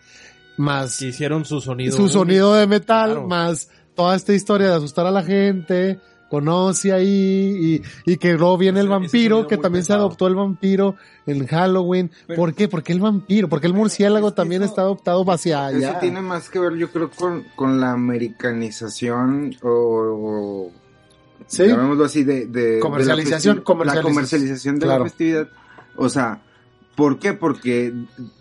más 0.56 0.98
Que 0.98 1.08
hicieron 1.08 1.44
su 1.44 1.60
sonido. 1.60 1.96
su 1.96 2.08
sonido 2.08 2.54
de 2.54 2.66
metal, 2.68 3.10
Claro. 3.12 3.26
más 3.28 3.68
toda 3.96 4.14
esta 4.16 4.32
historia 4.32 4.68
de 4.68 4.74
asustar 4.76 5.06
a 5.06 5.10
la 5.10 5.22
gente, 5.24 5.98
conoce 6.34 6.92
ahí 6.92 7.82
y, 8.06 8.12
y 8.12 8.16
que 8.16 8.32
luego 8.34 8.58
viene 8.58 8.80
el 8.80 8.86
Ese- 8.86 8.90
vampiro, 8.94 9.46
que 9.46 9.56
también 9.56 9.84
se 9.84 9.92
adoptó 9.92 10.26
el 10.26 10.34
vampiro 10.34 10.96
en 11.26 11.46
Halloween. 11.46 12.10
Pero- 12.26 12.36
¿Por 12.40 12.54
qué? 12.54 12.68
Porque 12.68 12.92
el 12.92 13.00
vampiro, 13.00 13.48
porque 13.48 13.66
el 13.66 13.74
murciélago 13.74 14.28
es 14.28 14.34
también 14.34 14.62
eso- 14.62 14.70
está 14.70 14.82
adoptado 14.82 15.24
hacia 15.30 15.66
allá. 15.66 15.90
Eso 15.90 15.98
tiene 16.00 16.20
más 16.20 16.50
que 16.50 16.58
ver, 16.58 16.74
yo 16.76 16.90
creo, 16.90 17.10
con, 17.10 17.44
con 17.56 17.80
la 17.80 17.92
americanización 17.92 19.54
o, 19.62 19.68
o 19.70 20.70
Sí. 21.46 21.66
llamémoslo 21.66 22.04
así, 22.06 22.24
de, 22.24 22.46
de 22.46 22.78
Comercialización, 22.80 23.56
de 23.56 23.60
la, 23.60 23.64
comercialización. 23.64 23.96
la 23.96 24.02
comercialización 24.14 24.78
de 24.78 24.86
Claro. 24.86 25.04
la 25.04 25.10
festividad. 25.10 25.48
O 25.96 26.08
sea, 26.08 26.40
¿por 26.96 27.18
qué? 27.18 27.32
Porque 27.32 27.92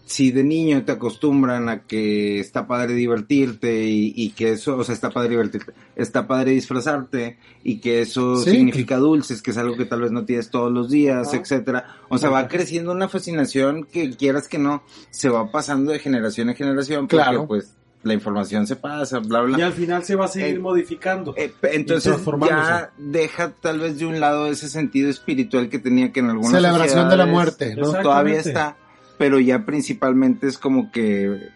si 0.05 0.31
de 0.31 0.43
niño 0.43 0.83
te 0.85 0.91
acostumbran 0.91 1.69
a 1.69 1.83
que 1.83 2.39
está 2.39 2.67
padre 2.67 2.93
divertirte 2.93 3.85
y, 3.85 4.13
y 4.15 4.29
que 4.31 4.51
eso, 4.51 4.77
o 4.77 4.83
sea, 4.83 4.93
está 4.93 5.09
padre 5.09 5.29
divertirte, 5.31 5.73
está 5.95 6.27
padre 6.27 6.51
disfrazarte 6.51 7.37
y 7.63 7.79
que 7.79 8.01
eso 8.01 8.35
Sí, 8.37 8.51
significa 8.51 8.97
dulces, 8.97 9.41
que 9.41 9.51
es 9.51 9.57
algo 9.57 9.75
que 9.75 9.85
tal 9.85 10.01
vez 10.01 10.11
no 10.11 10.25
tienes 10.25 10.49
todos 10.49 10.71
los 10.71 10.89
días, 10.89 11.29
Ajá. 11.29 11.37
etcétera. 11.37 11.97
O 12.09 12.17
sea, 12.17 12.29
va 12.29 12.47
creciendo 12.47 12.91
una 12.91 13.07
fascinación 13.09 13.85
que 13.85 14.11
quieras 14.15 14.47
que 14.47 14.57
no, 14.59 14.83
se 15.09 15.29
va 15.29 15.51
pasando 15.51 15.91
de 15.91 15.99
generación 15.99 16.49
en 16.49 16.55
generación 16.55 17.07
porque 17.07 17.23
Claro. 17.23 17.47
pues 17.47 17.75
la 18.03 18.13
información 18.13 18.67
se 18.67 18.75
pasa, 18.75 19.19
bla, 19.19 19.41
bla. 19.41 19.57
Y 19.57 19.61
al 19.61 19.73
final 19.73 20.03
se 20.03 20.15
va 20.15 20.25
a 20.25 20.27
seguir 20.27 20.55
Eh, 20.55 20.59
modificando. 20.59 21.33
Eh, 21.37 21.53
entonces 21.71 22.15
ya 22.47 22.91
deja 22.97 23.51
tal 23.61 23.79
vez 23.79 23.97
de 23.97 24.05
un 24.05 24.19
lado 24.19 24.47
ese 24.47 24.67
sentido 24.69 25.09
espiritual 25.09 25.69
que 25.69 25.79
tenía 25.79 26.11
que 26.11 26.19
en 26.19 26.29
algunas 26.29 26.51
Celebración 26.51 27.09
de 27.09 27.17
la 27.17 27.25
muerte, 27.25 27.67
¿no? 27.67 27.71
Exactamente. 27.71 28.03
Todavía 28.03 28.39
está, 28.39 28.75
pero 29.17 29.39
ya 29.39 29.65
principalmente 29.65 30.47
es 30.47 30.57
como 30.57 30.91
que, 30.91 31.49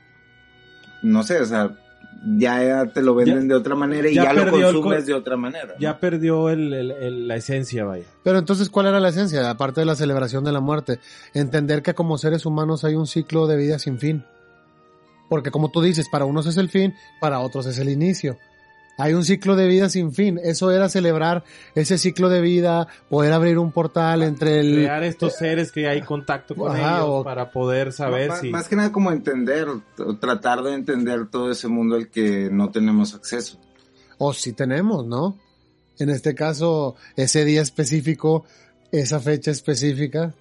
no 1.04 1.24
sé, 1.24 1.42
o 1.42 1.46
sea, 1.46 1.72
ya 2.38 2.86
te 2.94 3.02
lo 3.04 3.14
venden 3.14 3.48
de 3.48 3.54
otra 3.54 3.76
manera 3.76 4.10
y 4.10 4.16
ya 4.16 4.24
ya, 4.24 4.34
lo 4.34 4.44
el 4.44 4.50
consumes 4.50 5.02
co- 5.02 5.06
de 5.08 5.14
otra 5.14 5.38
manera. 5.38 5.68
¿no? 5.68 5.80
Ya 5.80 6.00
perdió 6.00 6.50
el- 6.50 6.74
el- 6.74 6.92
el- 6.92 7.28
la 7.28 7.36
esencia, 7.36 7.84
vaya. 7.86 8.06
Pero 8.24 8.40
entonces, 8.40 8.70
¿cuál 8.70 8.88
era 8.88 9.00
la 9.00 9.10
esencia? 9.10 9.48
Aparte 9.50 9.82
de 9.82 9.86
la 9.86 9.96
celebración 9.96 10.44
de 10.44 10.52
la 10.52 10.60
muerte, 10.60 11.00
entender 11.34 11.84
que 11.84 11.94
como 11.94 12.18
seres 12.18 12.46
humanos 12.46 12.84
hay 12.86 12.96
un 12.96 13.06
ciclo 13.06 13.48
de 13.48 13.58
vida 13.58 13.78
sin 13.80 14.00
fin. 14.00 14.24
Porque 15.30 15.52
como 15.52 15.70
tú 15.70 15.82
dices, 15.82 16.08
para 16.10 16.26
unos 16.26 16.46
es 16.48 16.58
el 16.58 16.70
fin, 16.70 16.94
para 17.20 17.40
otros 17.40 17.66
es 17.66 17.78
el 17.80 17.90
inicio. 17.90 18.38
Hay 19.00 19.14
un 19.14 19.24
ciclo 19.24 19.56
de 19.56 19.68
vida 19.68 19.90
sin 19.90 20.12
fin. 20.12 20.40
Eso 20.44 20.72
era 20.72 20.90
celebrar 20.90 21.44
ese 21.76 22.00
ciclo 22.00 22.30
de 22.30 22.42
vida, 22.42 22.88
poder 23.10 23.32
abrir 23.32 23.60
un 23.60 23.72
portal 23.72 24.24
entre 24.24 24.60
el... 24.60 24.74
Crear 24.74 25.04
estos 25.04 25.36
seres 25.36 25.72
que 25.72 25.88
hay 25.88 26.02
contacto 26.02 26.56
con 26.56 26.72
Ajá, 26.76 26.96
ellos 26.98 27.06
o- 27.08 27.24
para 27.24 27.52
poder 27.52 27.94
saber 27.94 28.30
más, 28.30 28.40
si... 28.40 28.50
más 28.50 28.68
que 28.68 28.76
nada 28.76 28.92
como 28.92 29.12
entender, 29.12 29.68
tratar 30.20 30.64
de 30.64 30.74
entender 30.74 31.28
todo 31.30 31.52
ese 31.52 31.68
mundo 31.68 31.96
al 31.96 32.10
que 32.10 32.50
no 32.52 32.72
tenemos 32.72 33.14
acceso. 33.14 33.60
O 34.18 34.34
si 34.34 34.54
tenemos, 34.54 35.06
¿no? 35.06 35.38
En 36.00 36.10
este 36.10 36.34
caso, 36.34 36.96
ese 37.16 37.46
día 37.46 37.62
específico, 37.62 38.46
esa 38.92 39.20
fecha 39.20 39.52
específica, 39.52 40.34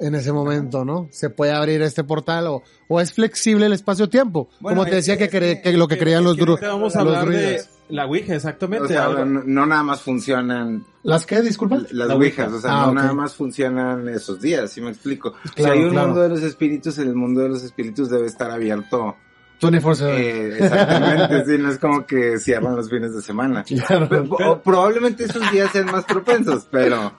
en 0.00 0.14
ese 0.14 0.32
momento, 0.32 0.84
¿no? 0.84 1.08
Se 1.10 1.30
puede 1.30 1.52
abrir 1.52 1.80
este 1.82 2.04
portal 2.04 2.46
o, 2.48 2.62
o 2.88 3.00
es 3.00 3.12
flexible 3.12 3.66
el 3.66 3.72
espacio-tiempo. 3.72 4.48
Bueno, 4.60 4.78
como 4.80 4.90
te 4.90 4.96
decía 4.96 5.16
que, 5.16 5.28
que- 5.28 5.38
cre- 5.58 5.62
que- 5.62 5.72
lo 5.76 5.86
que 5.88 5.98
creían 5.98 6.24
los, 6.24 6.32
Es 6.34 6.38
que 6.38 6.44
dru- 6.44 6.50
ahorita 6.50 6.68
vamos 6.68 6.96
a 6.96 7.04
los 7.04 7.14
hablar 7.16 7.28
de 7.34 7.42
druidas. 7.42 7.70
la 7.88 8.06
Ouija, 8.06 8.34
exactamente. 8.34 8.84
O 8.84 8.88
sea, 8.88 9.08
no, 9.24 9.42
no 9.44 9.66
nada 9.66 9.82
más 9.82 10.00
funcionan 10.02 10.84
¿Las 11.02 11.26
qué? 11.26 11.40
Disculpa. 11.42 11.76
las 11.76 12.08
La 12.08 12.14
ouijas, 12.16 12.46
Ouija. 12.46 12.56
o 12.58 12.60
sea, 12.60 12.82
Ah, 12.82 12.86
no 12.86 12.94
nada 12.94 13.12
más 13.12 13.34
funcionan 13.34 14.08
esos 14.08 14.40
días, 14.40 14.70
¿sí 14.70 14.80
me 14.80 14.90
explico? 14.90 15.32
Claro, 15.54 15.74
si 15.74 15.78
hay 15.78 15.84
un 15.84 15.90
claro. 15.90 16.06
mundo 16.08 16.22
de 16.22 16.28
los 16.30 16.42
espíritus, 16.42 16.98
el 16.98 17.14
mundo 17.14 17.40
de 17.42 17.48
los 17.50 17.62
espíritus 17.62 18.10
debe 18.10 18.26
estar 18.26 18.50
abierto. 18.50 19.16
24/7. 19.60 20.08
Eh, 20.18 20.56
exactamente, 20.58 21.44
sí, 21.46 21.58
no 21.62 21.70
es 21.70 21.78
como 21.78 22.04
que 22.04 22.38
cierran 22.38 22.74
los 22.76 22.90
fines 22.90 23.14
de 23.14 23.22
semana. 23.22 23.64
Claro. 23.86 24.08
Pero- 24.10 24.24
o 24.50 24.58
probablemente 24.60 25.24
esos 25.24 25.48
días 25.52 25.70
sean 25.70 25.86
más 25.86 26.04
propensos, 26.04 26.66
pero, 26.70 27.12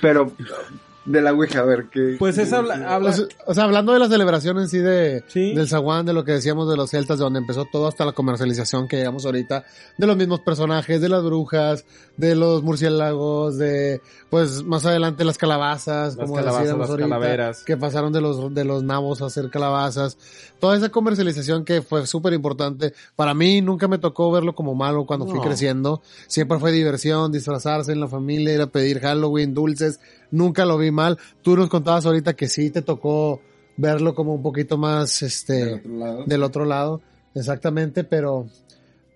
pero, 0.00 0.32
de 1.04 1.20
la 1.20 1.32
Ouija, 1.32 1.60
a 1.60 1.64
ver, 1.64 1.86
¿qué? 1.92 2.16
Pues 2.18 2.38
es 2.38 2.52
habla, 2.52 2.74
habla- 2.88 3.10
O 3.10 3.12
sea, 3.12 3.26
o 3.46 3.54
sea, 3.54 3.64
hablando 3.64 3.92
de 3.92 3.98
la 3.98 4.08
celebración 4.08 4.58
en 4.58 4.68
sí 4.68 4.78
de, 4.78 5.22
Sí. 5.28 5.54
del 5.54 5.68
zaguán, 5.68 6.06
de 6.06 6.12
lo 6.14 6.24
que 6.24 6.32
decíamos 6.32 6.68
de 6.70 6.76
los 6.76 6.90
celtas, 6.90 7.18
de 7.18 7.24
donde 7.24 7.40
empezó 7.40 7.66
todo 7.70 7.86
hasta 7.88 8.04
la 8.06 8.12
comercialización 8.12 8.88
que 8.88 8.96
llegamos 8.96 9.26
ahorita, 9.26 9.64
de 9.98 10.06
los 10.06 10.16
mismos 10.16 10.40
personajes, 10.40 11.00
de 11.00 11.08
las 11.10 11.22
brujas, 11.22 11.84
de 12.16 12.34
los 12.34 12.62
murciélagos, 12.62 13.58
de, 13.58 14.00
pues, 14.30 14.62
más 14.64 14.86
adelante 14.86 15.24
las 15.24 15.36
calabazas, 15.38 16.16
Las 16.16 16.24
como 16.24 16.34
calabazas, 16.36 16.62
decíamos 16.62 16.80
las 16.80 16.90
ahorita, 16.90 17.08
calaveras. 17.08 17.64
que 17.64 17.76
pasaron 17.76 18.12
de 18.12 18.20
los, 18.20 18.54
de 18.54 18.64
los 18.64 18.82
nabos 18.82 19.20
a 19.22 19.26
hacer 19.26 19.50
calabazas. 19.50 20.16
Toda 20.60 20.76
esa 20.76 20.88
comercialización 20.88 21.64
que 21.64 21.82
fue 21.82 22.06
súper 22.06 22.32
importante. 22.32 22.94
Para 23.16 23.34
mí 23.34 23.60
nunca 23.60 23.88
me 23.88 23.98
tocó 23.98 24.30
verlo 24.32 24.54
como 24.54 24.74
malo 24.74 25.04
cuando 25.04 25.26
fui 25.26 25.40
creciendo. 25.40 26.00
Siempre 26.26 26.58
fue 26.58 26.72
diversión, 26.72 27.30
disfrazarse 27.32 27.92
en 27.92 28.00
la 28.00 28.08
familia, 28.08 28.54
ir 28.54 28.60
a 28.62 28.66
pedir 28.68 29.00
Halloween, 29.00 29.52
dulces. 29.52 30.00
Nunca 30.30 30.64
lo 30.64 30.78
vi 30.78 30.90
mal. 30.90 31.18
Tú 31.42 31.56
nos 31.56 31.68
contabas 31.68 32.06
ahorita 32.06 32.34
que 32.34 32.48
sí 32.48 32.70
te 32.70 32.82
tocó 32.82 33.40
verlo 33.76 34.14
como 34.14 34.34
un 34.34 34.42
poquito 34.42 34.78
más, 34.78 35.22
este, 35.22 35.54
Del 35.54 35.74
otro 35.80 35.96
lado. 35.98 36.24
del 36.26 36.42
otro 36.42 36.64
lado. 36.64 37.00
Exactamente, 37.34 38.04
pero 38.04 38.46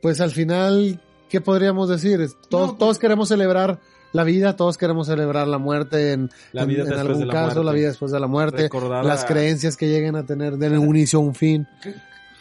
pues 0.03 0.21
al 0.21 0.31
final, 0.33 1.01
¿qué 1.29 1.41
podríamos 1.41 1.89
decir? 1.89 2.21
Es- 2.21 2.37
Todos, 2.49 2.67
No, 2.67 2.73
pues- 2.73 2.79
todos 2.79 2.99
queremos 2.99 3.29
celebrar 3.29 3.79
la 4.13 4.25
vida, 4.25 4.57
todos 4.57 4.77
queremos 4.79 5.07
celebrar 5.07 5.47
la 5.47 5.59
muerte 5.59 6.13
en, 6.13 6.31
La 6.53 6.65
vida 6.65 6.83
en 6.85 6.93
algún 6.95 7.21
de 7.21 7.27
la 7.27 7.33
caso, 7.33 7.63
la 7.63 7.73
vida 7.73 7.89
después 7.89 8.11
de 8.11 8.19
la 8.19 8.27
muerte, 8.27 8.63
Recordar 8.63 9.05
las 9.05 9.25
a- 9.25 9.27
creencias 9.27 9.77
que 9.77 9.87
lleguen 9.89 10.17
a 10.17 10.25
tener 10.27 10.57
de 10.57 10.79
un 10.79 10.97
inicio 10.97 11.19
a 11.19 11.23
un 11.23 11.35
fin. 11.35 11.67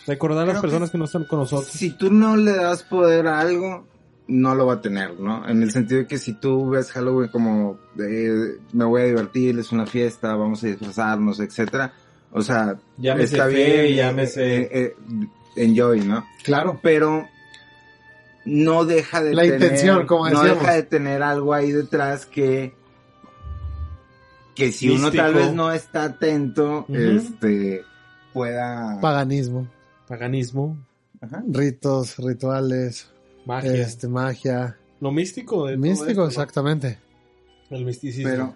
recordar 0.07 0.49
a 0.49 0.53
las 0.53 0.61
personas 0.61 0.89
que- 0.89 0.93
que 0.93 0.97
no 0.99 1.05
están 1.05 1.25
con 1.25 1.39
nosotros. 1.39 1.67
Si 1.69 1.91
tú 1.91 2.09
no 2.09 2.37
le 2.37 2.53
das 2.55 2.83
poder 2.83 3.27
a 3.27 3.39
algo, 3.41 3.85
no 4.27 4.55
lo 4.55 4.65
va 4.65 4.73
a 4.75 4.81
tener, 4.81 5.19
¿no? 5.19 5.47
En 5.47 5.63
el 5.63 5.71
sentido 5.71 6.01
de 6.01 6.07
que 6.07 6.17
si 6.17 6.33
tú 6.33 6.69
ves 6.69 6.91
Halloween 6.91 7.29
como 7.29 7.77
eh, 7.99 8.57
me 8.73 8.85
voy 8.85 9.01
a 9.01 9.05
divertir, 9.05 9.57
es 9.59 9.71
una 9.71 9.85
fiesta, 9.85 10.35
vamos 10.35 10.63
a 10.63 10.67
disfrazarnos, 10.67 11.39
etcétera, 11.39 11.93
o 12.31 12.41
sea, 12.41 12.77
Llámese 12.97 13.35
está 13.37 13.47
fe, 13.47 13.83
bien, 13.83 13.95
llámese- 13.97 14.41
eh, 14.43 14.69
eh, 14.71 14.95
enjoy, 15.55 16.01
¿no? 16.01 16.25
Claro. 16.43 16.79
Pero 16.83 17.27
no 18.45 18.85
deja 18.85 19.21
de 19.23 19.33
La 19.33 19.41
tener, 19.43 19.61
intención, 19.61 20.05
como 20.07 20.29
no 20.29 20.41
decíamos. 20.41 20.59
deja 20.63 20.73
de 20.75 20.83
tener 20.83 21.23
algo 21.23 21.53
ahí 21.53 21.71
detrás 21.71 22.25
que 22.25 22.75
que 24.55 24.71
si 24.71 24.89
uno 24.89 25.11
tal 25.11 25.35
vez 25.35 25.53
no 25.53 25.71
está 25.71 26.05
atento, 26.05 26.85
este 26.89 27.83
pueda 28.33 28.99
Paganismo, 29.01 29.67
Paganismo, 30.07 30.77
Ajá. 31.21 31.43
ritos, 31.47 32.17
rituales, 32.17 33.07
magia. 33.47 33.71
este, 33.73 34.07
magia, 34.07 34.77
Lo 34.99 35.11
místico 35.11 35.65
de 35.65 35.73
todo 35.73 35.81
místico, 35.81 36.09
esto, 36.09 36.21
¿no? 36.21 36.27
exactamente. 36.27 36.99
El 37.69 37.85
misticismo. 37.85 38.29
Pero 38.29 38.55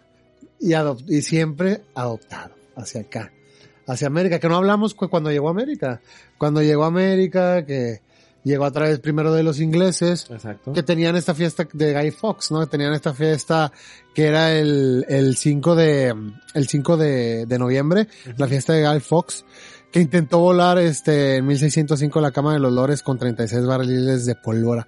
Y, 0.59 0.73
y 1.17 1.21
siempre 1.23 1.81
adoptado 1.95 2.53
hacia 2.75 3.01
acá, 3.01 3.31
hacia 3.87 4.07
América, 4.07 4.39
que 4.39 4.47
no 4.47 4.55
hablamos 4.57 4.93
cu- 4.93 5.09
cuando 5.09 5.31
llegó 5.31 5.47
a 5.47 5.51
América. 5.51 6.01
Cuando 6.37 6.61
llegó 6.61 6.83
a 6.83 6.87
América, 6.87 7.65
que 7.65 8.01
llegó 8.43 8.65
a 8.65 8.71
través 8.71 8.99
primero 8.99 9.33
de 9.33 9.43
los 9.43 9.59
ingleses, 9.59 10.27
Exacto. 10.31 10.73
que 10.73 10.81
tenían 10.81 11.15
esta 11.15 11.35
fiesta 11.35 11.67
de 11.73 11.93
Guy 11.93 12.11
Fox, 12.11 12.49
¿no? 12.51 12.65
Tenían 12.67 12.93
esta 12.93 13.13
fiesta 13.13 13.71
que 14.15 14.25
era 14.27 14.51
el, 14.57 15.05
el 15.09 15.35
5 15.37 15.75
de, 15.75 16.15
el 16.55 16.67
5 16.67 16.97
de, 16.97 17.45
de 17.45 17.59
noviembre, 17.59 18.07
la 18.37 18.47
fiesta 18.47 18.73
de 18.73 18.87
Guy 18.87 18.99
Fox, 18.99 19.45
que 19.91 19.99
intentó 19.99 20.39
volar 20.39 20.77
este, 20.77 21.37
en 21.37 21.47
1605 21.47 22.21
la 22.21 22.31
cama 22.31 22.53
de 22.53 22.59
los 22.59 22.71
lores 22.71 23.03
con 23.03 23.17
36 23.17 23.65
barriles 23.65 24.25
de 24.25 24.35
pólvora. 24.35 24.87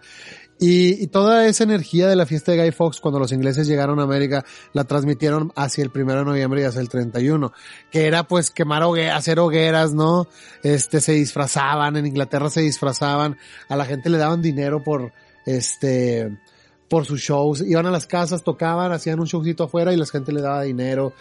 Y, 0.59 1.07
toda 1.07 1.45
esa 1.47 1.65
energía 1.65 2.07
de 2.07 2.15
la 2.15 2.25
fiesta 2.25 2.53
de 2.53 2.59
Guy 2.59 2.71
Fox 2.71 3.01
cuando 3.01 3.19
los 3.19 3.33
ingleses 3.33 3.67
llegaron 3.67 3.99
a 3.99 4.03
América 4.03 4.45
la 4.71 4.85
transmitieron 4.85 5.51
hacia 5.55 5.83
el 5.83 5.91
1 5.93 6.15
de 6.15 6.23
noviembre 6.23 6.61
y 6.61 6.63
hacia 6.63 6.79
el 6.79 6.87
31, 6.87 7.51
que 7.91 8.05
era 8.07 8.23
pues 8.23 8.49
quemar 8.49 8.83
hogue 8.83 9.09
hacer 9.09 9.39
hogueras, 9.39 9.93
¿no? 9.93 10.27
Este, 10.61 11.01
se 11.01 11.13
disfrazaban, 11.13 11.97
en 11.97 12.05
Inglaterra 12.05 12.49
se 12.49 12.61
disfrazaban, 12.61 13.35
a 13.67 13.75
la 13.75 13.85
gente 13.85 14.09
le 14.09 14.17
daban 14.17 14.41
dinero 14.41 14.81
por, 14.83 15.11
este, 15.45 16.37
por 16.87 17.05
sus 17.05 17.19
shows, 17.19 17.61
iban 17.61 17.85
a 17.87 17.91
las 17.91 18.05
casas, 18.05 18.43
tocaban, 18.43 18.93
hacían 18.93 19.19
un 19.19 19.25
showcito 19.25 19.65
afuera 19.65 19.91
y 19.91 19.97
la 19.97 20.05
gente 20.05 20.31
le 20.31 20.41
daba 20.41 20.61
dinero. 20.61 21.13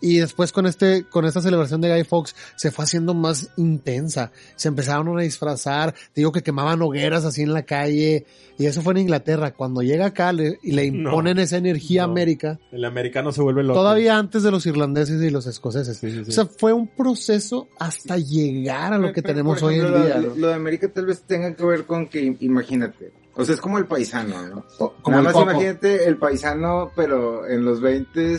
Y 0.00 0.18
después 0.18 0.52
con 0.52 0.66
este, 0.66 1.04
con 1.04 1.24
esta 1.26 1.40
celebración 1.40 1.80
de 1.80 1.90
Guy 1.94 2.04
Fox 2.04 2.34
se 2.56 2.70
fue 2.70 2.84
haciendo 2.84 3.12
más 3.14 3.50
intensa. 3.56 4.32
Se 4.56 4.68
empezaron 4.68 5.18
a 5.18 5.22
disfrazar, 5.22 5.92
te 5.92 6.20
digo 6.22 6.32
que 6.32 6.42
quemaban 6.42 6.80
hogueras 6.82 7.24
así 7.24 7.42
en 7.42 7.52
la 7.52 7.62
calle. 7.64 8.24
Y 8.58 8.66
eso 8.66 8.82
fue 8.82 8.92
en 8.94 8.98
Inglaterra. 8.98 9.52
Cuando 9.54 9.82
llega 9.82 10.06
acá 10.06 10.32
le- 10.32 10.58
y 10.62 10.72
le 10.72 10.90
No. 10.90 11.08
imponen 11.10 11.38
esa 11.38 11.56
energía 11.56 12.04
a 12.04 12.06
No. 12.06 12.12
América, 12.12 12.58
El 12.72 12.84
americano 12.84 13.32
se 13.32 13.42
vuelve 13.42 13.62
loco. 13.62 13.78
todavía 13.78 14.18
antes 14.18 14.42
de 14.42 14.50
los 14.50 14.66
irlandeses 14.66 15.22
y 15.22 15.30
los 15.30 15.46
escoceses. 15.46 15.96
Sí, 15.98 16.10
sí, 16.10 16.24
sí. 16.24 16.30
O 16.30 16.32
sea, 16.32 16.46
fue 16.46 16.72
un 16.72 16.86
proceso 16.88 17.68
hasta 17.78 18.16
llegar 18.18 18.92
a 18.92 18.98
lo 18.98 19.12
que 19.12 19.22
Pero, 19.22 19.34
tenemos 19.34 19.62
hoy 19.62 19.76
en 19.80 19.86
día. 19.86 20.18
Lo, 20.18 20.28
¿no? 20.30 20.34
lo 20.36 20.48
de 20.48 20.54
América 20.54 20.88
tal 20.92 21.06
vez 21.06 21.22
tenga 21.22 21.54
que 21.54 21.64
ver 21.64 21.84
con 21.84 22.06
que, 22.08 22.36
imagínate, 22.40 23.12
o 23.34 23.44
sea, 23.44 23.54
es 23.54 23.60
como 23.60 23.78
el 23.78 23.86
paisano, 23.86 24.46
¿no? 24.48 24.64
Como 25.02 25.16
Nada 25.22 25.32
más 25.32 25.42
imagínate 25.42 26.04
el 26.06 26.16
paisano, 26.18 26.90
pero 26.96 27.46
en 27.46 27.64
los 27.64 27.80
20 27.80 28.34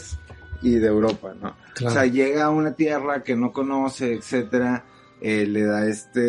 y 0.61 0.75
de 0.75 0.87
Europa, 0.87 1.33
¿no? 1.41 1.55
Claro. 1.75 1.91
O 1.91 1.93
sea, 1.95 2.05
llega 2.05 2.45
a 2.45 2.49
una 2.49 2.73
tierra 2.75 3.23
que 3.23 3.35
no 3.35 3.51
conoce, 3.51 4.13
etcétera, 4.13 4.85
eh, 5.21 5.45
le 5.45 5.63
da 5.63 5.87
este 5.87 6.19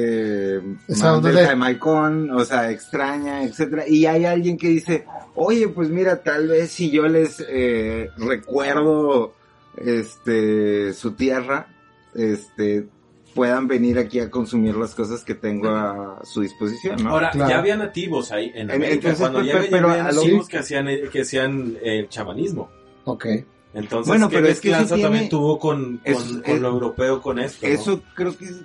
de- 0.60 1.46
jamaicón, 1.46 2.30
o 2.30 2.44
sea, 2.44 2.70
extraña, 2.70 3.42
etcétera, 3.44 3.84
y 3.88 4.04
hay 4.06 4.24
alguien 4.26 4.56
que 4.58 4.68
dice, 4.68 5.04
oye, 5.34 5.68
pues 5.68 5.88
mira, 5.88 6.22
tal 6.22 6.48
vez 6.48 6.70
si 6.70 6.90
yo 6.90 7.06
les 7.08 7.42
eh, 7.48 8.08
recuerdo 8.18 9.32
este 9.76 10.92
su 10.92 11.12
tierra, 11.12 11.66
este 12.14 12.86
puedan 13.34 13.66
venir 13.66 13.98
aquí 13.98 14.20
a 14.20 14.30
consumir 14.30 14.76
las 14.76 14.94
cosas 14.94 15.24
que 15.24 15.34
tengo 15.34 15.68
a 15.70 16.20
su 16.22 16.42
disposición, 16.42 17.02
¿no? 17.02 17.10
Ahora, 17.12 17.30
Claro. 17.30 17.50
ya 17.50 17.58
había 17.60 17.76
nativos 17.78 18.30
ahí 18.30 18.52
en 18.54 18.70
América. 18.70 18.92
entonces, 18.94 19.18
Cuando 19.20 19.38
había, 19.38 19.52
pero 19.70 19.88
ya 19.88 19.92
había 19.94 20.02
nativos 20.12 20.48
que 20.48 20.58
hacían, 20.58 20.86
que 21.10 21.20
hacían 21.22 21.78
eh, 21.82 22.06
chamanismo. 22.10 22.70
Ok. 23.04 23.26
Entonces, 23.74 24.08
Bueno, 24.08 24.28
¿qué 24.28 24.36
pero 24.36 24.48
es 24.48 24.60
que 24.60 24.70
eso 24.70 24.84
tiene- 24.86 25.02
también 25.02 25.28
tuvo 25.28 25.58
con, 25.58 25.98
con, 25.98 26.00
es- 26.04 26.18
con 26.22 26.42
es- 26.44 26.60
lo 26.60 26.68
europeo 26.68 27.22
con 27.22 27.38
esto? 27.38 27.66
¿no? 27.66 27.72
Eso 27.72 28.02
creo 28.14 28.36
que 28.36 28.44
es, 28.44 28.56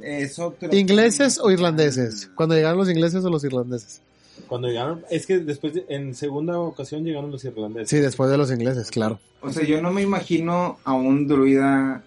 es 0.00 0.38
otro. 0.38 0.74
¿Ingleses 0.74 1.38
o 1.38 1.50
irlandeses? 1.50 2.30
Cuando 2.34 2.54
llegaron 2.54 2.78
los 2.78 2.88
ingleses 2.88 3.24
o 3.24 3.30
los 3.30 3.44
irlandeses. 3.44 4.00
Cuando 4.48 4.68
llegaron, 4.68 5.02
es 5.10 5.26
que 5.26 5.38
después, 5.40 5.74
de- 5.74 5.84
en 5.88 6.14
segunda 6.14 6.58
ocasión 6.58 7.04
llegaron 7.04 7.30
los 7.30 7.44
irlandeses. 7.44 7.90
Sí, 7.90 7.98
después 7.98 8.30
de 8.30 8.38
los 8.38 8.50
ingleses, 8.50 8.90
claro. 8.90 9.20
O 9.42 9.50
sea, 9.50 9.64
yo 9.64 9.82
no 9.82 9.92
me 9.92 10.00
imagino 10.02 10.78
a 10.84 10.94
un 10.94 11.26
druida 11.28 12.02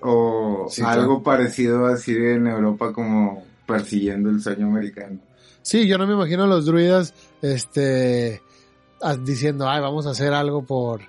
o 0.00 0.66
Sí, 0.70 0.82
algo 0.84 1.22
parecido 1.22 1.86
así 1.86 2.12
en 2.16 2.46
Europa 2.48 2.92
como 2.92 3.44
persiguiendo 3.66 4.30
el 4.30 4.40
sueño 4.40 4.66
americano. 4.66 5.18
Sí, 5.62 5.86
yo 5.86 5.98
no 5.98 6.06
me 6.06 6.14
imagino 6.14 6.44
a 6.44 6.46
los 6.46 6.64
druidas, 6.66 7.14
este, 7.42 8.40
diciendo, 9.24 9.68
ay, 9.68 9.80
vamos 9.80 10.06
a 10.06 10.10
hacer 10.10 10.32
algo 10.32 10.62
por, 10.62 11.00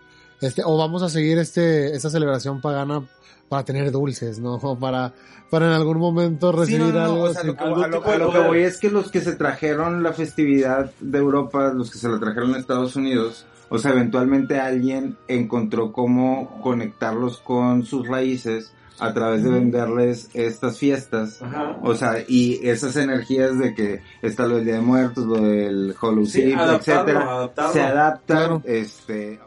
este, 0.41 0.61
o 0.65 0.77
vamos 0.77 1.03
a 1.03 1.09
seguir 1.09 1.37
este, 1.37 1.95
esta 1.95 2.09
celebración 2.09 2.61
pagana 2.61 3.03
para 3.49 3.63
tener 3.65 3.91
dulces, 3.91 4.39
¿no? 4.39 4.59
Para, 4.79 5.13
para 5.49 5.65
en 5.67 5.73
algún 5.73 5.97
momento 5.97 6.51
Sí, 6.51 6.59
recibir 6.59 6.81
no, 6.81 6.91
no, 6.91 7.01
algo. 7.01 7.21
o 7.23 7.33
sea, 7.33 7.43
lo 7.43 7.55
que, 7.55 7.63
a 7.63 7.67
lo- 7.67 7.75
tipo 7.99 8.09
a 8.11 8.17
lo 8.17 8.31
que 8.31 8.39
voy 8.39 8.59
es 8.61 8.79
que 8.79 8.91
los 8.91 9.09
que 9.09 9.21
se 9.21 9.35
trajeron 9.35 10.03
la 10.03 10.13
festividad 10.13 10.91
de 10.99 11.17
Europa, 11.17 11.73
los 11.73 11.89
que 11.89 11.97
se 11.97 12.07
la 12.07 12.19
trajeron 12.19 12.53
a 12.53 12.59
Estados 12.59 12.95
Unidos, 12.95 13.45
o 13.69 13.77
sea, 13.79 13.91
eventualmente 13.91 14.59
alguien 14.59 15.17
encontró 15.27 15.91
cómo 15.91 16.59
conectarlos 16.61 17.37
con 17.39 17.83
sus 17.85 18.07
raíces 18.07 18.73
a 18.99 19.13
través 19.13 19.43
de 19.43 19.49
venderles 19.49 20.29
estas 20.33 20.77
fiestas. 20.77 21.41
Ajá. 21.41 21.77
O 21.83 21.95
sea, 21.95 22.17
y 22.27 22.59
esas 22.67 22.95
energías 22.97 23.57
de 23.57 23.73
que 23.73 24.01
está 24.21 24.45
lo 24.45 24.57
del 24.57 24.65
Día 24.65 24.73
de 24.75 24.81
Muertos, 24.81 25.25
lo 25.25 25.37
del 25.41 25.95
Hollow 25.99 26.25
Sí, 26.25 26.51
etcétera, 26.51 27.31
adaptarlo. 27.31 27.73
se 27.73 27.81
adaptan, 27.81 28.37
Claro. 28.37 28.61
este, 28.65 29.39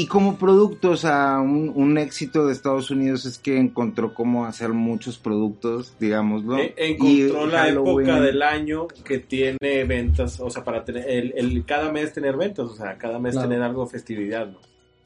y 0.00 0.06
como 0.06 0.38
producto, 0.38 0.90
o 0.90 0.96
sea, 0.96 1.38
un, 1.40 1.72
un 1.74 1.98
éxito 1.98 2.46
de 2.46 2.52
Estados 2.52 2.90
Unidos 2.90 3.26
es 3.26 3.38
que 3.38 3.58
encontró 3.58 4.14
cómo 4.14 4.44
hacer 4.46 4.72
muchos 4.72 5.18
productos, 5.18 5.94
digámoslo. 5.98 6.56
E- 6.58 6.74
y 7.00 7.22
encontró 7.22 7.46
la 7.48 7.58
Halloween- 7.64 8.08
época 8.08 8.20
del 8.20 8.42
año 8.42 8.86
que 8.88 9.18
tiene 9.18 9.84
ventas, 9.84 10.38
o 10.40 10.50
sea, 10.50 10.62
para 10.64 10.84
tener 10.84 11.08
el, 11.08 11.32
el- 11.36 11.64
cada 11.64 11.90
mes 11.90 12.12
tener 12.12 12.36
ventas, 12.36 12.66
o 12.66 12.74
sea, 12.76 12.96
cada 12.96 13.18
mes 13.18 13.32
Claro. 13.32 13.48
tener 13.48 13.62
algo 13.62 13.84
de 13.84 13.90
festividad, 13.90 14.46
¿no? 14.46 14.58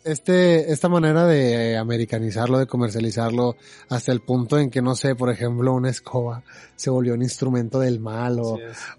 Este, 0.04 0.72
esta 0.72 0.88
manera 0.88 1.26
de 1.26 1.76
americanizarlo, 1.76 2.58
de 2.58 2.66
comercializarlo, 2.66 3.54
hasta 3.88 4.10
el 4.10 4.20
punto 4.20 4.58
en 4.58 4.68
que, 4.68 4.82
no 4.82 4.96
sé, 4.96 5.14
por 5.14 5.30
ejemplo, 5.30 5.72
una 5.72 5.90
escoba 5.90 6.42
se 6.74 6.90
volvió 6.90 7.14
un 7.14 7.22
instrumento 7.22 7.78
del 7.78 8.00
mal, 8.00 8.40
o 8.40 8.58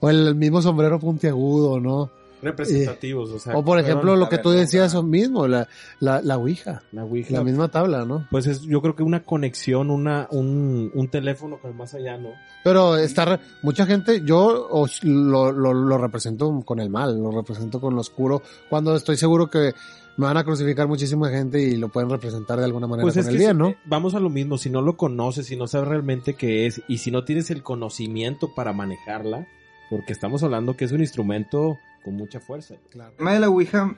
el 0.10 0.34
mismo 0.36 0.62
sombrero 0.62 1.00
puntiagudo, 1.00 1.80
¿no? 1.82 2.10
Representativos, 2.44 3.32
o 3.32 3.40
sea. 3.40 3.58
O 3.58 3.64
por 3.64 3.80
ejemplo, 3.80 4.16
lo 4.16 4.30
que 4.30 4.38
tú 4.38 4.50
decías 4.52 4.94
verruga. 4.94 5.10
mismo, 5.10 5.48
la, 5.48 5.68
la, 6.00 6.22
la 6.22 6.38
ouija, 6.38 6.84
la 6.92 7.04
Ouija. 7.06 7.32
la 7.34 7.44
misma 7.44 7.70
tabla, 7.70 8.06
¿no? 8.06 8.28
Pues 8.32 8.48
es, 8.48 8.62
yo 8.62 8.82
creo 8.82 8.96
que 8.96 9.04
una 9.04 9.24
conexión, 9.24 9.90
una, 9.90 10.28
un, 10.32 10.92
un 10.94 11.08
teléfono 11.10 11.60
con 11.60 11.72
el 11.72 11.78
más 11.78 11.94
allá, 11.94 12.18
¿no? 12.18 12.30
Pero 12.64 12.96
está, 12.98 13.26
re- 13.26 13.40
mucha 13.62 13.86
gente, 13.86 14.22
yo 14.26 14.68
os- 14.70 15.04
lo, 15.04 15.52
lo, 15.52 15.74
lo 15.74 15.98
represento 15.98 16.62
con 16.66 16.80
el 16.80 16.90
mal, 16.90 17.18
lo 17.18 17.32
represento 17.32 17.80
con 17.82 17.96
lo 17.96 18.02
oscuro, 18.02 18.42
cuando 18.70 18.96
estoy 18.96 19.18
seguro 19.18 19.50
que 19.50 19.74
me 20.16 20.28
van 20.28 20.38
a 20.38 20.44
crucificar 20.44 20.88
muchísima 20.88 21.30
gente 21.30 21.60
y 21.60 21.76
lo 21.76 21.90
pueden 21.90 22.08
representar 22.10 22.60
de 22.60 22.66
alguna 22.66 22.86
manera 22.86 23.02
Pues 23.02 23.16
con 23.16 23.22
es 23.22 23.28
el 23.30 23.38
bien, 23.38 23.52
si- 23.54 23.58
¿no? 23.58 23.70
eh, 23.70 23.78
vamos 23.86 24.14
a 24.14 24.20
lo 24.20 24.30
mismo, 24.30 24.58
si 24.60 24.70
no 24.70 24.82
lo 24.82 24.96
conoces, 24.96 25.48
si 25.48 25.56
no 25.56 25.66
sabes 25.68 25.88
realmente 25.88 26.36
qué 26.36 26.68
es, 26.68 26.82
y 26.88 27.00
si 27.00 27.10
no 27.10 27.24
tienes 27.26 27.50
el 27.50 27.64
conocimiento 27.64 28.54
para 28.56 28.74
manejarla, 28.74 29.48
porque 29.90 30.14
estamos 30.14 30.44
hablando 30.44 30.76
que 30.78 30.86
es 30.86 30.92
un 30.92 31.02
instrumento 31.02 31.80
con 32.04 32.16
mucha 32.16 32.40
fuerza. 32.40 32.76
Claro. 32.90 33.12
El 33.12 33.18
tema 33.18 33.34
de 33.34 33.40
la 33.40 33.50
Ouija, 33.50 33.96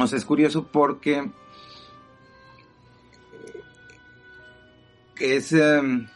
o 0.00 0.06
sea, 0.06 0.18
es 0.18 0.24
curioso 0.24 0.66
porque 0.70 1.30
es, 5.20 5.52
em, 5.52 6.06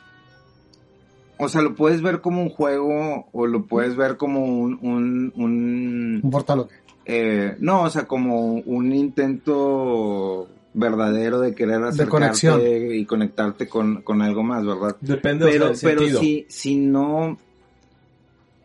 o 1.39 1.49
sea, 1.49 1.63
lo 1.63 1.75
puedes 1.75 2.03
ver 2.03 2.21
como 2.21 2.43
un 2.43 2.51
juego 2.51 3.29
o 3.33 3.47
lo 3.47 3.65
puedes 3.65 3.97
ver 3.97 4.17
como 4.17 4.45
un, 4.45 4.79
un, 4.83 5.33
un 5.37 6.21
Un 6.23 6.31
portal, 6.31 6.61
¿o 6.61 6.69
qué? 6.69 6.75
eh, 7.07 7.57
no, 7.61 7.83
o 7.83 7.91
sea, 7.91 8.07
como 8.07 8.53
un 8.53 8.93
intento 8.93 10.49
verdadero 10.73 11.41
de 11.41 11.55
querer 11.55 11.83
acercarte 11.83 12.11
conexión. 12.11 12.61
y 12.63 13.05
conectarte 13.05 13.67
con, 13.69 14.03
con 14.03 14.23
algo 14.23 14.43
más, 14.45 14.65
¿verdad? 14.65 14.97
Depende 15.01 15.47
pero, 15.47 15.69
del 15.71 15.79
pero 15.83 16.01
sentido. 16.01 16.21
si, 16.21 16.47
si 16.49 16.77
no 16.77 17.39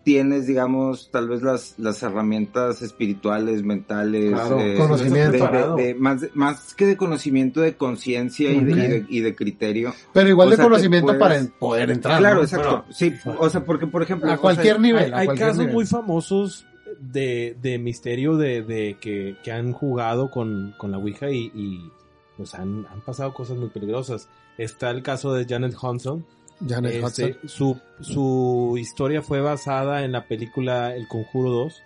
tienes, 0.06 0.48
digamos, 0.48 1.10
tal 1.12 1.28
vez 1.28 1.42
las, 1.42 1.74
las 1.78 2.02
herramientas 2.04 2.82
espirituales, 2.82 3.64
mentales, 3.64 4.32
Claro, 4.32 4.60
eh, 4.62 4.76
conocimiento. 4.78 5.20
de- 5.20 5.26
de- 5.32 5.38
Preparado. 5.40 5.76
de- 5.76 5.96
más, 5.96 6.26
más 6.36 6.74
que 6.76 6.86
de 6.86 6.96
conocimiento 6.96 7.60
de 7.60 7.76
conciencia 7.76 8.50
y, 8.52 8.58
y 8.58 8.64
de, 8.64 9.06
y 9.10 9.20
de 9.22 9.36
criterio. 9.36 9.94
Pero 10.14 10.30
igual 10.30 10.48
O 10.48 10.52
de 10.52 10.56
sea, 10.58 10.66
conocimiento 10.66 11.08
puedes- 11.08 11.20
para 11.20 11.60
poder 11.60 11.90
entrar. 11.92 12.20
claro, 12.20 12.36
¿no? 12.38 12.42
exacto. 12.44 12.70
Bueno, 12.70 12.86
sí, 12.94 13.14
o 13.38 13.50
sea, 13.50 13.66
porque 13.66 13.88
por 13.88 14.04
ejemplo... 14.04 14.32
A 14.32 14.36
o 14.36 14.40
cualquier 14.42 14.76
sea, 14.76 14.82
nivel. 14.82 15.14
a 15.14 15.18
hay 15.18 15.26
cualquier 15.26 15.48
casos 15.50 15.60
nivel. 15.62 15.74
muy 15.76 15.86
famosos 15.88 16.66
de, 17.00 17.58
de 17.62 17.78
misterio 17.80 18.38
de, 18.38 18.62
de 18.62 18.98
que, 19.02 19.36
que 19.44 19.52
han 19.52 19.74
jugado 19.74 20.30
con, 20.32 20.76
con 20.78 20.92
la 20.92 20.98
Ouija 21.00 21.30
y, 21.32 21.52
y, 21.56 21.92
pues 22.38 22.54
han, 22.54 22.86
han 22.92 23.02
pasado 23.02 23.34
cosas 23.34 23.58
muy 23.58 23.70
peligrosas. 23.70 24.30
Está 24.58 24.92
el 24.92 25.02
caso 25.02 25.34
de 25.34 25.46
Janet 25.46 25.74
Hudson. 25.82 26.26
Janet 26.68 26.94
Este, 27.04 27.26
Hudson. 27.26 27.50
su, 27.50 27.80
su 28.02 28.78
historia 28.80 29.22
fue 29.22 29.42
basada 29.42 30.04
en 30.04 30.12
la 30.12 30.26
película 30.28 30.96
El 30.96 31.08
Conjuro 31.08 31.50
2. 31.52 31.82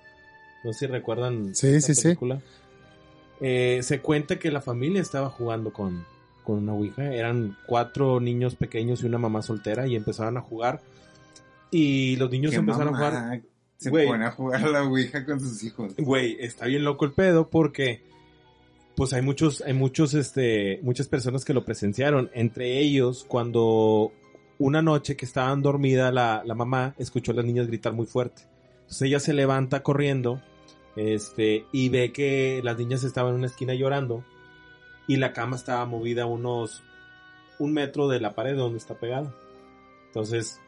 No 0.63 0.73
sé 0.73 0.79
si 0.79 0.87
recuerdan 0.87 1.55
Sí, 1.55 1.67
esa 1.67 1.87
sí, 1.87 1.95
sí. 1.95 2.03
película. 2.03 2.41
Eh, 3.41 3.79
se 3.83 3.99
cuenta 4.01 4.37
que 4.37 4.51
la 4.51 4.61
familia 4.61 5.01
estaba 5.01 5.29
jugando 5.29 5.71
con, 5.71 6.05
con 6.43 6.57
una 6.57 6.73
Ouija. 6.73 7.13
Eran 7.13 7.57
cuatro 7.65 8.19
niños 8.19 8.55
pequeños 8.55 9.01
y 9.01 9.05
una 9.05 9.17
mamá 9.17 9.41
soltera 9.41 9.87
y 9.87 9.95
empezaron 9.95 10.37
a 10.37 10.41
jugar. 10.41 10.81
Y 11.71 12.15
los 12.17 12.29
niños 12.29 12.51
qué 12.51 12.57
empezaron 12.57 12.93
a 12.95 12.97
jugar. 12.97 13.41
Se 13.77 13.89
Güey. 13.89 14.07
pone 14.07 14.25
a 14.25 14.31
jugar 14.31 14.63
a 14.65 14.69
la 14.69 14.83
Ouija 14.83 15.23
con 15.25 15.39
sus 15.39 15.63
hijos. 15.63 15.95
Güey, 15.97 16.35
está 16.41 16.65
bien 16.65 16.83
loco 16.83 17.05
el 17.05 17.13
pedo 17.13 17.49
porque 17.49 18.01
pues 18.95 19.13
hay 19.13 19.21
muchos, 19.21 19.61
hay 19.61 19.73
muchos, 19.73 20.13
este, 20.13 20.79
muchas 20.83 21.07
personas 21.07 21.45
que 21.45 21.53
lo 21.53 21.63
presenciaron. 21.63 22.29
Entre 22.33 22.79
ellos, 22.79 23.23
cuando 23.25 24.11
una 24.59 24.81
noche 24.81 25.15
que 25.15 25.25
estaban 25.25 25.61
dormida 25.63 26.11
la, 26.11 26.43
la 26.45 26.53
mamá 26.53 26.93
escuchó 26.97 27.31
a 27.31 27.35
las 27.35 27.45
niñas 27.45 27.67
gritar 27.67 27.93
muy 27.93 28.05
fuerte. 28.05 28.43
Entonces 28.81 29.01
ella 29.03 29.19
se 29.19 29.33
levanta 29.33 29.81
corriendo, 29.81 30.41
este, 30.95 31.65
y 31.71 31.89
ve 31.89 32.11
que 32.11 32.61
las 32.63 32.77
niñas 32.77 33.03
estaban 33.03 33.31
en 33.31 33.37
una 33.37 33.47
esquina 33.47 33.73
llorando 33.73 34.23
y 35.07 35.17
la 35.17 35.31
cama 35.31 35.55
estaba 35.55 35.85
movida 35.85 36.25
unos 36.25 36.83
un 37.57 37.73
metro 37.73 38.07
de 38.07 38.19
la 38.19 38.35
pared 38.35 38.55
donde 38.55 38.77
está 38.77 38.95
pegada. 38.95 39.33
Entonces, 40.07 40.59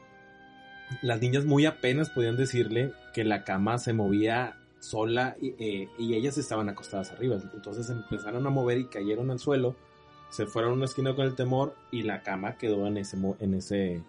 las 1.02 1.20
niñas 1.22 1.46
muy 1.46 1.66
apenas 1.66 2.10
podían 2.10 2.38
decirle 2.38 2.94
que 3.14 3.24
la 3.24 3.44
cama 3.44 3.78
se 3.78 3.94
movía 3.94 4.58
sola 4.80 5.36
y, 5.42 5.54
eh, 5.60 5.90
y 5.98 6.16
ellas 6.16 6.38
estaban 6.38 6.70
acostadas 6.70 7.12
arriba. 7.12 7.38
Entonces 7.54 7.90
empezaron 7.90 8.46
a 8.48 8.50
mover 8.50 8.78
y 8.78 8.86
cayeron 8.86 9.32
al 9.32 9.40
suelo, 9.40 9.76
se 10.32 10.46
fueron 10.48 10.72
a 10.72 10.76
una 10.76 10.86
esquina 10.86 11.14
con 11.14 11.26
el 11.26 11.36
temor 11.36 11.76
y 11.92 12.04
la 12.04 12.24
cama 12.24 12.58
quedó 12.58 12.88
en 12.88 12.98
ese 12.98 13.18
en 13.40 13.54
ese 13.54 14.02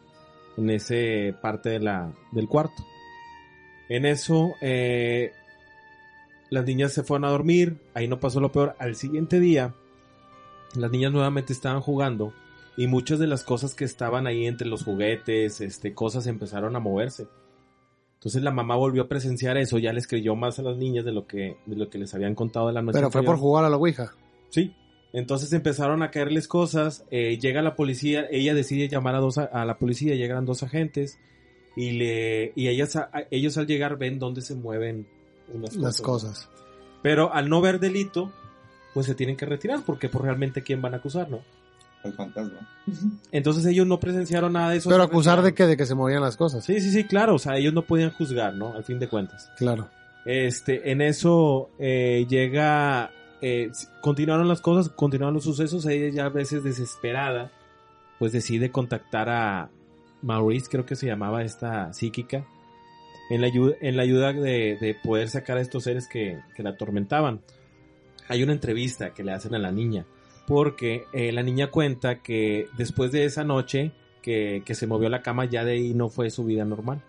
en 0.57 0.70
ese 0.70 1.35
parte 1.43 1.68
de 1.68 1.81
la 1.81 2.12
del 2.31 2.49
cuarto. 2.49 2.87
En 3.89 4.07
eso 4.07 4.55
eh, 4.61 5.33
las 6.49 6.64
niñas 6.64 6.93
se 6.93 7.03
fueron 7.03 7.25
a 7.25 7.31
dormir, 7.31 7.77
ahí 7.93 8.09
no 8.09 8.20
pasó 8.20 8.41
lo 8.41 8.53
peor. 8.53 8.77
Al 8.79 8.95
siguiente 8.95 9.41
día 9.41 9.75
las 10.77 10.91
niñas 10.91 11.12
nuevamente 11.12 11.53
estaban 11.53 11.81
jugando 11.81 12.33
y 12.77 12.87
muchas 12.87 13.18
de 13.18 13.27
las 13.27 13.43
cosas 13.43 13.75
que 13.75 13.85
estaban 13.85 14.27
ahí 14.27 14.47
entre 14.47 14.68
los 14.68 14.85
juguetes, 14.85 15.61
este, 15.61 15.93
cosas 15.93 16.27
empezaron 16.29 16.77
a 16.77 16.81
moverse. 16.81 17.27
Entonces 18.14 18.45
la 18.45 18.53
mamá 18.53 18.77
volvió 18.77 19.03
a 19.03 19.09
presenciar 19.09 19.57
eso, 19.57 19.79
ya 19.79 19.93
les 19.93 20.07
creyó 20.07 20.37
más 20.37 20.61
a 20.61 20.62
las 20.62 20.77
niñas 20.77 21.05
de 21.05 21.11
lo 21.11 21.27
que, 21.27 21.57
de 21.66 21.77
lo 21.77 21.91
que 21.91 21.99
les 21.99 22.14
habían 22.14 22.37
contado 22.37 22.68
de 22.68 22.75
la 22.75 22.81
noche. 22.81 22.95
Pero 22.97 23.11
fue 23.11 23.23
por 23.23 23.31
anterior. 23.31 23.41
jugar 23.41 23.64
a 23.64 23.68
la 23.68 23.77
Ouija. 23.77 24.14
Sí. 24.51 24.73
Entonces 25.13 25.53
empezaron 25.53 26.03
a 26.03 26.11
caerles 26.11 26.49
cosas, 26.49 27.05
eh, 27.11 27.39
llega 27.39 27.61
la 27.63 27.75
policía, 27.77 28.27
ella 28.31 28.55
decide 28.55 28.89
llamar 28.89 29.15
a 29.15 29.19
dos 29.19 29.37
a, 29.39 29.45
a 29.45 29.65
la 29.67 29.77
policía, 29.79 30.15
llegan 30.15 30.47
dos 30.47 30.63
agentes 30.63 31.19
y 31.77 31.93
le 31.93 32.53
y 32.57 32.69
ellas 32.69 32.97
a- 32.97 33.11
a- 33.13 33.25
ellos 33.31 33.59
al 33.59 33.67
llegar 33.67 33.99
ven 33.99 34.19
dónde 34.19 34.41
se 34.41 34.55
mueven 34.55 35.07
unas 35.53 35.77
Las 35.77 36.01
cosas. 36.01 36.49
Pero 37.03 37.35
al 37.35 37.49
no 37.51 37.61
ver 37.61 37.79
delito, 37.81 38.33
pues 38.95 39.07
se 39.07 39.15
tienen 39.15 39.37
que 39.37 39.45
retirar 39.45 39.81
porque 39.85 40.09
pues 40.09 40.25
realmente 40.25 40.63
quién 40.63 40.81
van 40.81 40.95
a 40.95 40.99
acusar, 40.99 41.29
¿no? 41.29 41.41
El 42.05 42.15
fantasma. 42.15 42.69
Entonces 43.31 43.65
ellos 43.67 43.87
no 43.87 44.01
presenciaron 44.01 44.53
nada 44.55 44.71
de 44.71 44.79
eso. 44.79 44.89
Pero 44.91 45.03
acusar 45.03 45.41
de 45.43 45.55
que, 45.55 45.67
de 45.67 45.77
que 45.77 45.87
se 45.87 45.95
movían 45.95 46.21
las 46.23 46.37
cosas. 46.37 46.65
Sí, 46.65 46.81
sí, 46.81 46.91
sí, 46.91 47.05
claro, 47.05 47.35
o 47.37 47.39
sea, 47.39 47.57
ellos 47.59 47.73
no 47.75 47.83
podían 47.83 48.11
juzgar, 48.11 48.55
¿no? 48.55 48.75
Al 48.75 48.83
fin 48.85 48.99
de 48.99 49.09
cuentas. 49.09 49.51
Claro. 49.57 49.89
Este, 50.25 50.91
en 50.91 51.01
eso 51.01 51.71
eh, 51.79 52.27
llega, 52.29 53.11
eh, 53.43 53.70
continuaron 54.01 54.49
las 54.49 54.61
cosas, 54.61 54.88
continuaron 54.88 55.34
los 55.34 55.45
sucesos, 55.45 55.84
ella 55.86 56.09
ya 56.09 56.24
a 56.26 56.30
veces 56.30 56.64
desesperada, 56.64 57.53
pues 58.18 58.32
decide 58.32 58.70
contactar 58.70 59.28
a 59.28 59.70
Maurice, 60.22 60.68
creo 60.70 60.86
que 60.86 60.97
se 60.97 61.07
llamaba 61.07 61.43
esta 61.43 61.93
psíquica, 61.93 62.47
en 63.28 63.40
la 63.40 63.49
ayuda, 63.49 63.74
en 63.80 63.97
la 63.97 64.05
ayuda 64.05 64.32
de, 64.32 64.78
de 64.80 64.97
poder 65.03 65.28
sacar 65.28 65.59
a 65.59 65.61
estos 65.61 65.84
seres 65.84 66.09
que, 66.09 66.40
que 66.55 66.62
la 66.62 66.70
atormentaban. 66.70 67.40
Hay 68.28 68.43
una 68.43 68.53
entrevista 68.53 69.12
que 69.12 69.24
le 69.24 69.32
hacen 69.32 69.55
a 69.55 69.59
la 69.59 69.72
niña, 69.72 70.07
porque 70.47 71.05
eh, 71.12 71.32
la 71.32 71.43
niña 71.43 71.68
cuenta 71.70 72.22
que 72.22 72.68
después 72.78 73.11
de 73.12 73.24
esa 73.24 73.45
noche 73.45 73.93
que, 74.22 74.62
que 74.64 74.74
se 74.74 74.86
movió 74.86 75.09
la 75.09 75.22
cama, 75.22 75.45
ya 75.45 75.64
de 75.64 75.72
ahí 75.72 75.95
no 75.95 76.09
fue 76.09 76.30
su 76.30 76.45
vida 76.45 76.64
normal. 76.64 77.03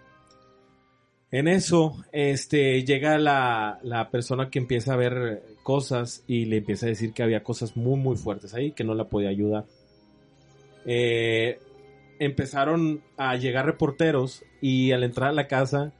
En 1.33 1.47
eso, 1.47 1.95
este, 2.11 2.83
llega 2.83 3.17
la, 3.17 3.79
la 3.81 4.11
persona 4.11 4.51
que 4.51 4.59
empieza 4.59 4.93
a 4.93 4.97
ver 4.97 5.41
cosas 5.63 6.23
y 6.27 6.45
le 6.45 6.57
empieza 6.57 6.85
a 6.85 6.89
decir 6.89 7.11
que 7.11 7.23
había 7.23 7.41
cosas 7.41 7.75
muy, 7.75 7.99
muy 7.99 8.17
fuertes 8.17 8.53
ahí, 8.53 8.71
que 8.71 8.83
no 8.83 8.93
la 8.93 9.05
podía 9.05 9.29
ayudar. 9.29 9.65
Eh, 10.85 11.57
empezaron 12.19 13.01
a 13.17 13.35
llegar 13.35 13.65
reporteros 13.65 14.43
y 14.61 14.91
al 14.91 15.03
entrar 15.03 15.29
a 15.29 15.33
la 15.33 15.47
casa 15.47 15.91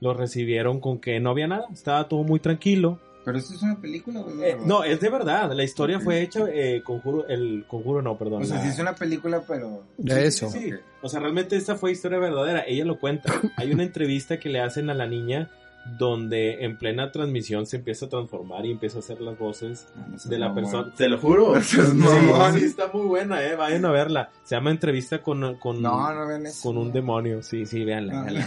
los 0.00 0.16
recibieron 0.16 0.78
con 0.78 1.00
que 1.00 1.18
no 1.18 1.30
había 1.30 1.48
nada, 1.48 1.66
estaba 1.72 2.06
todo 2.06 2.22
muy 2.22 2.38
tranquilo, 2.38 3.00
Pero 3.24 3.38
esto 3.38 3.54
es 3.54 3.62
una 3.62 3.76
película, 3.80 4.20
güey. 4.20 4.42
Eh, 4.42 4.56
no, 4.64 4.82
es 4.82 4.98
de 5.00 5.08
verdad. 5.10 5.52
La 5.52 5.62
historia 5.62 6.00
fue 6.00 6.22
hecha, 6.22 6.44
eh, 6.50 6.82
conjuro, 6.82 7.26
el 7.28 7.64
conjuro 7.68 8.00
no, 8.02 8.16
perdón. 8.16 8.42
O 8.42 8.44
sea, 8.46 8.56
la- 8.56 8.62
sí 8.62 8.68
es 8.70 8.78
una 8.78 8.94
película, 8.94 9.42
pero... 9.46 9.82
De 9.98 10.26
eso. 10.26 10.48
Sí, 10.50 10.72
o 11.02 11.08
sea, 11.08 11.20
realmente 11.20 11.56
esta 11.56 11.76
fue 11.76 11.92
historia 11.92 12.18
verdadera. 12.18 12.64
Ella 12.66 12.84
lo 12.84 12.98
cuenta. 12.98 13.32
Hay 13.56 13.72
una 13.72 13.82
entrevista 13.84 14.38
que 14.38 14.48
le 14.48 14.60
hacen 14.60 14.88
a 14.90 14.94
la 14.94 15.06
niña 15.06 15.50
donde 15.98 16.62
en 16.64 16.76
plena 16.76 17.10
transmisión 17.10 17.66
se 17.66 17.76
empieza 17.78 18.04
a 18.06 18.08
transformar 18.10 18.66
y 18.66 18.70
empieza 18.70 18.98
a 18.98 19.00
hacer 19.00 19.20
las 19.20 19.38
voces 19.38 19.86
de 20.26 20.38
la 20.38 20.54
persona. 20.54 20.92
Te 20.94 21.08
lo 21.08 21.18
juro. 21.18 21.54
Seas 21.62 21.88
Sí, 21.90 22.58
sí, 22.60 22.64
está 22.66 22.90
muy 22.92 23.06
buena, 23.06 23.42
eh. 23.42 23.56
Vayan 23.56 23.84
a 23.86 23.90
verla. 23.90 24.30
Se 24.44 24.54
llama 24.56 24.70
Entrevista 24.70 25.22
con, 25.22 25.56
con, 25.56 25.80
No, 25.80 26.12
no 26.14 26.26
ven 26.26 26.46
eso. 26.46 26.62
con 26.68 26.76
un 26.78 26.92
demonio. 26.92 27.42
Sí, 27.42 27.64
sí, 27.66 27.84
véanla. 27.84 28.12
No, 28.12 28.24
véanla. 28.24 28.46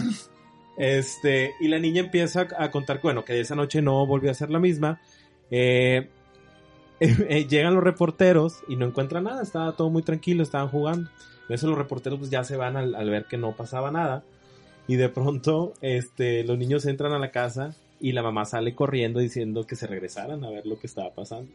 Este, 0.78 1.54
y 1.60 1.68
la 1.68 1.80
niña 1.80 2.02
empieza 2.02 2.48
a 2.58 2.72
contar, 2.72 3.00
bueno, 3.02 3.24
que 3.24 3.40
esa 3.40 3.56
noche 3.56 3.82
no 3.82 4.06
volvió 4.06 4.32
a 4.32 4.34
ser 4.34 4.50
la 4.50 4.60
misma. 4.60 5.02
Eh, 5.52 6.10
eh, 7.00 7.48
llegan 7.48 7.76
los 7.76 7.84
reporteros 7.84 8.64
y 8.68 8.76
no 8.76 8.86
encuentran 8.86 9.26
nada, 9.26 9.44
estaba 9.44 9.74
todo 9.74 9.90
muy 9.90 10.04
tranquilo, 10.04 10.44
estaban 10.44 10.70
jugando. 10.70 11.10
En 11.50 11.56
eso 11.56 11.68
los 11.68 11.78
reporteros 11.78 12.20
pues 12.20 12.32
ya 12.32 12.44
se 12.44 12.56
van 12.56 12.78
al, 12.78 12.96
al 12.96 13.10
ver 13.10 13.26
que 13.26 13.38
no 13.38 13.56
pasaba 13.56 13.92
nada. 13.92 14.24
Y 14.88 14.96
de 14.96 15.10
pronto, 15.10 15.74
este, 15.82 16.44
los 16.44 16.58
niños 16.58 16.86
entran 16.86 17.14
a 17.14 17.20
la 17.20 17.32
casa 17.32 17.76
y 18.00 18.12
la 18.12 18.24
mamá 18.24 18.46
sale 18.46 18.76
corriendo 18.76 19.20
diciendo 19.20 19.66
que 19.66 19.76
se 19.76 19.88
regresaran 19.88 20.44
a 20.44 20.50
ver 20.50 20.66
lo 20.66 20.78
que 20.80 20.88
estaba 20.88 21.14
pasando. 21.14 21.50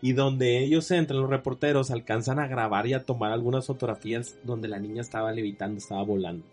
Y 0.00 0.12
donde 0.12 0.58
ellos 0.58 0.88
entran, 0.92 1.20
los 1.20 1.30
reporteros 1.30 1.90
alcanzan 1.90 2.38
a 2.38 2.46
grabar 2.46 2.86
y 2.86 2.94
a 2.94 3.04
tomar 3.04 3.32
algunas 3.32 3.66
fotografías 3.66 4.36
donde 4.44 4.68
la 4.68 4.78
niña 4.78 5.00
estaba 5.00 5.32
levitando, 5.32 5.78
estaba 5.78 6.02
volando. 6.04 6.44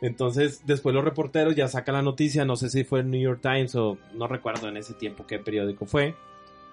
Entonces, 0.00 0.62
después 0.66 0.94
los 0.94 1.04
reporteros 1.04 1.56
ya 1.56 1.68
sacan 1.68 1.94
la 1.94 2.02
noticia, 2.02 2.44
no 2.44 2.56
sé 2.56 2.68
si 2.68 2.84
fue 2.84 3.00
el 3.00 3.10
New 3.10 3.20
York 3.20 3.40
Times 3.40 3.74
o 3.76 3.98
no 4.14 4.28
recuerdo 4.28 4.68
en 4.68 4.76
ese 4.76 4.94
tiempo 4.94 5.26
qué 5.26 5.38
periódico 5.38 5.86
fue. 5.86 6.14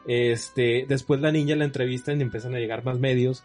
Este, 0.05 0.86
después 0.88 1.21
la 1.21 1.32
niña 1.32 1.55
la 1.55 1.63
entrevistan 1.63 2.19
y 2.19 2.24
empiezan 2.24 2.55
a 2.55 2.59
llegar 2.59 2.84
más 2.84 2.99
medios. 2.99 3.43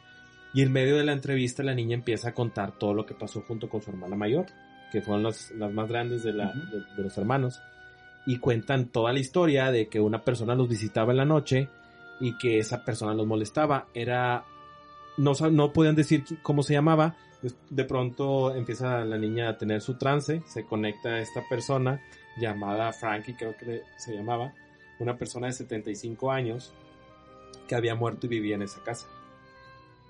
Y 0.54 0.62
en 0.62 0.72
medio 0.72 0.96
de 0.96 1.04
la 1.04 1.12
entrevista 1.12 1.62
la 1.62 1.74
niña 1.74 1.94
empieza 1.94 2.30
a 2.30 2.34
contar 2.34 2.72
todo 2.72 2.94
lo 2.94 3.06
que 3.06 3.14
pasó 3.14 3.42
junto 3.42 3.68
con 3.68 3.82
su 3.82 3.90
hermana 3.90 4.16
mayor, 4.16 4.46
que 4.90 5.02
fueron 5.02 5.22
las, 5.22 5.50
las 5.52 5.72
más 5.72 5.88
grandes 5.88 6.22
de, 6.22 6.32
la, 6.32 6.52
de 6.96 7.02
los 7.02 7.16
hermanos. 7.18 7.60
Y 8.26 8.38
cuentan 8.38 8.88
toda 8.88 9.12
la 9.12 9.20
historia 9.20 9.70
de 9.70 9.88
que 9.88 10.00
una 10.00 10.22
persona 10.22 10.54
los 10.54 10.68
visitaba 10.68 11.12
en 11.12 11.18
la 11.18 11.24
noche 11.24 11.68
y 12.20 12.36
que 12.36 12.58
esa 12.58 12.84
persona 12.84 13.14
los 13.14 13.26
molestaba. 13.26 13.86
Era, 13.94 14.44
no, 15.18 15.32
no 15.50 15.72
podían 15.72 15.94
decir 15.96 16.24
cómo 16.42 16.62
se 16.62 16.72
llamaba. 16.74 17.16
De 17.70 17.84
pronto 17.84 18.54
empieza 18.54 19.04
la 19.04 19.16
niña 19.18 19.48
a 19.50 19.58
tener 19.58 19.80
su 19.80 19.94
trance, 19.96 20.42
se 20.46 20.64
conecta 20.64 21.10
a 21.10 21.20
esta 21.20 21.42
persona 21.48 22.00
llamada 22.40 22.92
Frankie, 22.92 23.34
creo 23.34 23.56
que 23.56 23.64
le- 23.66 23.82
se 23.96 24.14
llamaba, 24.14 24.52
una 24.98 25.16
persona 25.16 25.46
de 25.46 25.52
75 25.52 26.32
años 26.32 26.72
que 27.68 27.76
había 27.76 27.94
muerto 27.94 28.26
y 28.26 28.30
vivía 28.30 28.56
en 28.56 28.62
esa 28.62 28.82
casa. 28.82 29.06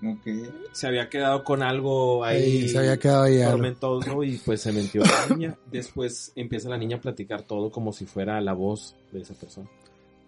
Ok. 0.03 0.27
Se 0.73 0.87
había 0.87 1.09
quedado 1.11 1.43
con 1.45 1.63
algo 1.63 2.25
ahí 2.25 2.43
Ahí 2.63 2.69
se 2.69 2.79
había 2.79 2.97
quedado 2.99 3.25
ahí 3.25 3.41
algo. 3.43 3.57
tormentoso 3.57 4.23
y 4.23 4.39
pues 4.39 4.61
se 4.63 4.73
metió 4.73 5.03
la 5.03 5.35
niña. 5.35 5.59
Después 5.71 6.33
empieza 6.37 6.69
la 6.71 6.79
niña 6.79 6.97
a 6.97 7.01
platicar 7.01 7.43
todo 7.43 7.71
como 7.71 7.93
si 7.93 8.07
fuera 8.07 8.41
la 8.41 8.53
voz 8.55 8.95
de 9.13 9.21
esa 9.21 9.35
persona. 9.35 9.69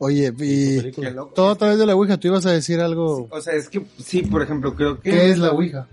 Oye, 0.02 0.32
y 0.38 0.92
todo 1.34 1.50
a 1.50 1.56
través 1.56 1.78
de 1.78 1.84
la 1.84 1.94
Ouija, 1.94 2.16
tú 2.18 2.28
ibas 2.28 2.46
a 2.46 2.52
decir 2.52 2.80
algo. 2.80 3.28
O 3.30 3.40
sea, 3.42 3.52
es 3.52 3.68
que 3.68 3.84
sí, 3.98 4.22
por 4.22 4.40
ejemplo, 4.42 4.74
creo 4.74 4.98
que... 4.98 5.10
¿Qué 5.10 5.30
es 5.30 5.38
la 5.38 5.50
Ouija? 5.50 5.86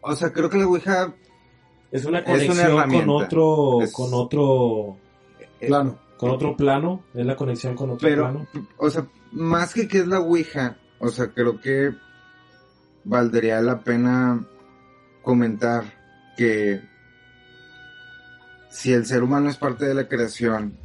O 0.00 0.16
sea, 0.16 0.32
creo 0.32 0.48
que 0.50 0.58
la 0.58 0.66
Ouija... 0.66 1.14
Es 1.92 2.04
una 2.04 2.20
Es 2.20 2.48
una 2.48 2.68
conexión 2.70 2.90
con 3.06 3.10
otro, 3.10 3.82
Es- 3.82 3.92
con 3.92 4.10
otro, 4.14 4.96
eh, 5.60 5.66
Claro. 5.66 5.98
con 6.16 6.30
otro 6.30 6.56
plano. 6.56 7.04
Es 7.14 7.26
la 7.26 7.34
conexión 7.36 7.74
con 7.76 7.90
otro 7.90 8.08
Pero, 8.08 8.22
plano. 8.24 8.46
o 8.76 8.90
sea, 8.90 9.06
más 9.32 9.74
que 9.74 9.88
que 9.88 9.98
es 9.98 10.06
la 10.06 10.20
Ouija, 10.20 10.76
o 11.00 11.08
sea, 11.08 11.28
creo 11.32 11.60
que 11.60 11.92
valdría 13.04 13.60
la 13.60 13.80
pena 13.80 14.44
comentar 15.22 15.84
que 16.36 16.80
si 18.70 18.92
el 18.92 19.04
ser 19.06 19.22
humano 19.24 19.50
es 19.50 19.56
parte 19.56 19.84
de 19.86 19.94
la 19.94 20.06
creación 20.08 20.78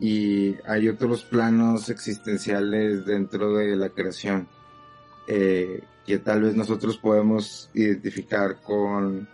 y 0.00 0.56
hay 0.66 0.88
otros 0.88 1.24
planos 1.24 1.90
existenciales 1.90 3.04
dentro 3.04 3.54
de 3.54 3.76
la 3.76 3.90
creación 3.90 4.48
eh, 5.28 5.82
que 6.06 6.18
tal 6.18 6.42
vez 6.42 6.56
nosotros 6.56 6.96
podemos 6.96 7.70
identificar 7.74 8.62
con 8.62 9.28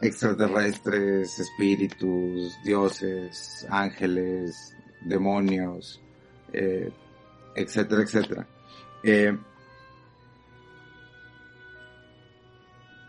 extraterrestres, 0.00 1.38
espíritus, 1.38 2.52
dioses, 2.64 3.66
ángeles, 3.70 4.74
demonios, 5.04 6.00
eh, 6.52 6.90
etcétera, 7.54 8.02
etcétera. 8.02 8.46
Eh, 9.04 9.36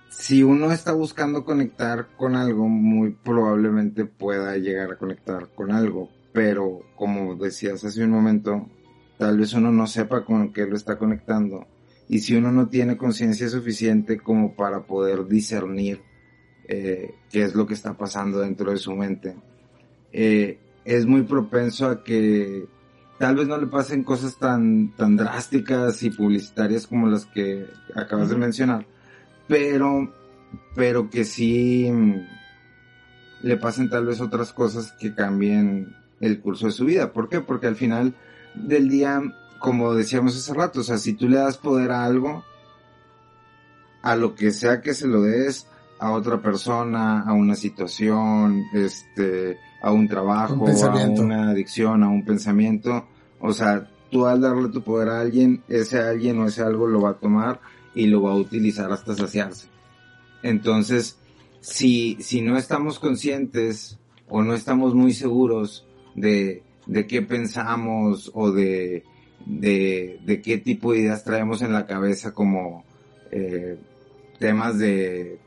si 0.09 0.43
uno 0.43 0.71
está 0.71 0.91
buscando 0.91 1.43
conectar 1.43 2.09
con 2.15 2.35
algo, 2.35 2.67
muy 2.67 3.11
probablemente 3.11 4.05
pueda 4.05 4.55
llegar 4.57 4.91
a 4.91 4.97
conectar 4.97 5.49
con 5.55 5.71
algo, 5.71 6.09
pero 6.33 6.81
como 6.95 7.35
decías 7.35 7.83
hace 7.85 8.03
un 8.03 8.09
momento, 8.09 8.67
tal 9.17 9.37
vez 9.37 9.53
uno 9.53 9.71
no 9.71 9.85
sepa 9.87 10.25
con 10.25 10.51
qué 10.51 10.65
lo 10.65 10.75
está 10.75 10.97
conectando. 10.97 11.67
Y 12.09 12.19
si 12.19 12.35
uno 12.35 12.51
no 12.51 12.67
tiene 12.67 12.97
conciencia 12.97 13.47
suficiente 13.47 14.19
como 14.19 14.55
para 14.55 14.83
poder 14.85 15.25
discernir 15.27 16.01
eh, 16.67 17.13
qué 17.31 17.43
es 17.43 17.55
lo 17.55 17.65
que 17.65 17.75
está 17.75 17.93
pasando 17.95 18.39
dentro 18.39 18.71
de 18.71 18.77
su 18.77 18.91
mente, 18.93 19.35
eh, 20.11 20.57
es 20.83 21.05
muy 21.05 21.21
propenso 21.21 21.87
a 21.87 22.03
que 22.03 22.65
tal 23.19 23.35
vez 23.35 23.47
no 23.47 23.57
le 23.57 23.67
pasen 23.67 24.03
cosas 24.03 24.37
tan, 24.37 24.93
tan 24.95 25.15
drásticas 25.15 26.01
y 26.03 26.09
publicitarias 26.09 26.87
como 26.87 27.07
las 27.07 27.25
que 27.25 27.67
acabas 27.95 28.29
de 28.29 28.35
mencionar, 28.35 28.85
pero, 29.47 30.13
pero 30.75 31.09
que 31.09 31.23
sí 31.23 31.89
le 33.43 33.57
pasen 33.57 33.89
tal 33.89 34.07
vez 34.07 34.19
otras 34.19 34.51
cosas 34.51 34.91
que 34.93 35.13
cambien 35.13 35.95
el 36.25 36.41
curso 36.41 36.67
de 36.67 36.71
su 36.71 36.85
vida. 36.85 37.11
¿Por 37.11 37.29
qué? 37.29 37.41
Porque 37.41 37.67
al 37.67 37.75
final 37.75 38.15
del 38.55 38.89
día, 38.89 39.21
como 39.59 39.93
decíamos 39.93 40.35
hace 40.35 40.53
rato, 40.53 40.81
o 40.81 40.83
sea, 40.83 40.97
si 40.97 41.13
tú 41.13 41.27
le 41.27 41.37
das 41.37 41.57
poder 41.57 41.91
a 41.91 42.05
algo, 42.05 42.43
a 44.01 44.15
lo 44.15 44.35
que 44.35 44.51
sea 44.51 44.81
que 44.81 44.93
se 44.93 45.07
lo 45.07 45.21
des, 45.21 45.67
a 45.99 46.11
otra 46.11 46.41
persona, 46.41 47.21
a 47.21 47.33
una 47.33 47.55
situación, 47.55 48.63
este, 48.73 49.57
a 49.81 49.91
un 49.91 50.07
trabajo, 50.07 50.55
Un 50.55 50.69
a 50.71 51.21
una 51.21 51.49
adicción, 51.51 52.03
a 52.03 52.09
un 52.09 52.25
pensamiento, 52.25 53.07
o 53.39 53.53
sea, 53.53 53.89
tú 54.11 54.25
al 54.25 54.41
darle 54.41 54.69
tu 54.69 54.81
poder 54.83 55.09
a 55.09 55.21
alguien, 55.21 55.63
ese 55.67 55.99
alguien 55.99 56.39
o 56.39 56.47
ese 56.47 56.61
algo 56.61 56.87
lo 56.87 57.01
va 57.01 57.11
a 57.11 57.19
tomar 57.19 57.59
y 57.95 58.07
lo 58.07 58.21
va 58.21 58.31
a 58.31 58.35
utilizar 58.35 58.91
hasta 58.91 59.15
saciarse. 59.15 59.67
Entonces, 60.41 61.17
si, 61.61 62.17
si 62.19 62.41
no 62.41 62.57
estamos 62.57 62.99
conscientes 62.99 63.97
o 64.29 64.41
no 64.41 64.53
estamos 64.53 64.93
muy 64.93 65.13
seguros 65.13 65.87
de, 66.15 66.63
de 66.85 67.07
qué 67.07 67.21
pensamos 67.21 68.31
o 68.33 68.51
de, 68.51 69.03
de, 69.45 70.19
de 70.25 70.41
qué 70.41 70.57
tipo 70.57 70.91
de 70.93 70.99
ideas 70.99 71.23
traemos 71.23 71.61
en 71.61 71.73
la 71.73 71.85
cabeza 71.85 72.33
como 72.33 72.83
eh, 73.31 73.77
temas 74.39 74.77
de, 74.77 75.39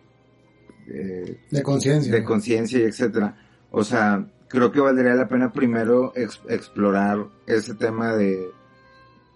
eh, 0.88 1.38
De 1.50 1.62
conciencia. 1.62 2.12
de 2.12 2.24
conciencia 2.24 2.78
y 2.78 2.82
etcétera. 2.82 3.36
O 3.70 3.84
sea, 3.84 4.26
creo 4.48 4.70
que 4.72 4.80
valdría 4.80 5.14
la 5.14 5.28
pena 5.28 5.52
primero 5.52 6.12
ex- 6.16 6.40
explorar 6.48 7.26
ese 7.46 7.74
tema 7.74 8.14
de, 8.14 8.46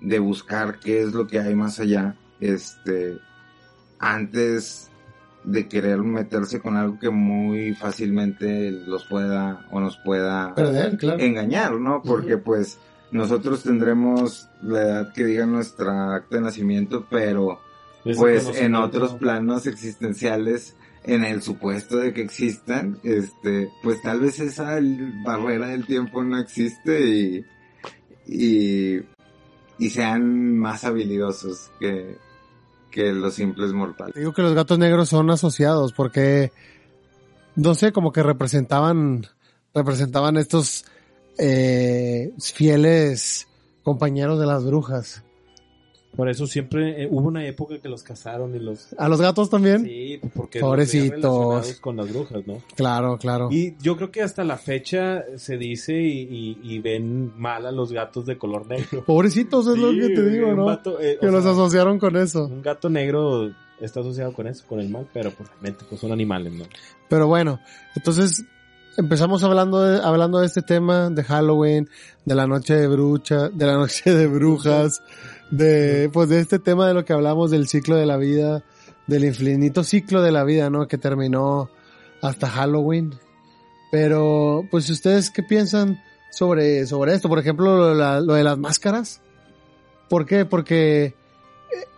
de 0.01 0.18
buscar 0.18 0.78
qué 0.81 1.03
es 1.03 1.12
lo 1.12 1.26
que 1.26 1.39
hay 1.41 1.55
más 1.55 1.78
allá, 1.81 2.16
este, 2.41 3.18
antes 3.99 4.91
de 5.45 5.68
querer 5.68 5.99
meterse 5.99 6.61
con 6.61 6.76
algo 6.76 6.99
que 6.99 7.11
muy 7.11 7.74
fácilmente 7.74 8.70
los 8.70 9.05
pueda 9.07 9.66
o 9.70 9.80
nos 9.80 9.97
pueda 9.99 10.55
Perder, 10.55 10.97
claro. 10.99 11.20
engañar, 11.20 11.72
¿no? 11.74 12.03
Porque 12.03 12.36
pues 12.36 12.78
nosotros 13.11 13.62
tendremos 13.62 14.49
la 14.62 14.82
edad 14.82 15.12
que 15.12 15.24
diga 15.24 15.47
nuestra 15.47 16.14
acta 16.14 16.36
de 16.36 16.43
nacimiento, 16.43 17.07
pero 17.11 17.61
Ese 18.05 18.18
pues 18.18 18.61
en 18.61 18.74
otros 18.74 19.14
planos 19.14 19.66
existenciales, 19.66 20.76
en 21.05 21.24
el 21.24 21.41
supuesto 21.43 21.97
de 21.97 22.12
que 22.12 22.20
existan, 22.20 22.99
este, 23.03 23.70
pues 23.82 24.03
tal 24.03 24.20
vez 24.20 24.38
esa 24.41 24.78
barrera 25.24 25.68
del 25.68 25.86
tiempo 25.86 26.22
no 26.22 26.38
existe 26.38 27.01
y, 27.09 27.45
y, 28.26 29.01
y 29.78 29.91
sean 29.91 30.57
más 30.59 30.84
habilidosos 30.84 31.70
que, 31.80 32.16
que 32.91 33.12
los 33.12 33.34
simples 33.34 33.72
mortales. 33.72 34.14
Digo 34.14 34.32
que 34.32 34.43
los 34.43 34.55
gatos 34.55 34.78
negros 34.78 35.09
son 35.09 35.30
asociados 35.30 35.93
porque, 35.93 36.53
no 37.57 37.74
sé, 37.74 37.93
como 37.93 38.12
que 38.12 38.22
representaban, 38.22 39.26
representaban 39.74 40.36
estos 40.36 40.84
eh, 41.38 42.32
fieles 42.38 43.49
compañeros 43.82 44.38
de 44.38 44.47
las 44.47 44.64
brujas. 44.64 45.24
Por 46.16 46.28
eso 46.28 46.46
siempre 46.46 47.04
eh, 47.04 47.08
hubo 47.11 47.28
una 47.28 47.46
época 47.46 47.78
que 47.78 47.88
los 47.88 48.02
cazaron 48.02 48.54
y 48.54 48.58
los... 48.58 48.88
¿A 48.98 49.08
los 49.08 49.20
gatos 49.20 49.48
también? 49.48 49.84
Sí, 49.84 50.18
pues 50.20 50.32
porque 50.34 50.58
Pobrecitos. 50.61 51.20
los 51.22 51.22
relacionados 51.38 51.80
con 51.80 51.96
las 51.96 52.12
brujas, 52.12 52.46
¿no? 52.46 52.58
Claro, 52.74 53.16
claro. 53.16 53.48
Y 53.50 53.76
yo 53.80 53.96
creo 53.96 54.11
que 54.11 54.20
hasta 54.22 54.42
la 54.42 54.56
fecha 54.58 55.22
se 55.36 55.56
dice 55.56 55.94
y, 56.00 56.22
y- 56.22 56.58
y 56.62 56.78
ven 56.80 57.32
mal 57.38 57.64
a 57.64 57.70
los 57.72 57.92
gatos 57.92 58.26
de 58.26 58.36
color 58.36 58.66
negro. 58.66 59.04
Pobrecitos 59.06 59.66
es 59.68 59.78
lo 59.78 59.92
Sí, 59.92 60.00
que 60.00 60.08
te 60.11 60.28
digo, 60.30 60.52
¿no? 60.54 60.64
vato, 60.64 61.00
eh, 61.00 61.16
que 61.20 61.30
los 61.30 61.42
sea, 61.44 61.52
asociaron 61.52 61.98
con 62.00 62.16
eso. 62.16 62.44
Un 62.46 62.61
gato 62.62 62.90
negro 62.90 63.50
está 63.80 64.00
asociado 64.00 64.32
con 64.32 64.46
eso, 64.48 64.64
con 64.68 64.80
el 64.80 64.88
mal, 64.90 65.06
pero 65.14 65.30
pues 65.30 65.48
realmente 65.48 65.84
pues 65.88 66.00
son 66.00 66.11
animales, 66.12 66.52
¿no? 66.52 66.64
Pero 67.08 67.28
bueno, 67.28 67.61
entonces 67.94 68.44
empezamos 68.96 69.42
hablando 69.44 69.80
de, 69.82 70.00
hablando 70.02 70.40
de 70.40 70.46
este 70.46 70.61
tema 70.62 71.08
de 71.08 71.22
Halloween, 71.24 71.88
de 72.24 72.34
la 72.34 72.46
noche 72.46 72.74
de 72.74 72.88
brucha, 72.88 73.48
de 73.48 73.64
la 73.66 73.74
noche 73.78 74.12
de 74.12 74.26
brujas, 74.26 75.02
de 75.51 76.11
pues 76.12 76.28
de 76.28 76.40
este 76.40 76.59
tema 76.59 76.86
de 76.86 76.94
lo 76.94 77.05
que 77.05 77.12
hablamos 77.12 77.51
del 77.51 77.68
ciclo 77.68 77.96
de 77.96 78.07
la 78.07 78.16
vida, 78.16 78.64
del 79.07 79.24
infinito 79.24 79.84
ciclo 79.84 80.22
de 80.22 80.32
la 80.32 80.44
vida, 80.44 80.70
¿no? 80.70 80.88
Que 80.88 80.98
terminó 80.98 81.70
hasta 82.22 82.48
Halloween. 82.48 83.14
Pero 83.90 84.64
pues 84.70 84.88
ustedes 84.88 85.30
qué 85.30 85.42
piensan 85.42 86.01
sobre 86.30 86.86
sobre 86.86 87.14
esto, 87.14 87.28
por 87.28 87.38
ejemplo, 87.38 87.94
lo 87.94 88.20
lo 88.20 88.34
de 88.34 88.44
las 88.44 88.59
máscaras. 88.59 89.20
¿Por 90.09 90.26
qué? 90.26 90.44
Porque 90.44 91.14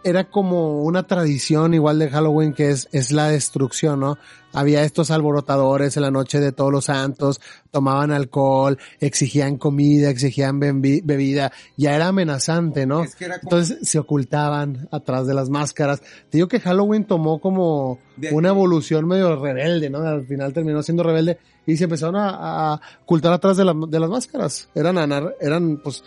era 0.05 0.25
como 0.31 0.83
una 0.83 1.07
tradición 1.07 1.75
igual 1.75 1.99
de 1.99 2.11
Halloween 2.11 2.53
que 2.55 2.71
es, 2.71 2.89
es 2.93 3.11
la 3.13 3.29
destrucción, 3.29 4.01
¿no? 4.01 4.19
Había 4.55 4.83
estos 4.85 5.11
alborotadores 5.11 5.97
en 5.97 6.03
la 6.03 6.11
noche 6.11 6.39
de 6.41 6.53
todos 6.53 6.71
los 6.73 6.87
santos, 6.87 7.41
tomaban 7.71 8.11
alcohol, 8.11 8.79
exigían 9.01 9.57
comida, 9.57 10.11
exigían 10.11 10.61
bebi- 10.61 11.01
bebida, 11.05 11.53
ya 11.77 11.95
era 11.97 12.09
amenazante, 12.09 12.85
¿no? 12.85 13.05
Es 13.05 13.15
que 13.15 13.25
era 13.27 13.39
como- 13.41 13.45
Entonces 13.57 13.89
se 13.89 13.99
ocultaban 13.99 14.89
atrás 14.91 15.27
de 15.27 15.35
las 15.35 15.49
máscaras. 15.49 16.01
Te 16.01 16.39
digo 16.39 16.49
que 16.49 16.61
Halloween 16.61 17.05
tomó 17.05 17.39
como 17.41 17.99
una 18.33 18.49
evolución 18.51 19.07
medio 19.07 19.37
rebelde, 19.41 19.89
¿no? 19.89 20.01
Al 20.01 20.27
final 20.27 20.53
terminó 20.53 20.83
siendo 20.83 21.03
rebelde 21.03 21.39
y 21.65 21.77
se 21.77 21.85
empezaron 21.85 22.17
a, 22.17 22.73
a 22.75 22.81
ocultar 23.05 23.33
atrás 23.33 23.57
de, 23.57 23.65
la- 23.65 23.75
de 23.89 24.01
las 24.01 24.11
máscaras. 24.11 24.69
Eran 24.75 24.99
eran 25.41 25.79
pues, 25.83 26.03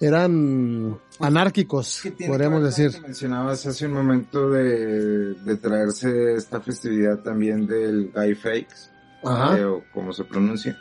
eran 0.00 0.98
anárquicos, 1.20 2.02
podríamos 2.26 2.62
decir. 2.64 2.90
mencionabas 3.02 3.64
hace 3.66 3.86
un 3.86 3.92
momento 3.92 4.50
de, 4.50 5.34
de 5.34 5.56
traerse 5.56 6.34
esta 6.34 6.60
festividad 6.60 7.20
también 7.20 7.66
del 7.66 8.10
Guy 8.14 8.34
Fakes, 8.34 8.90
Ajá. 9.24 9.58
eh, 9.58 9.64
o 9.64 9.84
como 9.92 10.12
se 10.12 10.24
pronuncia, 10.24 10.76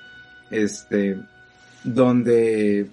este, 0.49 1.19
donde 1.83 2.89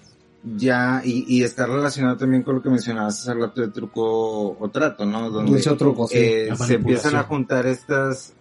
ya, 0.55 1.01
y, 1.03 1.25
y 1.27 1.43
está 1.43 1.65
relacionado 1.65 2.17
también 2.17 2.43
con 2.43 2.55
lo 2.55 2.61
que 2.61 2.69
mencionabas 2.69 3.19
hace 3.19 3.33
rato 3.33 3.61
de 3.61 3.69
truco 3.69 4.57
o 4.57 4.69
trato, 4.69 5.05
¿no? 5.05 5.29
Donde 5.29 5.51
Dulce 5.51 5.69
o 5.71 5.77
truco, 5.77 6.07
sí. 6.07 6.17
eh, 6.17 6.45
La 6.49 6.55
se 6.55 6.75
empiezan 6.75 7.15
a 7.15 7.23
juntar 7.23 7.65
estas 7.65 8.33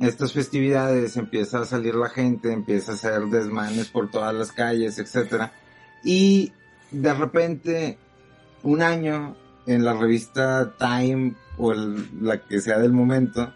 estas 0.00 0.32
festividades, 0.32 1.16
empieza 1.16 1.60
a 1.60 1.64
salir 1.64 1.94
la 1.94 2.08
gente, 2.08 2.52
empieza 2.52 2.92
a 2.92 2.94
hacer 2.96 3.22
desmanes 3.26 3.88
por 3.88 4.10
todas 4.10 4.34
las 4.34 4.50
calles, 4.50 4.98
etcétera. 4.98 5.52
Y 6.02 6.52
de 6.94 7.14
repente, 7.14 7.98
un 8.62 8.82
año, 8.82 9.36
en 9.66 9.84
la 9.84 9.94
revista 9.94 10.74
Time, 10.78 11.34
o 11.58 11.72
la 11.72 12.38
que 12.46 12.60
sea 12.60 12.78
del 12.78 12.92
momento, 12.92 13.52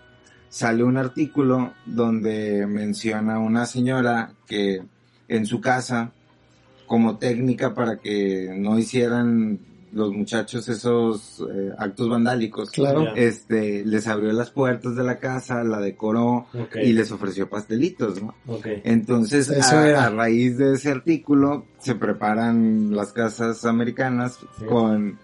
sale 0.49 0.82
un 0.82 0.97
artículo 0.97 1.74
donde 1.86 2.66
menciona 2.66 3.39
una 3.39 3.66
señora 3.66 4.32
que 4.47 4.82
en 5.28 5.47
su 5.47 5.61
casa, 5.61 6.12
como 6.86 7.18
técnica 7.18 7.74
para 7.74 7.99
que 7.99 8.55
no 8.57 8.78
hicieran 8.78 9.61
los 9.93 10.12
muchachos 10.12 10.68
esos 10.68 11.45
eh, 11.53 11.72
actos 11.78 12.09
vandálicos, 12.09 12.70
Claro. 12.70 13.14
Este, 13.16 13.84
les 13.84 14.07
abrió 14.07 14.32
las 14.32 14.51
puertas 14.51 14.95
de 14.97 15.03
la 15.05 15.18
casa, 15.18 15.64
la 15.64 15.80
decoró 15.80 16.47
Ok. 16.55 16.76
y 16.82 16.93
les 16.93 17.11
ofreció 17.12 17.49
pastelitos, 17.49 18.22
¿no? 18.22 18.34
ok. 18.47 18.66
Entonces, 18.84 19.49
Eso 19.51 19.76
a, 19.78 19.89
era. 19.89 20.05
a 20.07 20.11
raíz 20.11 20.59
de 20.59 20.74
ese 20.74 20.91
artículo, 20.91 21.64
se 21.78 21.95
preparan 21.95 22.95
las 22.95 23.12
casas 23.12 23.64
americanas 23.64 24.39
Sí. 24.59 24.64
con 24.66 25.18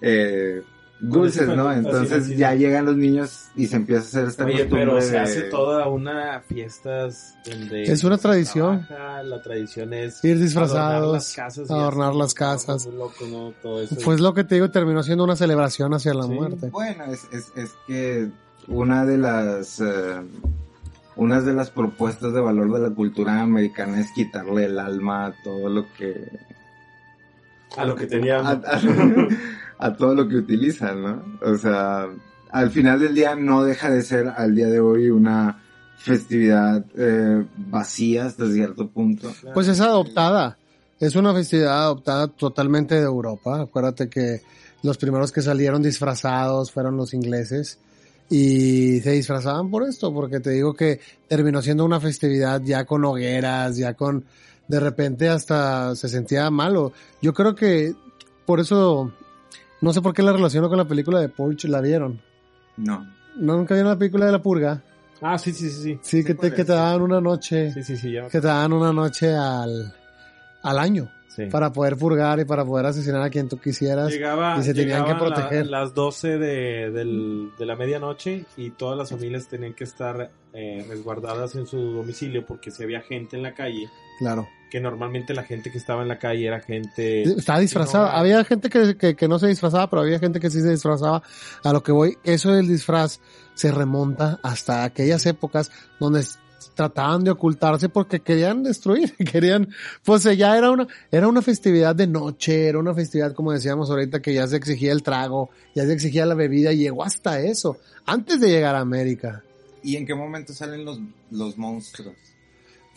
eh, 0.00 0.62
dulces, 1.00 1.48
¿no? 1.48 1.72
Entonces 1.72 2.12
así, 2.12 2.32
así, 2.32 2.36
ya 2.36 2.52
sí. 2.52 2.58
llegan 2.58 2.86
los 2.86 2.96
niños 2.96 3.48
y 3.54 3.66
se 3.66 3.76
empieza 3.76 4.02
a 4.02 4.06
hacer 4.06 4.24
esta 4.28 4.44
Oye, 4.44 4.64
pero 4.66 5.00
se 5.00 5.18
hace 5.18 5.42
toda 5.42 5.86
una 5.88 6.40
fiestas 6.40 7.36
donde... 7.48 7.84
Es 7.84 8.02
una 8.04 8.18
tradición. 8.18 8.86
trabaja, 8.86 9.22
la 9.22 9.42
tradición 9.42 9.92
es... 9.94 10.24
Ir 10.24 10.32
adornar 10.32 10.44
disfrazados, 10.46 11.12
las 11.14 11.34
casas 11.34 11.70
y 11.70 11.72
adornar 11.72 12.14
las 12.14 12.34
casas. 12.34 12.86
loco, 12.86 13.26
¿no? 13.30 13.52
Todo 13.62 13.82
eso. 13.82 13.96
Pues 14.04 14.20
lo 14.20 14.34
que 14.34 14.44
te 14.44 14.56
digo, 14.56 14.70
terminó 14.70 15.02
siendo 15.02 15.24
una 15.24 15.36
celebración 15.36 15.94
hacia 15.94 16.14
la 16.14 16.24
Sí. 16.24 16.28
muerte. 16.30 16.68
Bueno, 16.70 17.04
es, 17.04 17.24
es, 17.32 17.52
es 17.56 17.70
que 17.86 18.28
una 18.66 19.04
de 19.06 19.18
las... 19.18 19.80
eh, 19.80 20.20
unas 21.16 21.44
de 21.44 21.52
las 21.52 21.70
propuestas 21.70 22.32
de 22.32 22.40
valor 22.40 22.72
de 22.72 22.78
la 22.88 22.94
cultura 22.94 23.40
americana 23.40 24.00
es 24.00 24.12
quitarle 24.12 24.66
el 24.66 24.78
alma 24.78 25.26
a 25.26 25.34
todo 25.42 25.68
lo 25.68 25.92
que 25.94 26.30
a 27.76 27.84
lo 27.84 27.94
que 27.96 28.06
tenía... 28.06 28.38
a, 28.38 28.50
a- 28.52 28.80
a 29.78 29.94
todo 29.94 30.14
lo 30.14 30.28
que 30.28 30.36
utilizan, 30.36 31.02
¿no? 31.02 31.22
O 31.42 31.56
sea, 31.56 32.08
al 32.50 32.70
final 32.70 33.00
del 33.00 33.14
día 33.14 33.34
no 33.34 33.64
deja 33.64 33.90
de 33.90 34.02
ser 34.02 34.28
al 34.28 34.54
día 34.54 34.68
de 34.68 34.80
hoy 34.80 35.10
una 35.10 35.62
festividad 35.98 36.84
eh, 36.96 37.44
vacía 37.56 38.26
hasta 38.26 38.50
cierto 38.50 38.88
punto. 38.88 39.32
Pues 39.54 39.68
es 39.68 39.80
adoptada. 39.80 40.58
Es 41.00 41.14
una 41.14 41.32
festividad 41.32 41.78
adoptada 41.78 42.28
totalmente 42.28 42.96
de 42.96 43.02
Europa. 43.02 43.60
Acuérdate 43.60 44.08
que 44.08 44.42
los 44.82 44.98
primeros 44.98 45.30
que 45.32 45.42
salieron 45.42 45.82
disfrazados 45.82 46.72
fueron 46.72 46.96
los 46.96 47.14
ingleses 47.14 47.78
y 48.30 49.00
se 49.00 49.12
disfrazaban 49.12 49.70
por 49.70 49.84
esto, 49.84 50.12
porque 50.12 50.40
te 50.40 50.50
digo 50.50 50.74
que 50.74 51.00
terminó 51.28 51.62
siendo 51.62 51.84
una 51.84 52.00
festividad 52.00 52.60
ya 52.62 52.84
con 52.84 53.04
hogueras, 53.04 53.76
ya 53.76 53.94
con, 53.94 54.24
de 54.66 54.80
repente 54.80 55.28
hasta 55.28 55.94
se 55.96 56.08
sentía 56.08 56.50
malo. 56.50 56.92
Yo 57.22 57.32
creo 57.32 57.54
que 57.54 57.94
por 58.44 58.60
eso, 58.60 59.12
no 59.80 59.92
sé 59.92 60.00
por 60.02 60.12
qué 60.14 60.22
la 60.22 60.32
relaciono 60.32 60.68
con 60.68 60.78
la 60.78 60.86
película 60.86 61.20
de 61.20 61.28
Porch, 61.28 61.64
¿la 61.64 61.80
vieron? 61.80 62.20
No. 62.76 63.06
¿No 63.36 63.56
nunca 63.56 63.74
vieron 63.74 63.90
la 63.92 63.98
película 63.98 64.26
de 64.26 64.32
la 64.32 64.42
purga? 64.42 64.82
Ah, 65.20 65.38
sí, 65.38 65.52
sí, 65.52 65.68
sí, 65.70 65.82
sí. 65.82 65.98
Sí, 66.02 66.24
que 66.24 66.34
te, 66.34 66.52
que 66.52 66.64
te 66.64 66.72
daban 66.72 67.02
una 67.02 67.20
noche, 67.20 67.72
Sí, 67.72 67.82
sí, 67.82 67.96
sí, 67.96 68.12
ya. 68.12 68.28
que 68.28 68.40
te 68.40 68.46
daban 68.46 68.72
una 68.72 68.92
noche 68.92 69.34
al, 69.34 69.92
al 70.62 70.78
año 70.78 71.10
Sí. 71.28 71.46
para 71.46 71.72
poder 71.72 71.96
purgar 71.96 72.40
y 72.40 72.44
para 72.44 72.64
poder 72.64 72.86
asesinar 72.86 73.22
a 73.22 73.30
quien 73.30 73.48
tú 73.48 73.60
quisieras. 73.60 74.10
Llegaba, 74.10 74.56
y 74.58 74.62
se 74.64 74.74
tenían 74.74 75.04
que 75.04 75.12
la- 75.12 75.18
proteger. 75.18 75.66
las 75.66 75.94
12 75.94 76.36
de, 76.38 76.90
del- 76.90 77.50
de 77.56 77.66
la 77.66 77.76
medianoche 77.76 78.44
y 78.56 78.70
todas 78.70 78.98
las 78.98 79.10
familias 79.10 79.46
tenían 79.46 79.74
que 79.74 79.84
estar 79.84 80.30
eh, 80.52 80.84
resguardadas 80.88 81.54
en 81.54 81.66
su 81.68 81.78
domicilio 81.78 82.44
porque 82.44 82.72
si 82.72 82.82
había 82.82 83.02
gente 83.02 83.36
en 83.36 83.44
la 83.44 83.54
calle, 83.54 83.88
Claro. 84.18 84.48
que 84.70 84.80
normalmente 84.80 85.32
la 85.32 85.44
gente 85.44 85.70
que 85.70 85.78
estaba 85.78 86.02
en 86.02 86.08
la 86.08 86.18
calle 86.18 86.46
era 86.46 86.60
gente... 86.60 87.22
Estaba 87.22 87.60
disfrazada. 87.60 88.12
no, 88.12 88.18
había 88.18 88.44
gente 88.44 88.68
que, 88.68 88.96
que, 88.98 89.16
que 89.16 89.28
no 89.28 89.38
se 89.38 89.46
disfrazaba, 89.46 89.88
pero 89.88 90.02
había 90.02 90.18
gente 90.18 90.40
que 90.40 90.50
sí 90.50 90.60
se 90.60 90.70
disfrazaba. 90.70 91.22
A 91.64 91.72
lo 91.72 91.82
que 91.82 91.92
voy, 91.92 92.18
eso 92.22 92.52
del 92.52 92.68
disfraz 92.68 93.20
se 93.54 93.72
remonta 93.72 94.38
hasta 94.42 94.84
aquellas 94.84 95.24
épocas 95.24 95.70
donde 95.98 96.22
trataban 96.78 97.24
de 97.24 97.32
ocultarse 97.32 97.88
porque 97.88 98.20
querían 98.20 98.62
destruir, 98.62 99.12
querían, 99.32 99.68
pues 100.04 100.24
eh, 100.26 100.36
ya 100.36 100.56
era 100.56 100.70
una, 100.70 100.86
era 101.10 101.26
una 101.26 101.42
festividad 101.42 101.96
de 101.96 102.06
noche, 102.06 102.68
era 102.68 102.78
una 102.78 102.94
festividad, 102.94 103.34
como 103.34 103.52
decíamos 103.52 103.90
ahorita, 103.90 104.22
que 104.22 104.32
ya 104.32 104.46
se 104.46 104.56
exigía 104.56 104.92
el 104.92 105.02
trago, 105.02 105.50
ya 105.74 105.84
se 105.84 105.92
exigía 105.92 106.24
la 106.24 106.34
bebida, 106.34 106.72
y 106.72 106.78
llegó 106.78 107.02
hasta 107.02 107.40
eso, 107.40 107.78
antes 108.06 108.40
de 108.40 108.48
llegar 108.48 108.76
a 108.76 108.80
América. 108.80 109.42
¿Y 109.82 109.96
en 109.96 110.06
qué 110.06 110.14
momento 110.14 110.52
salen 110.52 110.84
los, 110.84 111.00
los 111.32 111.58
monstruos? 111.58 112.14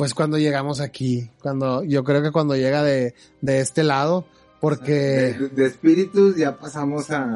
Pues 0.01 0.15
cuando 0.15 0.39
llegamos 0.39 0.81
aquí, 0.81 1.29
cuando, 1.43 1.83
yo 1.83 2.03
creo 2.03 2.23
que 2.23 2.31
cuando 2.31 2.55
llega 2.55 2.81
de, 2.81 3.13
de 3.41 3.59
este 3.59 3.83
lado, 3.83 4.25
porque... 4.59 4.93
De, 4.93 5.49
de- 5.49 5.65
espíritus 5.67 6.35
ya 6.35 6.57
pasamos 6.57 7.11
a... 7.11 7.27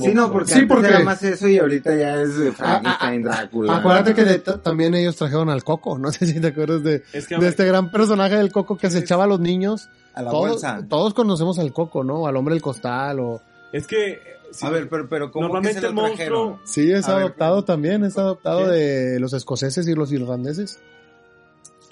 Sí, 0.00 0.14
no, 0.14 0.30
porque 0.30 0.52
Sí, 0.52 0.60
antes 0.60 0.68
porque- 0.68 0.86
era 0.86 1.00
más 1.00 1.20
eso 1.24 1.48
y 1.48 1.58
ahorita 1.58 1.96
ya 1.96 2.22
es 2.22 2.30
eh, 2.38 2.52
Ah, 2.60 2.78
Frankenstein, 2.80 3.22
Drácula. 3.24 3.76
Acuérdate 3.78 4.14
que 4.14 4.24
de- 4.24 4.38
también 4.38 4.94
ellos 4.94 5.16
trajeron 5.16 5.50
al 5.50 5.64
Coco, 5.64 5.98
no 5.98 6.12
sé 6.12 6.26
si 6.26 6.40
te 6.40 6.46
acuerdas 6.48 6.84
de, 6.84 7.02
Es 7.12 7.26
que, 7.26 7.36
de 7.36 7.48
este 7.48 7.64
gran 7.66 7.90
personaje 7.90 8.36
del 8.36 8.52
Coco 8.52 8.76
que 8.78 8.88
se 8.88 8.98
echaba 9.00 9.24
a 9.24 9.26
los 9.26 9.40
niños. 9.40 9.88
a 10.14 10.22
la 10.22 10.30
Todos, 10.30 10.50
bolsa. 10.50 10.86
todos 10.88 11.14
conocemos 11.14 11.58
al 11.58 11.72
Coco, 11.72 12.04
¿no? 12.04 12.28
Al 12.28 12.36
hombre 12.36 12.54
del 12.54 12.62
costal 12.62 13.18
o... 13.18 13.42
es 13.72 13.88
que... 13.88 14.20
sí, 14.52 14.64
A 14.66 14.70
ver, 14.70 14.88
pero, 14.88 15.08
pero 15.08 15.32
¿cómo 15.32 15.46
normalmente 15.46 15.80
que 15.80 15.80
se 15.80 15.88
el 15.88 15.94
lo 15.96 16.02
monstruo... 16.02 16.60
Sí, 16.64 16.92
es 16.92 17.08
A 17.08 17.14
ver, 17.14 17.24
adoptado 17.24 17.56
pero- 17.56 17.64
también, 17.64 18.04
es 18.04 18.16
adoptado 18.18 18.66
¿Qué? 18.66 18.76
de 18.76 19.18
los 19.20 19.32
escoceses 19.32 19.88
y 19.88 19.94
los 19.96 20.12
irlandeses. 20.12 20.78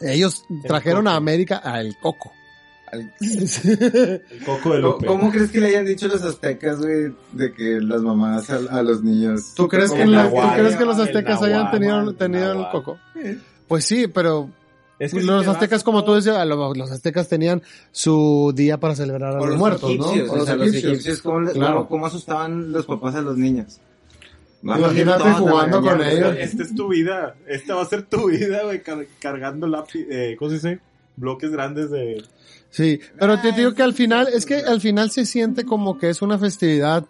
Ellos 0.01 0.45
trajeron 0.67 1.05
Coco. 1.05 1.15
a 1.15 1.17
América 1.17 1.57
al 1.57 1.97
Coco. 2.01 2.33
Al- 2.91 3.13
El 3.21 4.23
coco 4.47 4.75
de 4.75 5.07
¿Cómo, 5.07 5.31
crees 5.31 5.51
que 5.51 5.61
le 5.61 5.69
hayan 5.69 5.85
dicho 5.85 6.09
los 6.09 6.23
aztecas, 6.23 6.79
güey, 6.79 7.13
de 7.33 7.53
que 7.53 7.81
las 7.81 8.01
mamás 8.01 8.49
a, 8.51 8.57
a 8.71 8.83
los 8.83 9.03
niños... 9.03 9.53
¿Tú 9.55 9.69
crees, 9.69 9.91
que, 9.93 10.05
tú 10.05 10.11
crees 10.57 10.81
los 10.81 10.99
aztecas 10.99 11.43
hayan 11.43 11.71
tenido, 11.71 12.01
el 12.01 12.17
tenido 12.17 12.53
el 12.53 12.59
nahual. 12.59 12.73
Coco? 12.73 12.99
Pues 13.67 13.85
sí, 13.85 14.07
pero 14.09 14.49
Es 14.99 15.13
que 15.13 15.21
si 15.21 15.27
los 15.27 15.45
vas 15.45 15.57
aztecas, 15.57 15.85
como 15.85 16.03
tú 16.05 16.15
decías, 16.15 16.37
a 16.37 16.47
lo- 16.47 16.73
los 16.73 16.91
aztecas 16.91 17.29
tenían 17.29 17.61
su 17.93 18.53
día 18.55 18.81
para 18.81 18.95
celebrar 18.97 19.37
a 19.37 19.41
los, 19.47 19.57
muertos, 19.59 19.95
¿no? 19.95 20.11
egipcios, 20.11 20.31
O 20.31 20.43
o 20.43 20.47
sea, 20.47 20.57
los 20.57 20.69
egipcios. 20.69 20.93
egipcios, 20.93 21.21
¿cómo, 21.23 21.41
le- 21.41 21.53
Claro. 21.53 21.87
cómo 21.89 22.07
asustaban 22.07 22.73
los 22.73 22.87
papás 22.87 23.15
a 23.17 23.21
los 23.21 23.37
niños? 23.37 23.81
Imagínate 24.63 25.33
jugando 25.33 25.81
con 25.83 26.03
ellos. 26.03 26.37
Esta 26.39 26.63
es 26.63 26.75
tu 26.75 26.89
vida. 26.89 27.35
Esta 27.47 27.75
va 27.75 27.83
a 27.83 27.87
ser 27.87 28.03
tu 28.03 28.29
vida, 28.29 28.63
güey, 28.65 28.83
car- 28.83 29.07
cargando 29.21 29.67
lápiz, 29.67 30.07
eh, 30.11 30.37
¿cómo 30.39 30.51
se 30.51 30.57
dice? 30.57 30.81
Bloques 31.17 31.51
grandes 31.51 31.91
de... 31.91 32.23
Sí, 32.71 33.01
pero 33.19 33.41
te 33.41 33.53
digo 33.53 33.73
que 33.75 33.83
al 33.83 33.95
final, 33.95 34.29
es 34.33 34.45
que 34.45 34.57
al 34.57 34.81
final 34.81 35.11
se 35.11 35.25
siente 35.25 35.65
como 35.65 35.99
que 35.99 36.11
es 36.11 36.21
una 36.23 36.39
festividad 36.39 37.07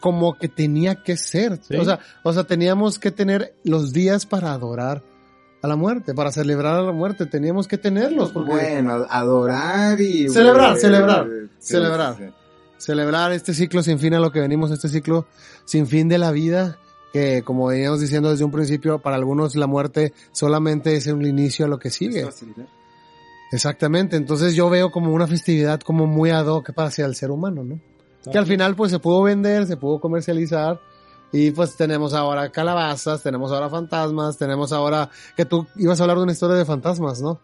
como 0.00 0.36
que 0.36 0.48
tenía 0.48 1.02
que 1.02 1.16
ser. 1.16 1.58
Sí. 1.66 1.76
O 1.76 1.84
sea, 1.84 2.00
o 2.22 2.32
sea, 2.32 2.44
teníamos 2.44 2.98
que 2.98 3.10
tener 3.10 3.54
los 3.64 3.92
días 3.92 4.26
para 4.26 4.52
adorar 4.52 5.02
a 5.62 5.68
la 5.68 5.76
muerte, 5.76 6.12
para 6.12 6.30
celebrar 6.30 6.74
a 6.76 6.82
la 6.82 6.92
muerte, 6.92 7.24
teníamos 7.24 7.66
que 7.66 7.78
tenerlos 7.78 8.30
porque 8.32 8.50
Bueno, 8.50 9.06
adorar 9.08 9.98
y... 9.98 10.28
Celebrar, 10.28 10.76
celebrar, 10.76 11.26
sí, 11.58 11.72
celebrar. 11.72 12.16
Celebrar 12.78 13.32
este 13.32 13.54
ciclo 13.54 13.82
sin 13.82 13.98
fin 13.98 14.14
a 14.14 14.20
lo 14.20 14.32
que 14.32 14.40
venimos, 14.40 14.70
este 14.70 14.88
ciclo 14.88 15.26
sin 15.64 15.86
fin 15.86 16.08
de 16.08 16.18
la 16.18 16.30
vida, 16.30 16.78
que 17.12 17.42
como 17.42 17.66
veníamos 17.66 18.00
diciendo 18.00 18.30
desde 18.30 18.44
un 18.44 18.50
principio, 18.50 18.98
para 18.98 19.16
algunos 19.16 19.54
la 19.56 19.66
muerte 19.66 20.12
solamente 20.32 20.96
es 20.96 21.06
un 21.06 21.24
inicio 21.24 21.66
a 21.66 21.68
lo 21.68 21.78
que 21.78 21.90
sigue. 21.90 22.26
Exactamente, 23.52 24.16
entonces 24.16 24.54
yo 24.54 24.68
veo 24.68 24.90
como 24.90 25.12
una 25.12 25.26
festividad 25.26 25.80
como 25.80 26.06
muy 26.06 26.30
ad 26.30 26.46
hoc 26.46 26.72
para 26.72 26.88
hacia 26.88 27.06
el 27.06 27.14
ser 27.14 27.30
humano, 27.30 27.62
¿no? 27.62 27.80
Que 28.30 28.38
al 28.38 28.46
final 28.46 28.74
pues 28.74 28.90
se 28.90 28.98
pudo 28.98 29.22
vender, 29.22 29.66
se 29.66 29.76
pudo 29.76 30.00
comercializar 30.00 30.80
y 31.30 31.50
pues 31.50 31.76
tenemos 31.76 32.14
ahora 32.14 32.50
calabazas, 32.50 33.22
tenemos 33.22 33.52
ahora 33.52 33.68
fantasmas, 33.68 34.38
tenemos 34.38 34.72
ahora 34.72 35.10
que 35.36 35.44
tú 35.44 35.66
ibas 35.76 36.00
a 36.00 36.04
hablar 36.04 36.16
de 36.16 36.22
una 36.22 36.32
historia 36.32 36.56
de 36.56 36.64
fantasmas, 36.64 37.20
¿no? 37.20 37.40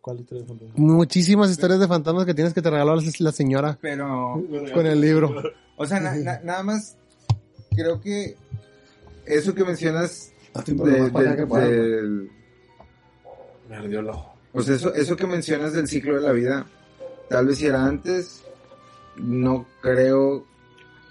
¿Cuál 0.00 0.20
historia 0.20 0.42
de 0.42 0.48
fantasma? 0.48 0.74
Muchísimas 0.76 1.50
historias 1.50 1.80
de 1.80 1.86
fantasmas 1.88 2.24
que 2.24 2.34
tienes 2.34 2.54
que 2.54 2.62
te 2.62 2.70
regaló 2.70 2.96
la 2.96 3.02
la 3.18 3.32
señora 3.32 3.78
Pero, 3.80 4.42
con 4.72 4.86
el 4.86 5.00
libro. 5.00 5.34
o 5.76 5.86
sea, 5.86 6.00
na- 6.00 6.14
na- 6.16 6.40
nada 6.42 6.62
más, 6.62 6.96
creo 7.74 8.00
que 8.00 8.36
eso 9.26 9.54
que 9.54 9.64
mencionas 9.64 10.32
Así 10.54 10.72
de- 10.74 11.10
de- 11.10 11.46
del, 11.46 12.30
Me 13.68 13.76
ardió 13.76 14.00
el 14.00 14.08
ojo. 14.08 14.34
Pues 14.52 14.68
eso, 14.68 14.94
eso 14.94 15.16
que 15.16 15.26
mencionas 15.26 15.74
del 15.74 15.86
ciclo 15.88 16.14
de 16.14 16.22
la 16.22 16.32
vida, 16.32 16.66
tal 17.28 17.46
vez 17.48 17.58
si 17.58 17.66
era 17.66 17.84
antes, 17.84 18.42
no 19.16 19.66
creo 19.82 20.46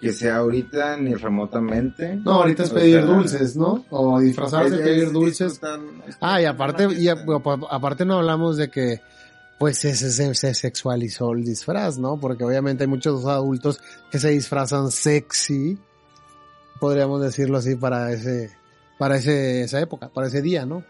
que 0.01 0.11
sea 0.13 0.37
ahorita 0.37 0.97
ni 0.97 1.13
remotamente. 1.15 2.15
No, 2.23 2.33
ahorita 2.33 2.63
es 2.63 2.71
O 2.71 2.75
pedir 2.75 2.97
sea, 2.97 3.05
dulces, 3.05 3.55
¿no? 3.55 3.85
O 3.89 4.19
disfrazarse, 4.19 4.75
es- 4.75 4.81
pedir 4.81 5.03
es 5.05 5.13
dulces. 5.13 5.59
Ah, 6.21 6.41
y 6.41 6.45
aparte, 6.45 6.87
y 6.93 7.07
a- 7.07 7.25
aparte 7.71 8.05
no 8.05 8.15
hablamos 8.19 8.57
de 8.57 8.69
que 8.69 9.01
pues 9.57 9.77
se, 9.77 9.95
se, 9.95 10.35
se 10.35 10.53
sexualizó 10.53 11.31
el 11.31 11.45
disfraz, 11.45 11.97
¿no? 11.97 12.19
Porque 12.19 12.43
obviamente 12.43 12.83
hay 12.83 12.89
muchos 12.89 13.25
adultos 13.25 13.79
que 14.11 14.19
se 14.19 14.29
disfrazan 14.29 14.91
sexy, 14.91 15.77
podríamos 16.79 17.21
decirlo 17.21 17.57
así, 17.59 17.75
para 17.75 18.11
ese, 18.11 18.51
para 18.99 19.15
ese, 19.15 19.61
esa 19.63 19.79
época, 19.79 20.09
para 20.09 20.27
ese 20.27 20.41
día, 20.41 20.65
¿no? 20.65 20.83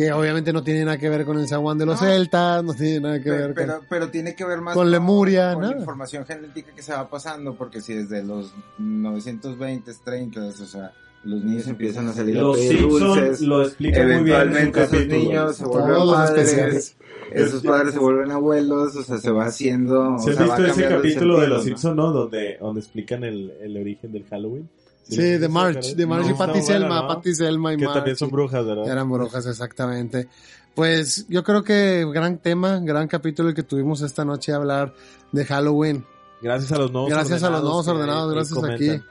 Que 0.00 0.12
obviamente 0.12 0.52
no 0.52 0.62
tiene 0.62 0.84
nada 0.84 0.96
que 0.98 1.08
ver 1.10 1.24
con 1.26 1.38
el 1.38 1.46
zaguán 1.48 1.76
de 1.78 1.86
los 1.86 2.00
No. 2.00 2.06
celtas, 2.08 2.64
no 2.64 2.74
tiene 2.74 3.00
nada 3.00 3.18
que 3.18 3.24
Pero, 3.30 3.36
ver 3.48 3.54
pero, 3.54 3.76
con... 3.78 3.86
pero 3.88 4.08
tiene 4.10 4.34
que 4.34 4.44
ver 4.44 4.60
más 4.60 4.74
con 4.74 4.90
Lemuria, 4.90 5.54
con 5.54 5.62
la 5.68 5.76
información 5.76 6.24
genética 6.24 6.72
que 6.74 6.82
se 6.82 6.92
va 6.92 7.08
pasando, 7.10 7.54
porque 7.54 7.80
si 7.80 7.94
desde 7.94 8.22
los 8.24 8.52
920, 8.78 9.92
30, 10.04 10.40
o 10.40 10.52
sea, 10.52 10.92
los 11.24 11.44
niños 11.44 11.66
empiezan 11.66 12.08
a 12.08 12.12
salir 12.14 12.36
Los 12.36 12.56
a 12.56 12.60
pedir 12.60 12.78
Simpsons 12.78 13.00
dulces, 13.16 13.40
lo 13.42 13.62
explican 13.62 14.06
muy 14.06 14.22
bien 14.24 14.36
eventualmente 14.36 14.80
esos 14.80 14.90
capítulo. 14.92 15.18
niños 15.18 15.56
se 15.56 15.64
vuelven 15.66 15.94
Todos 15.94 16.14
padres, 16.16 16.48
especiales. 16.48 16.96
esos 17.32 17.62
padres 17.62 17.92
se 17.92 17.98
vuelven 18.00 18.30
abuelos, 18.30 18.96
o 18.96 19.02
sea, 19.02 19.18
se 19.18 19.30
va 19.30 19.44
haciendo, 19.44 20.14
o 20.14 20.18
¿Se 20.18 20.32
sea, 20.32 20.42
has 20.44 20.48
visto 20.48 20.66
ese 20.66 20.88
capítulo 20.88 21.40
de 21.40 21.48
Los 21.48 21.58
¿no? 21.58 21.64
Simpsons, 21.64 21.96
no? 21.96 22.12
Donde, 22.12 22.56
donde 22.58 22.80
explican 22.80 23.24
el, 23.24 23.50
el 23.60 23.76
origen 23.76 24.12
del 24.12 24.24
Halloween. 24.24 24.68
Sí, 25.08 25.38
de 25.38 25.48
March, 25.48 25.94
de 25.96 26.06
March 26.06 26.26
y 26.26 26.30
No, 26.30 26.38
Patty 26.38 26.58
está 26.60 26.72
bueno, 26.72 26.86
Selma, 26.88 27.02
¿no? 27.02 27.08
Patty 27.08 27.34
Selma 27.34 27.72
y 27.72 27.76
Que 27.76 27.84
March. 27.84 27.96
también 27.96 28.16
son 28.16 28.30
brujas, 28.30 28.64
¿verdad? 28.64 28.88
Eran 28.88 29.10
brujas, 29.10 29.46
exactamente. 29.46 30.28
Pues 30.74 31.26
yo 31.28 31.42
creo 31.42 31.64
que 31.64 32.06
gran 32.12 32.38
tema, 32.38 32.78
gran 32.78 33.08
capítulo 33.08 33.48
el 33.48 33.54
que 33.54 33.64
tuvimos 33.64 34.02
esta 34.02 34.24
noche 34.24 34.52
a 34.52 34.56
hablar 34.56 34.94
de 35.32 35.44
Halloween. 35.44 36.04
Gracias 36.40 36.72
a 36.72 36.78
los 36.78 36.92
nuevos 36.92 37.10
Gracias 37.10 37.42
a 37.42 37.50
los 37.50 37.62
nuevos 37.62 37.84
que 37.84 37.90
ordenados, 37.90 38.32
gracias 38.32 38.54
comentan. 38.54 38.96
aquí 38.96 39.04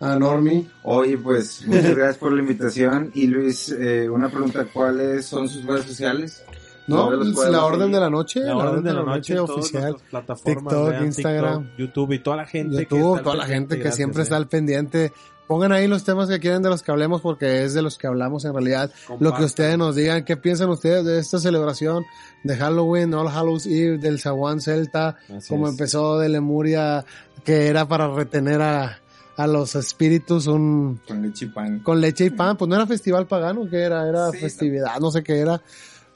a 0.00 0.18
Normi. 0.18 0.68
Oye, 0.84 1.18
pues, 1.18 1.66
muchas 1.66 1.94
gracias 1.96 2.18
por 2.18 2.32
la 2.32 2.40
invitación. 2.40 3.10
Y 3.14 3.26
Luis, 3.28 3.70
eh, 3.70 4.08
una 4.10 4.28
pregunta, 4.28 4.66
¿cuáles 4.72 5.24
son 5.24 5.48
sus 5.48 5.64
redes 5.64 5.86
sociales? 5.86 6.44
¿No? 6.86 6.96
¿Dónde 6.96 7.16
los 7.16 7.28
Es 7.28 7.34
podemos 7.34 7.56
la 7.56 7.64
orden 7.64 7.92
de 7.92 8.00
la 8.00 8.10
noche. 8.10 8.40
La 8.40 8.56
orden 8.56 8.84
de 8.84 8.92
la 8.92 9.02
noche, 9.02 9.38
oficial. 9.38 9.96
plataformas, 10.10 10.72
TikTok, 10.72 10.90
vean 10.90 11.04
Instagram. 11.06 11.62
TikTok, 11.62 11.78
YouTube 11.78 12.12
y 12.12 12.18
toda 12.20 12.36
la 12.36 12.46
gente 12.46 12.76
que 12.76 12.82
YouTube, 12.82 13.06
está 13.06 13.18
al 13.18 13.24
toda 13.24 13.36
la 13.36 13.46
gente 13.46 13.80
que 13.80 13.92
siempre 13.92 14.20
eh. 14.20 14.22
está 14.22 14.36
al 14.36 14.46
pendiente. 14.46 15.12
Pongan 15.46 15.70
ahí 15.72 15.86
los 15.86 16.02
temas 16.04 16.28
que 16.28 16.40
quieren 16.40 16.62
de 16.62 16.68
los 16.70 16.82
que 16.82 16.90
hablemos 16.90 17.20
porque 17.20 17.62
es 17.64 17.72
de 17.72 17.82
los 17.82 17.96
que 17.98 18.06
hablamos 18.08 18.44
en 18.44 18.52
realidad. 18.52 18.90
Lo 19.20 19.32
que 19.34 19.44
ustedes 19.44 19.78
nos 19.78 19.94
digan, 19.94 20.24
qué 20.24 20.36
piensan 20.36 20.68
ustedes 20.70 21.04
de 21.04 21.18
esta 21.20 21.38
celebración 21.38 22.04
de 22.42 22.56
Halloween, 22.56 23.14
All 23.14 23.28
Hallows 23.28 23.66
Eve, 23.66 23.98
del 23.98 24.18
Zaguán 24.20 24.60
Celta, 24.60 25.16
Así 25.34 25.48
como 25.48 25.66
es. 25.66 25.72
empezó 25.72 26.18
de 26.18 26.28
Lemuria, 26.28 27.04
que 27.44 27.68
era 27.68 27.86
para 27.86 28.08
retener 28.12 28.60
a, 28.60 28.98
a 29.36 29.46
los 29.46 29.76
espíritus 29.76 30.48
un, 30.48 31.00
Con 31.06 31.22
leche 31.22 31.44
y 31.44 31.48
pan. 31.48 31.78
con 31.80 32.00
leche 32.00 32.24
y 32.24 32.30
pan, 32.30 32.56
pues 32.56 32.68
no 32.68 32.74
era 32.74 32.86
festival 32.86 33.26
pagano, 33.28 33.68
que 33.70 33.78
era, 33.82 34.08
era 34.08 34.30
Sí, 34.32 34.38
festividad, 34.38 34.98
no 35.00 35.10
sé 35.12 35.22
qué 35.22 35.38
era. 35.38 35.62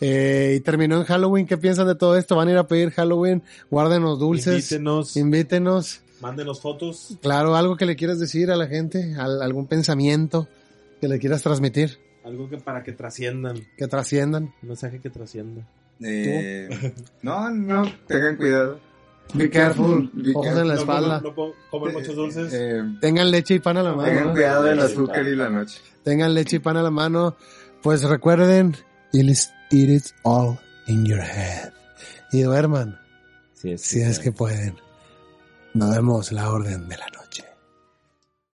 Eh, 0.00 0.54
y 0.56 0.60
terminó 0.60 0.96
en 0.96 1.04
Halloween, 1.04 1.46
¿qué 1.46 1.58
piensan 1.58 1.86
de 1.86 1.94
todo 1.94 2.16
esto? 2.16 2.34
¿Van 2.34 2.48
a 2.48 2.52
ir 2.52 2.56
a 2.56 2.66
pedir 2.66 2.90
Halloween? 2.90 3.42
Guárdenos 3.70 4.18
dulces, 4.18 4.54
Invítenos, 4.72 5.16
invítenos. 5.16 6.00
Mándenos 6.20 6.60
fotos. 6.60 7.16
Claro, 7.22 7.56
algo 7.56 7.76
que 7.76 7.86
le 7.86 7.96
quieras 7.96 8.18
decir 8.18 8.50
a 8.50 8.56
la 8.56 8.66
gente, 8.66 9.14
al- 9.18 9.42
algún 9.42 9.66
pensamiento 9.66 10.48
que 11.00 11.08
le 11.08 11.18
quieras 11.18 11.42
transmitir, 11.42 11.98
Algo 12.24 12.48
que 12.50 12.58
para 12.58 12.82
que 12.82 12.92
trasciendan. 12.92 13.56
que 13.76 13.88
trasciendan. 13.88 14.52
Un 14.62 14.68
mensaje 14.68 15.00
que 15.00 15.08
trascienda. 15.10 15.66
Eh, 16.02 16.68
no, 17.22 17.50
no, 17.50 17.82
tengan 18.06 18.36
cuidado. 18.36 18.80
Be 19.32 19.48
careful, 19.48 20.10
Be 20.12 20.30
ojos 20.32 20.42
careful. 20.44 20.62
en 20.62 20.68
la 20.68 20.74
No, 20.74 20.80
espalda. 20.80 21.20
No, 21.20 21.28
no 21.28 21.34
puedo 21.34 21.54
comer 21.70 21.92
muchos 21.94 22.16
dulces. 22.16 22.52
Eh, 22.52 22.82
Tengan 23.00 23.30
leche 23.30 23.54
y 23.54 23.58
pan 23.60 23.76
a 23.76 23.82
la 23.82 23.92
mano. 23.92 24.02
tengan 24.08 24.26
¿no? 24.28 24.32
cuidado 24.32 24.62
del 24.64 24.80
azúcar 24.80 25.26
y 25.26 25.36
la 25.36 25.48
noche. 25.48 25.78
Tengan 26.02 26.34
leche 26.34 26.56
y 26.56 26.58
pan 26.58 26.76
a 26.78 26.82
la 26.82 26.90
mano. 26.90 27.36
Pues 27.82 28.02
recuerden, 28.02 28.76
it 29.12 29.28
is, 29.30 29.50
it 29.70 29.88
is 29.88 30.14
all 30.24 30.58
in 30.88 31.04
your 31.06 31.20
head. 31.20 31.72
Y 32.32 32.42
duerman, 32.42 32.98
Sí, 33.54 33.72
es 33.72 33.82
si 33.82 34.00
es 34.00 34.18
que 34.18 34.32
pueden. 34.32 34.74
Nos 35.72 35.94
vemos 35.94 36.32
la 36.32 36.50
orden 36.50 36.88
de 36.88 36.96
la 36.96 37.06
noche. 37.06 37.19